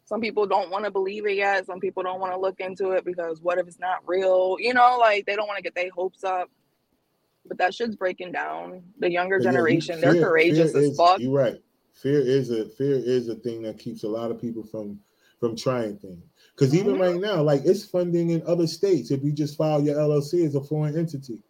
[0.04, 1.66] Some people don't want to believe it yet.
[1.66, 4.56] Some people don't want to look into it because what if it's not real?
[4.60, 6.48] You know, like they don't want to get their hopes up.
[7.44, 8.82] But that shit's breaking down.
[8.98, 11.20] The younger But yeah, you- generation, they're fear- courageous fear as is- fuck.
[11.20, 11.60] You're right.
[11.96, 15.00] Fear is a fear is a thing that keeps a lot of people from
[15.40, 16.24] from trying things.
[16.54, 17.00] Because even Mhm.
[17.00, 19.10] right now, like it's funding in other states.
[19.10, 21.42] If you just file your LLC as a foreign entity,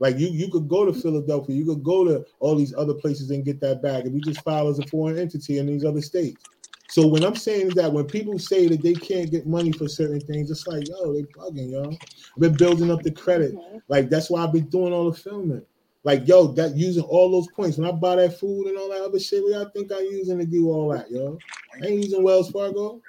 [0.00, 3.30] like you you could go to Philadelphia, you could go to all these other places
[3.30, 4.06] and get that back.
[4.06, 6.46] If you just file as a foreign entity in these other states,
[6.88, 9.88] So when I'm saying is that when people say that they can't get money for
[9.88, 12.00] certain things, it's like, yo, they bugging, yo.
[12.36, 13.54] I've been building up the credit.
[13.88, 15.64] Like that's why I've been doing all the filming.
[16.04, 17.78] Like, yo, that using all those points.
[17.78, 20.38] When I buy that food and all that other shit, what y'all think I'm using
[20.38, 21.38] to do all that, yo?
[21.74, 23.00] I ain't using Wells Fargo.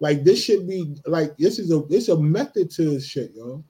[0.00, 3.62] Like this should be like this is a it's a method to this shit, yo.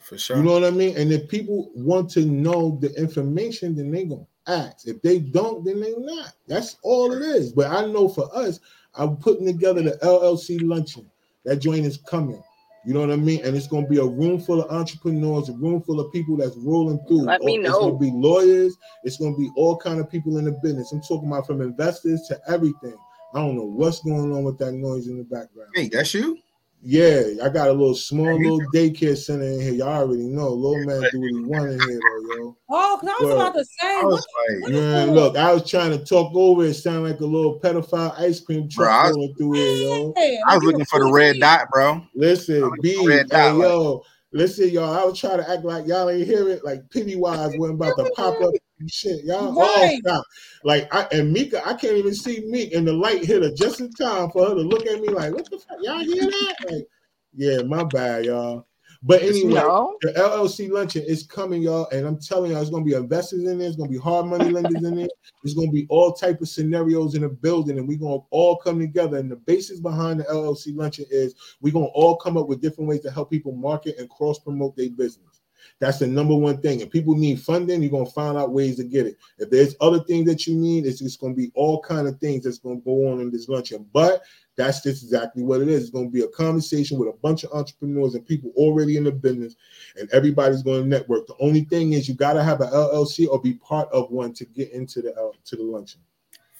[0.00, 0.38] For sure.
[0.38, 0.96] You know what I mean?
[0.96, 4.88] And if people want to know the information, then they gonna ask.
[4.88, 6.32] If they don't, then they not.
[6.46, 7.52] That's all it is.
[7.52, 8.60] But I know for us,
[8.94, 11.10] I'm putting together the LLC luncheon.
[11.44, 12.42] That joint is coming.
[12.88, 13.44] You know what I mean?
[13.44, 16.56] And it's gonna be a room full of entrepreneurs, a room full of people that's
[16.56, 17.26] rolling through.
[17.26, 17.68] Let me know.
[17.68, 18.78] It's gonna be lawyers.
[19.04, 20.90] It's gonna be all kind of people in the business.
[20.90, 22.96] I'm talking about from investors to everything.
[23.34, 25.68] I don't know what's going on with that noise in the background.
[25.74, 26.38] Hey, that's you?
[26.80, 29.72] Yeah, I got a little small There little daycare center in here.
[29.72, 30.48] Y'all already know.
[30.50, 32.56] Little man do what he want in here, though, yo.
[32.70, 34.26] Oh, because I was Well, about to say, I was
[34.62, 36.74] like, Man, look, I was trying to talk over it.
[36.74, 40.14] Sound like a little pedophile ice cream truck Bro, I was- rolling through here, yo.
[40.46, 42.00] I was looking for the red dot, bro.
[42.14, 44.02] Listen, like B, a red hey, dot, like- yo,
[44.32, 44.94] listen, y'all.
[44.94, 46.64] I was trying to act like y'all ain't hear it.
[46.64, 49.24] Like Pennywise wasn't about to pop up and shit.
[49.24, 49.98] Y'all all Right.
[50.00, 50.24] stop.
[50.64, 53.80] Like I and Mika, I can't even see Meek, and the light hit her just
[53.80, 55.78] in time for her to look at me like, "What the fuck?
[55.82, 56.86] Y'all hear that?" Like,
[57.34, 58.66] yeah, my bad, y'all.
[59.02, 59.96] But anyway, No.
[60.02, 63.58] the LLC luncheon is coming, y'all, and I'm telling y'all, it's gonna be investors in
[63.58, 65.08] there, it's gonna be hard money lenders in there,
[65.44, 68.78] it's gonna be all type of scenarios in the building, and we're gonna all come
[68.80, 69.18] together.
[69.18, 72.88] And the basis behind the LLC luncheon is we're gonna all come up with different
[72.88, 75.37] ways to help people market and cross promote their business.
[75.80, 76.80] That's the number one thing.
[76.80, 79.16] If people need funding, you're gonna find out ways to get it.
[79.38, 82.44] If there's other things that you need, it's just gonna be all kind of things
[82.44, 83.86] that's gonna go on in this luncheon.
[83.92, 84.22] But
[84.58, 85.82] that's just exactly what it is.
[85.82, 89.04] It's going to be a conversation with a bunch of entrepreneurs and people already in
[89.04, 89.54] the business,
[89.96, 91.28] and everybody's going to network.
[91.28, 94.32] The only thing is, you got to have an LLC or be part of one
[94.34, 96.00] to get into the L- to the luncheon.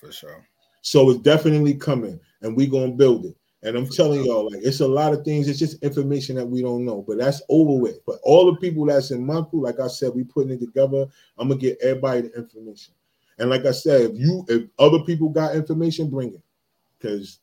[0.00, 0.46] For sure.
[0.80, 3.36] So it's definitely coming, and we're going to build it.
[3.62, 5.48] And I'm telling y'all, like it's a lot of things.
[5.48, 8.04] It's just information that we don't know, but that's over with.
[8.06, 11.06] But all the people that's in my crew, like I said, we putting it together.
[11.36, 12.94] I'm gonna get everybody the information.
[13.38, 16.42] And like I said, if you if other people got information, bring it,
[16.98, 17.40] because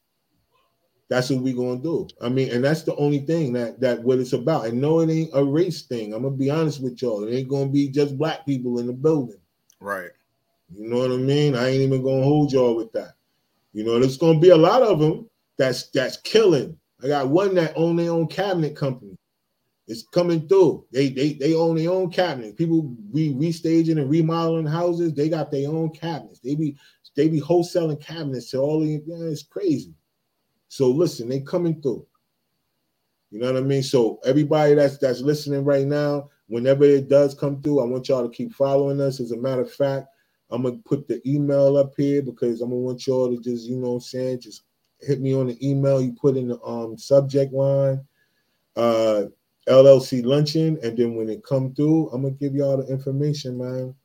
[1.10, 2.08] that's what we gonna do.
[2.22, 4.68] I mean, and that's the only thing that that what it's about.
[4.68, 6.14] And no, it ain't a race thing.
[6.14, 7.28] I'm gonna be honest with y'all.
[7.28, 9.40] It ain't gonna be just black people in the building.
[9.82, 10.12] Right.
[10.74, 11.56] You know what I mean?
[11.56, 13.16] I ain't even gonna hold y'all with that.
[13.74, 16.77] You know, there's gonna be a lot of them that's that's killing.
[17.03, 19.18] I got one that own their own cabinet company.
[19.88, 20.86] It's coming through.
[20.91, 22.57] They they they own their own cabinet.
[22.57, 25.14] People re restaging and remodeling houses.
[25.14, 26.40] They got their own cabinets.
[26.40, 26.76] They be
[27.15, 29.94] they be wholesaling cabinets to all the yeah, it's crazy.
[30.68, 32.06] So listen, they coming through.
[33.32, 33.84] You know what I mean?
[33.84, 38.27] So everybody that's that's listening right now, whenever it does come through, I want y'all
[38.27, 39.19] to keep following us.
[39.19, 40.07] As a matter of fact,
[40.49, 43.77] I'm gonna put the email up here because I'm gonna want y'all to just, you
[43.77, 44.64] know what I'm saying, just
[45.02, 46.02] hit me on the email.
[46.02, 48.06] You put in the um subject line,
[48.76, 49.26] uh
[49.68, 53.96] LLC luncheon, and then when it come through, I'm gonna give y'all the information, man.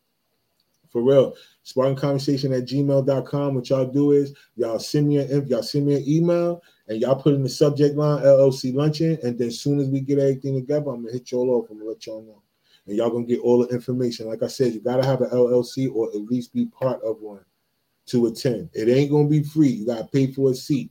[0.90, 1.34] For real.
[1.62, 3.54] Spark-N-Conversation at gmail.com.
[3.54, 7.20] What y'all do is y'all send me an y'all send me an email and y'all
[7.20, 9.18] put in the subject line LLC luncheon.
[9.22, 11.70] And then as soon as we get everything together, I'm gonna hit y'all off.
[11.70, 12.42] I'm gonna let y'all know.
[12.86, 14.26] And y'all gonna get all the information.
[14.26, 17.44] Like I said, you gotta have an LLC or at least be part of one
[18.10, 18.70] to attend.
[18.72, 19.68] It ain't gonna be free.
[19.68, 20.90] You gotta pay for a seat.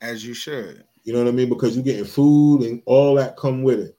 [0.00, 0.84] As you should.
[1.04, 1.48] You know what I mean?
[1.48, 3.96] Because you're getting food and all that come with it.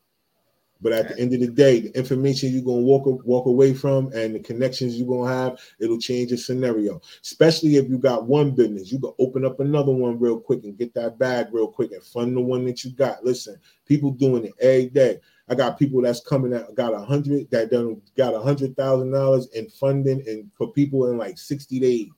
[0.81, 4.11] But at the end of the day, the information you're gonna walk walk away from
[4.13, 6.99] and the connections you're gonna have, it'll change your scenario.
[7.21, 10.77] Especially if you got one business, you can open up another one real quick and
[10.77, 13.23] get that bag real quick and fund the one that you got.
[13.23, 15.19] Listen, people doing it every day.
[15.49, 19.11] I got people that's coming that got a hundred that done got a hundred thousand
[19.11, 22.09] dollars in funding and for people in like 60 days.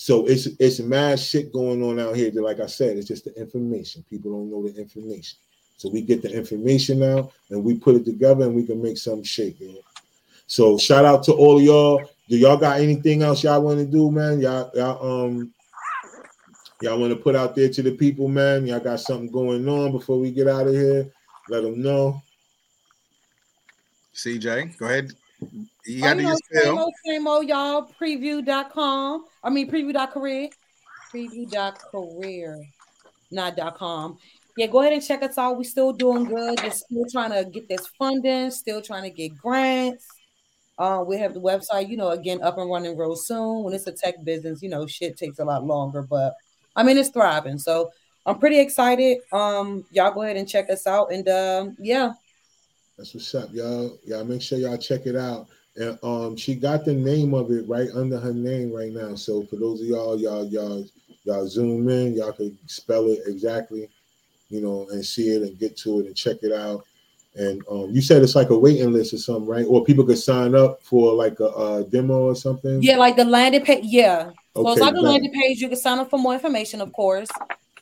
[0.00, 2.30] So it's it's mad shit going on out here.
[2.30, 4.04] That, like I said, it's just the information.
[4.08, 5.36] People don't know the information.
[5.76, 8.96] So we get the information now and we put it together and we can make
[8.96, 9.60] something shake.
[9.60, 9.76] Man.
[10.46, 12.08] So shout out to all y'all.
[12.28, 14.40] Do y'all got anything else y'all want to do, man?
[14.40, 15.52] Y'all, y'all um
[16.80, 18.68] y'all want to put out there to the people, man.
[18.68, 21.10] Y'all got something going on before we get out of here.
[21.48, 22.22] Let them know.
[24.14, 25.12] CJ, go ahead.
[25.40, 27.90] You got to you do know, your same old, same old, y'all.
[28.00, 29.24] Preview.com.
[29.42, 30.48] I mean, preview.career.
[31.12, 32.64] Preview.career.
[33.30, 34.18] Not dot .com.
[34.56, 35.56] Yeah, go ahead and check us out.
[35.56, 36.58] We're still doing good.
[36.58, 40.06] Just still trying to get this funding, still trying to get grants.
[40.78, 43.64] Uh, we have the website, you know, again, up and running real soon.
[43.64, 46.34] When it's a tech business, you know, shit takes a lot longer, but
[46.74, 47.58] I mean, it's thriving.
[47.58, 47.90] So
[48.26, 49.18] I'm pretty excited.
[49.32, 51.12] Um, y'all go ahead and check us out.
[51.12, 52.12] And um, yeah,
[52.98, 53.96] That's what's up, y'all.
[54.04, 55.46] Y'all make sure y'all check it out.
[55.76, 59.14] And um, she got the name of it right under her name right now.
[59.14, 60.84] So for those of y'all, y'all, y'all,
[61.22, 63.88] y'all zoom in, y'all can spell it exactly,
[64.50, 66.84] you know, and see it and get to it and check it out.
[67.36, 69.66] And um, you said it's like a waiting list or something, right?
[69.68, 72.82] Or people could sign up for like a, a demo or something.
[72.82, 73.84] Yeah, like the landing page.
[73.84, 74.32] Yeah.
[74.56, 75.04] So it's Okay, like a bet.
[75.04, 75.60] landing page.
[75.60, 77.28] You can sign up for more information, of course.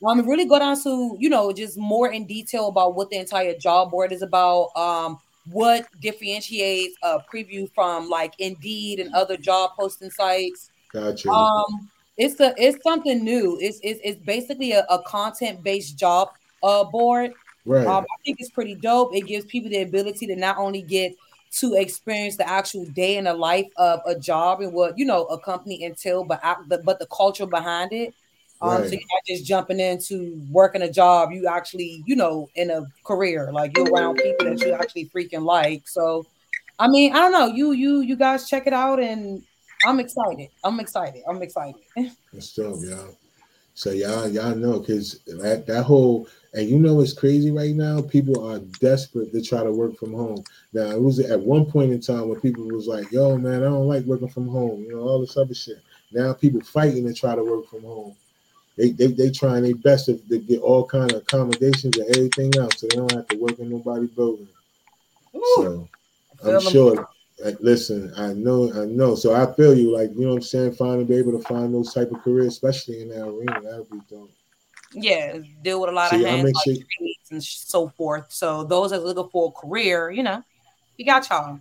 [0.05, 3.17] Um, and really go down to you know just more in detail about what the
[3.17, 4.71] entire job board is about.
[4.77, 5.19] Um,
[5.51, 10.71] what differentiates a preview from like Indeed and other job posting sites.
[10.93, 11.31] Gotcha.
[11.31, 13.59] Um, it's a it's something new.
[13.61, 16.31] It's it's, it's basically a, a content based job
[16.63, 17.33] uh board.
[17.65, 17.87] right.
[17.87, 19.15] Um, I think it's pretty dope.
[19.15, 21.15] It gives people the ability to not only get
[21.53, 25.25] to experience the actual day in the life of a job and what you know
[25.27, 28.15] a company entail, but but, but the culture behind it.
[28.63, 28.89] Um, Right.
[28.89, 31.31] so you're not just jumping into working a job.
[31.33, 35.45] You actually, you know, in a career, like you're around people that you actually freaking
[35.45, 35.87] like.
[35.87, 36.27] So,
[36.79, 37.47] I mean, I don't know.
[37.47, 39.43] You you you guys check it out, and
[39.85, 40.49] I'm excited.
[40.65, 41.23] I'm excited.
[41.29, 41.81] I'm excited.
[42.33, 43.17] That's dope, y'all.
[43.75, 48.01] So y'all, y'all know because that that whole and you know what's crazy right now?
[48.01, 50.43] People are desperate to try to work from home.
[50.73, 53.67] Now it was at one point in time where people was like, "Yo, man, I
[53.67, 55.83] don't like working from home," you know, all this other shit.
[56.11, 58.17] Now people fighting to try to work from home.
[58.77, 62.57] They they they trying their best to, to get all kind of accommodations and everything
[62.57, 64.49] else, so they don't have to work in nobody building.
[65.57, 65.89] So
[66.45, 67.09] I'm sure.
[67.45, 69.15] Like, listen, I know, I know.
[69.15, 69.95] So I feel you.
[69.95, 72.23] Like you know, what I'm saying, find to be able to find those type of
[72.23, 73.61] careers, especially in that arena.
[73.61, 74.31] That'd be dope.
[74.93, 76.87] Yeah, deal with a lot See, of hands like sure-
[77.31, 78.27] and so forth.
[78.29, 80.43] So those that are looking for a career, you know,
[80.97, 81.61] you got y'all.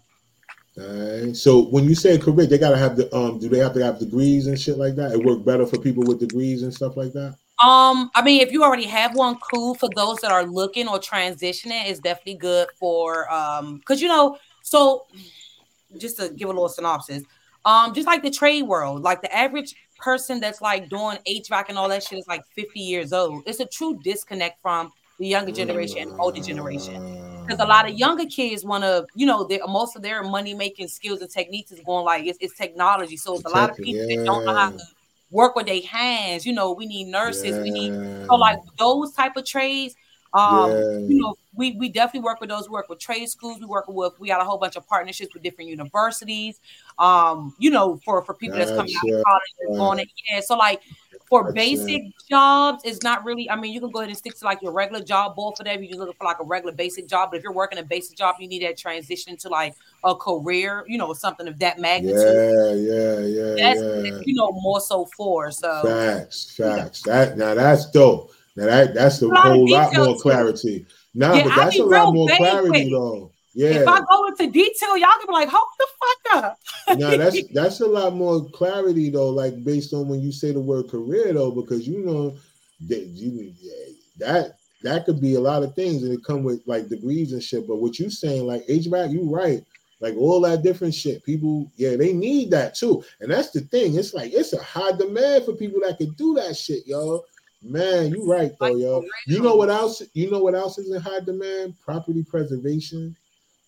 [0.76, 3.40] So when you say career, they gotta have the um.
[3.40, 5.14] Do they have to have degrees and shit like that?
[5.14, 7.38] It work better for people with degrees and stuff like that.
[7.64, 9.76] Um, I mean, if you already have one, cool.
[9.76, 14.38] For those that are looking or transitioning, it's definitely good for um, because you know,
[14.62, 15.06] so
[15.98, 17.24] just to give a little synopsis,
[17.64, 21.78] um, just like the trade world, like the average person that's like doing HVAC and
[21.78, 23.44] all that shit is like 50 years old.
[23.46, 27.25] It's a true disconnect from the younger generation and older generation.
[27.46, 30.88] Because a lot of younger kids want to, you know, most of their money making
[30.88, 33.18] skills and techniques is going like it's, it's technology.
[33.18, 34.84] So it's a lot of people that don't know how to
[35.32, 36.46] work with their hands.
[36.46, 37.94] You know, we need nurses, we need
[38.30, 39.96] so like those type of trades.
[40.34, 40.84] Um, Yeah.
[41.08, 42.68] you know, we we definitely work with those.
[42.68, 43.60] We work with trade schools.
[43.60, 44.14] We work with.
[44.20, 46.60] We got a whole bunch of partnerships with different universities.
[46.98, 50.06] Um, you know, for for people that's coming out of college and going in.
[50.32, 50.82] Yeah, so like
[51.28, 51.54] for Gotcha.
[51.54, 53.50] basic jobs, it's not really.
[53.50, 55.64] I mean, you can go ahead and stick to like your regular job board for
[55.64, 55.76] that.
[55.76, 58.18] If you're looking for like a regular basic job, but if you're working a basic
[58.18, 60.86] job, you need that transition to like a career.
[60.88, 62.20] You know, something of that magnitude.
[62.20, 64.20] Yeah, yeah, yeah, That's yeah.
[64.26, 65.52] you know more so for.
[65.52, 67.02] So Facts, facts.
[67.04, 68.32] That now that's dope.
[68.56, 70.86] Now that that's a A lot whole lot more clarity.
[71.14, 73.32] Nah, Yeah, but that's a lot more clarity it.
[73.56, 73.82] Though.
[73.82, 76.60] if I go into detail, y'all can be like, hold the fuck up.
[76.98, 80.60] no, that's that's a lot more clarity though, like based on when you say the
[80.60, 82.36] word career though, because you know
[82.88, 83.54] that you
[84.18, 87.42] that that could be a lot of things and it come with like degrees and
[87.42, 87.68] shit.
[87.68, 89.64] But what you saying, like HVAC, you right.
[90.02, 91.24] Like all that different shit.
[91.24, 93.04] People, yeah, they need that too.
[93.22, 93.96] And that's the thing.
[93.96, 97.24] It's like it's a high demand for people that can do that shit, yo.
[97.64, 99.04] Man, you right though, Like, yo.
[99.26, 100.04] You know what else?
[100.14, 101.76] You know what else is in high demand?
[101.84, 103.16] Property preservation,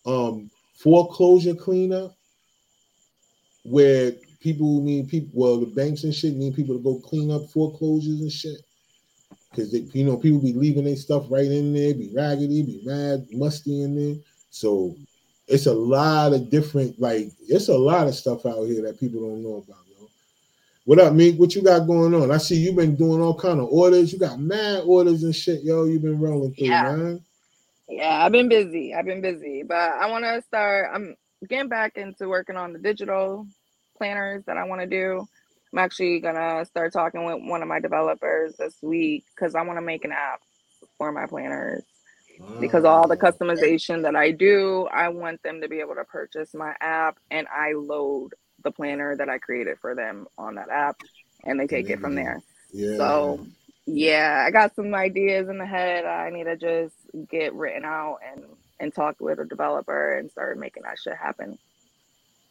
[0.08, 2.16] um, foreclosure cleanup,
[3.64, 5.30] where people need people.
[5.34, 8.58] Well, the banks and shit need people to go clean up foreclosures and shit.
[9.52, 13.26] Because you know people be leaving their stuff right in there, be raggedy, be mad,
[13.32, 14.16] musty in there.
[14.52, 14.96] So
[15.48, 19.22] it's a lot of different, like it's a lot of stuff out here that people
[19.22, 20.08] don't know about, yo.
[20.86, 21.38] What up, Meek?
[21.40, 22.32] What you got going on?
[22.32, 24.14] I see you've been doing all kind of orders.
[24.14, 25.86] You got mad orders and shit, yo.
[25.86, 26.96] You've been rolling through, Yeah.
[26.96, 27.22] man.
[27.88, 28.94] Yeah, I've been busy.
[28.94, 30.90] I've been busy, but I want to start.
[30.94, 31.16] I'm
[31.48, 33.48] getting back into working on the digital
[33.98, 35.28] planners that I want to do.
[35.74, 39.78] I'm actually gonna start talking with one of my developers this week because I want
[39.78, 40.42] to make an app
[40.98, 41.84] for my planners.
[42.60, 46.06] Because all the Ah, customization that I do, I want them to be able to
[46.06, 48.32] purchase my app, and I load
[48.64, 50.98] the planner that I created for them on that app,
[51.46, 52.44] and they take it from there.
[52.74, 52.98] yeah.
[52.98, 53.40] So
[53.86, 56.06] yeah, I got some ideas in the head.
[56.06, 56.97] I need to just
[57.30, 58.44] get written out and
[58.80, 61.58] and talk with a developer and start making that shit happen.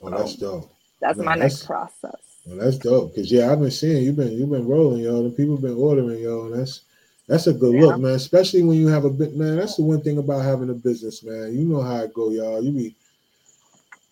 [0.03, 0.73] oh, that's dope.
[1.01, 2.47] That's No, my next process.
[2.47, 3.15] Well, that's dope.
[3.15, 5.23] Cause yeah, I've been seeing you've been you've been rolling, yo.
[5.24, 6.83] The people been ordering, yo, and that's
[7.28, 7.81] that's a good Yeah.
[7.81, 8.12] look, man.
[8.15, 9.57] Especially when you have a bit, man.
[9.57, 11.55] That's the one thing about having a business, man.
[11.57, 12.62] You know how it go, y'all.
[12.62, 12.97] You be,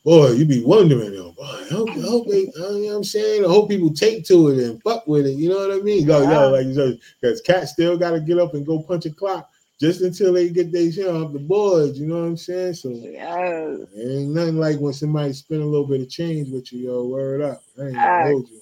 [0.04, 2.96] boy, you be wondering, yo, boy, I hope, I hope they, uh, you know what
[2.98, 3.44] I'm saying?
[3.44, 5.32] I hope people take to it and fuck with it.
[5.38, 6.06] You know what I mean?
[6.06, 6.28] Yo, Yeah.
[6.28, 9.10] yo, like you said, because cats still got to get up and go punch a
[9.12, 9.50] clock
[9.84, 11.98] just until they get their shit off the boards.
[11.98, 12.74] You know what I'm saying?
[12.74, 12.88] So.
[12.90, 13.80] Yes.
[13.96, 17.04] Ain't nothing like when somebody spend a little bit of change with you, yo.
[17.04, 17.62] Word up.
[17.78, 18.28] I ain't gonna Facts.
[18.28, 18.60] hold you.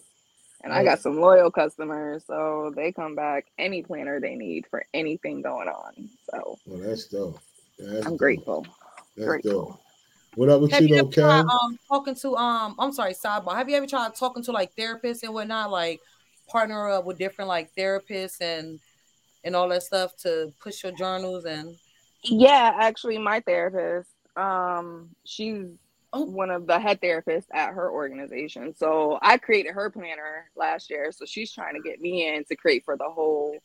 [0.64, 4.84] And I got some loyal customers, so they come back any planner they need for
[4.94, 6.08] anything going on.
[6.30, 7.40] So Well, that's dope.
[7.78, 8.18] That's I'm dope.
[8.18, 8.66] grateful.
[9.16, 9.52] That's grateful.
[9.52, 9.80] dope.
[10.36, 11.60] What up with Have you you though, ever tried Cal?
[11.62, 13.56] um talking to um I'm sorry, sidebar.
[13.56, 16.00] Have you ever tried talking to like therapists and whatnot, like
[16.48, 18.78] partner up with different like therapists and
[19.44, 21.76] and all that stuff to push your journals and
[22.24, 25.66] Yeah, actually, my therapist, um, she's
[26.14, 26.26] Oh.
[26.26, 28.74] one of the head therapists at her organization.
[28.74, 31.10] So I created her planner last year.
[31.10, 33.56] So she's trying to get me in to create for the whole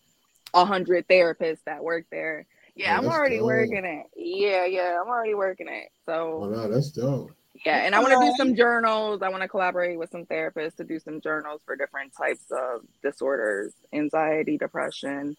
[0.54, 2.45] 100 therapists that work there.
[2.74, 3.48] Yeah, Oh, I'm already dope.
[3.48, 4.06] working it.
[4.16, 5.90] Yeah, yeah, I'm already working it.
[6.08, 7.32] Oh So no, that's dope.
[7.66, 9.22] yeah, and I want to do some journals.
[9.22, 12.82] I want to collaborate with some therapists to do some journals for different types of
[13.04, 15.36] disorders, anxiety, depression,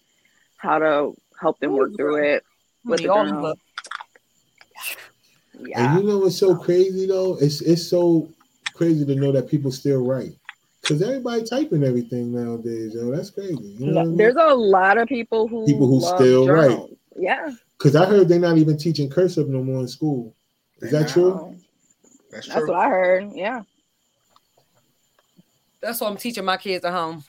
[0.59, 2.45] how to help them work through it.
[2.85, 3.55] With the all journal.
[5.61, 5.95] Yeah.
[5.95, 7.37] And you know what's so crazy though?
[7.41, 8.31] It's it's so
[8.75, 10.33] crazy to know that people still write.
[10.83, 13.11] Cause everybody typing everything nowadays, yo.
[13.11, 13.77] That's crazy.
[13.79, 14.17] You know what I mean?
[14.17, 16.79] There's a lot of people who People who love still write.
[17.17, 20.35] Yeah, Cause I heard they're not even teaching cursive no more in school.
[20.81, 21.33] Is that true?
[21.33, 21.55] Wow.
[22.31, 23.33] That's That's what I heard.
[23.35, 23.63] Yeah,
[25.83, 27.25] That's what I'm teaching my kids at home.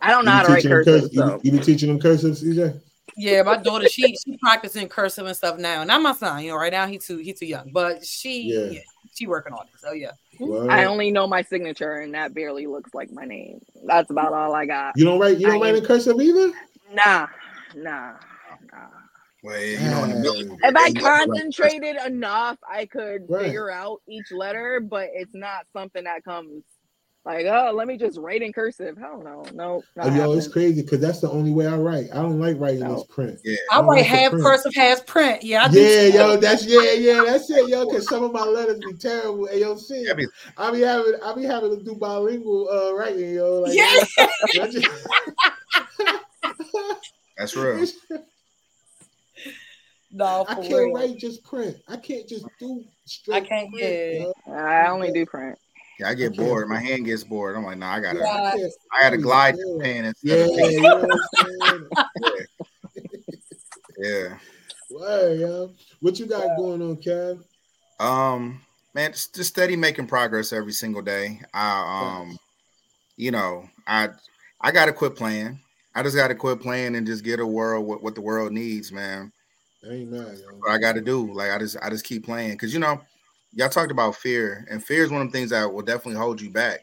[0.00, 1.02] I don't know how to write teaching them cursive.
[1.02, 2.80] curs- you, So you be teaching them cursive, CJ?
[3.16, 5.82] Yeah, my daughter, she she practicing cursive and stuff now.
[5.82, 7.70] Not my son, you know, right now he too he too young.
[7.72, 8.70] But she Yeah.
[8.70, 8.80] yeah,
[9.12, 9.80] she working on it.
[9.80, 10.12] So yeah.
[10.38, 10.70] Word.
[10.70, 13.60] I only know my signature, and that barely looks like my name.
[13.86, 14.92] That's about all I got.
[14.96, 15.38] You don't write.
[15.38, 16.52] You don't I write in cursive either.
[16.92, 17.26] Nah,
[17.74, 18.12] nah,
[18.72, 18.86] nah.
[19.42, 23.46] Well, you know, in the military, If I you have concentrated enough, I could Right.
[23.46, 26.62] figure out each letter, but it's not something that comes
[27.28, 28.96] like, oh, let me just write in cursive.
[28.96, 29.82] Hell no, no.
[29.96, 32.06] not Oh, yo, it's crazy because that's the only way I write.
[32.12, 32.94] I don't like writing No.
[32.94, 33.38] this print.
[33.44, 33.56] Yeah.
[33.70, 34.44] I don't write like half print.
[34.44, 35.42] cursive, half print.
[35.42, 35.70] Yeah, I.
[35.70, 37.84] Yeah, yo, that's yeah, yeah, that's it, yo.
[37.86, 39.46] Because some of my letters be terrible.
[39.46, 43.34] AOC, Yeah, I mean- I be having, I be having to do bilingual uh, writing,
[43.34, 43.60] yo.
[43.60, 43.92] Like, Yeah.
[44.70, 44.88] Just-
[47.36, 47.86] That's real.
[50.10, 50.94] No, I can't real.
[50.94, 51.76] write just print.
[51.86, 53.34] I can't just do straight.
[53.36, 54.32] I can't, print, yeah.
[54.46, 54.52] yo.
[54.54, 55.58] I only do print.
[55.98, 56.36] Yeah, I get Okay.
[56.36, 56.68] bored.
[56.68, 57.56] My hand gets bored.
[57.56, 58.68] I'm like, nah, I gotta, Yeah.
[58.92, 59.64] I gotta glide yeah.
[59.64, 62.46] the pen Yeah, instead of you what
[63.98, 64.38] Yeah.
[64.90, 65.74] Word, yo.
[66.00, 67.42] What you got going on, Kev?
[68.00, 68.60] Um,
[68.94, 71.40] man, just, just steady making progress every single day.
[71.52, 72.38] I um,
[73.16, 74.10] you know, I
[74.60, 75.60] I gotta quit playing.
[75.94, 78.92] I just gotta quit playing and just get a world what, what the world needs,
[78.92, 79.32] man.
[79.84, 80.56] I ain't mad, yo.
[80.58, 81.32] What I gotta do.
[81.32, 82.56] Like I just I just keep playing.
[82.56, 83.00] Cause you know,
[83.52, 86.40] y'all talked about fear, and fear is one of the things that will definitely hold
[86.40, 86.80] you back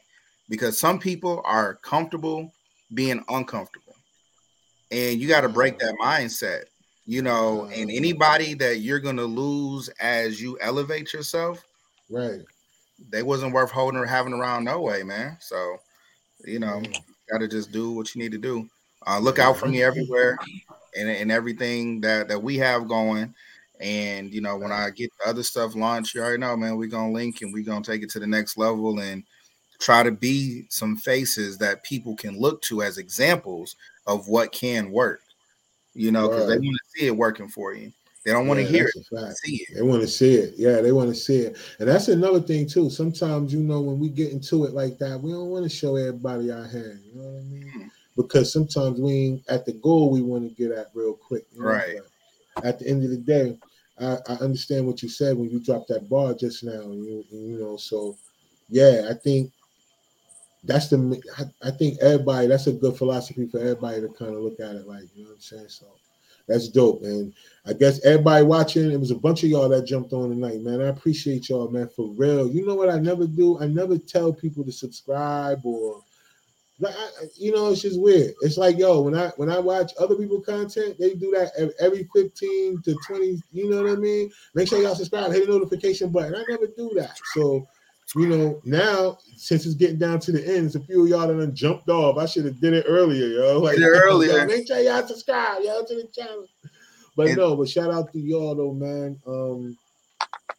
[0.50, 2.52] because some people are comfortable
[2.94, 3.96] being uncomfortable.
[4.92, 6.66] And you got to break that mindset,
[7.06, 11.64] you know, and anybody that you're going to lose as you elevate yourself,
[12.10, 12.42] Right.
[13.10, 15.38] they wasn't worth holding or having around no way, man.
[15.40, 15.78] So,
[16.46, 17.04] you know, Mm.
[17.32, 18.70] got to just do what you need to do.
[19.08, 20.38] Uh, look out for me everywhere
[20.96, 23.34] and, and everything that, that we have going.
[23.80, 26.90] And, you know, when I get the other stuff launched, you already know, man, we're
[26.90, 29.24] to link and we're to take it to the next level and
[29.80, 33.76] try to be some faces that people can look to as examples
[34.08, 35.22] of what can work,
[35.94, 37.92] you know, because they want to see it working for you.
[38.24, 39.76] They don't want to Yeah, hear it, see it.
[39.76, 40.56] They want to see it.
[40.58, 41.58] Yeah, they want to see it.
[41.80, 42.90] And that's another thing too.
[42.90, 45.96] Sometimes you know when we get into it like that, we don't want to show
[45.96, 47.02] everybody our hand.
[47.06, 47.72] You know what I mean?
[47.72, 47.88] Hmm.
[48.16, 51.46] Because sometimes we ain't at the goal we want to get at real quick.
[51.54, 51.68] you know?
[51.68, 51.98] Right.
[52.56, 53.60] But at the end of the day,
[54.00, 56.82] I, I understand what you said when you dropped that bar just now.
[56.82, 58.18] You, you know, so
[58.70, 59.52] yeah, I think
[60.64, 64.42] that's the I, I think everybody that's a good philosophy for everybody to kind of
[64.42, 65.70] look at it like, you know what I'm saying?
[65.70, 65.86] So
[66.48, 67.04] that's dope.
[67.04, 67.34] And
[67.66, 70.82] I guess everybody watching, it was a bunch of y'all that jumped on tonight, man.
[70.82, 72.48] I appreciate y'all, man, for real.
[72.48, 73.60] You know what I never do?
[73.60, 76.04] I never tell people to subscribe or
[76.80, 78.34] like I, you know, it's just weird.
[78.42, 82.08] It's like yo, when I when I watch other people content, they do that every
[82.14, 84.30] 15 to 20, you know what I mean?
[84.54, 86.36] Make sure y'all subscribe, hit the notification button.
[86.36, 87.18] I never do that.
[87.34, 87.68] So
[88.16, 91.28] you know, now since it's getting down to the end, it's a few of y'all
[91.28, 92.18] that done jumped off.
[92.18, 93.60] I should have did it earlier, yo.
[93.62, 94.46] Like Did it earlier.
[94.46, 96.46] make sure y'all subscribe, y'all to the channel.
[97.16, 99.20] But And- no, but shout out to y'all though, man.
[99.26, 99.78] Um,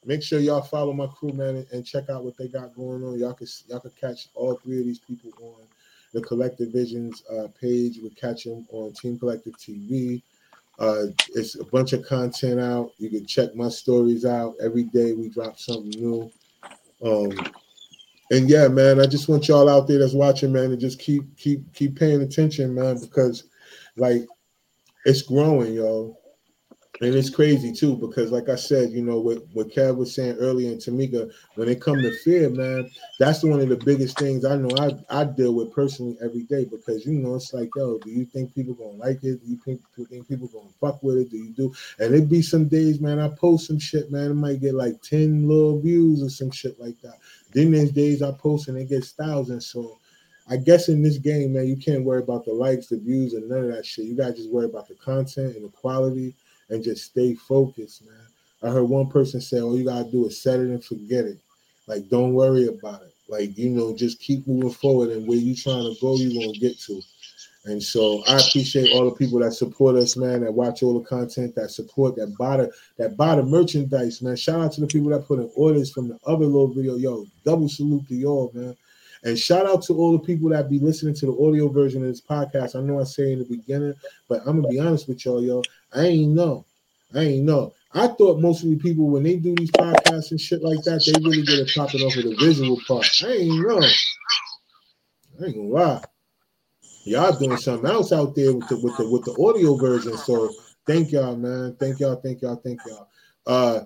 [0.05, 3.05] make sure y'all follow my crew, man, and, and check out what they got going
[3.05, 3.19] on.
[3.19, 5.67] Y'all can y'all can catch all three of these people on
[6.13, 7.99] the Collective Visions uh, page.
[8.03, 10.23] We catch them on Team Collective TV.
[10.79, 12.93] Uh, it's a bunch of content out.
[12.99, 15.13] You can check my stories out every day.
[15.13, 16.31] We drop something new.
[17.03, 17.33] Um,
[18.31, 21.37] and yeah, man, I just want y'all out there that's watching, man, to just keep
[21.37, 23.45] keep keep paying attention, man, because
[23.97, 24.27] like
[25.05, 26.19] it's growing, yo.
[27.01, 30.37] And it's crazy too, because like I said, you know, what, what Kev was saying
[30.39, 34.47] earlier and Tamika, when it come to fear, man, that's one of the biggest things
[34.47, 37.99] I know I, I deal with personally every day because you know it's like, yo,
[37.99, 39.45] do you think people gonna like it?
[39.45, 41.31] Do you think, do you think people gonna fuck with it?
[41.31, 41.75] Do you do?
[41.99, 45.03] And it be some days, man, I post some shit, man, it might get like
[45.03, 47.19] 10 little views or some shit like that.
[47.53, 49.67] Then there's days I post and it gets thousands.
[49.67, 49.99] So
[50.49, 53.49] I guess in this game, man, you can't worry about the likes, the views, and
[53.49, 54.07] none of that shit.
[54.07, 56.35] You gotta just worry about the content and the quality
[56.71, 58.27] and just stay focused, man.
[58.63, 61.39] I heard one person say, all you gotta do is set it and forget it.
[61.87, 63.15] Like, don't worry about it.
[63.29, 66.59] Like, you know, just keep moving forward and where you trying to go, you're gonna
[66.59, 67.01] get to.
[67.67, 71.05] And so I appreciate all the people that support us, man, that watch all the
[71.05, 74.37] content, that support, that buy the that buy the merchandise, man.
[74.37, 76.95] Shout out to the people that put in orders from the other little video.
[76.95, 78.77] Yo, double salute to y'all, man.
[79.25, 82.09] And shout out to all the people that be listening to the audio version of
[82.09, 82.77] this podcast.
[82.77, 83.95] I know I say in the beginning,
[84.29, 85.63] but I'm gonna be honest with y'all, yo.
[85.95, 86.67] I ain't know.
[87.15, 87.73] I ain't know.
[87.93, 91.03] I thought most of the people when they do these podcasts and shit like that,
[91.07, 93.07] they really get it popping off of the visual part.
[93.25, 93.81] I ain't know.
[95.41, 96.03] I ain't gonna lie.
[97.05, 100.17] Y'all doing something else out there with the with the with the audio version.
[100.19, 100.53] So
[100.87, 101.77] thank y'all, man.
[101.79, 103.09] Thank y'all, thank y'all, thank y'all.
[103.47, 103.85] Uh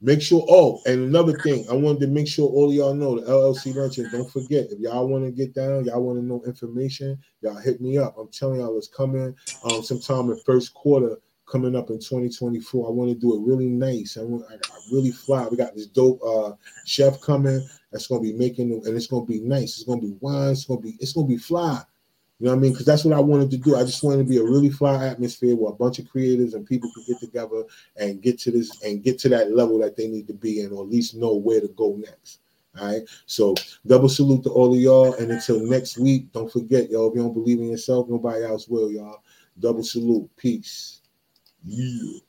[0.00, 3.26] make sure oh and another thing i wanted to make sure all y'all know the
[3.26, 7.18] llc luncheon don't forget if y'all want to get down y'all want to know information
[7.40, 11.16] y'all hit me up i'm telling y'all it's coming um sometime in first quarter
[11.46, 14.56] coming up in 2024 i want to do it really nice i want I,
[14.92, 16.52] really fly we got this dope uh
[16.84, 20.50] chef coming that's to be making and it's to be nice it's to be wine
[20.50, 21.82] it's to be it's to be fly
[22.38, 22.72] you know what I mean?
[22.72, 23.76] Because that's what I wanted to do.
[23.76, 26.66] I just wanted to be a really fly atmosphere where a bunch of creators and
[26.66, 27.64] people could get together
[27.96, 30.70] and get to this and get to that level that they need to be in,
[30.72, 32.40] or at least know where to go next.
[32.78, 33.02] All right.
[33.24, 33.54] So
[33.86, 35.14] double salute to all of y'all.
[35.14, 38.68] And until next week, don't forget, y'all, if you don't believe in yourself, nobody else
[38.68, 39.22] will, y'all.
[39.58, 40.28] Double salute.
[40.36, 40.95] Peace.
[41.66, 42.25] Yeah.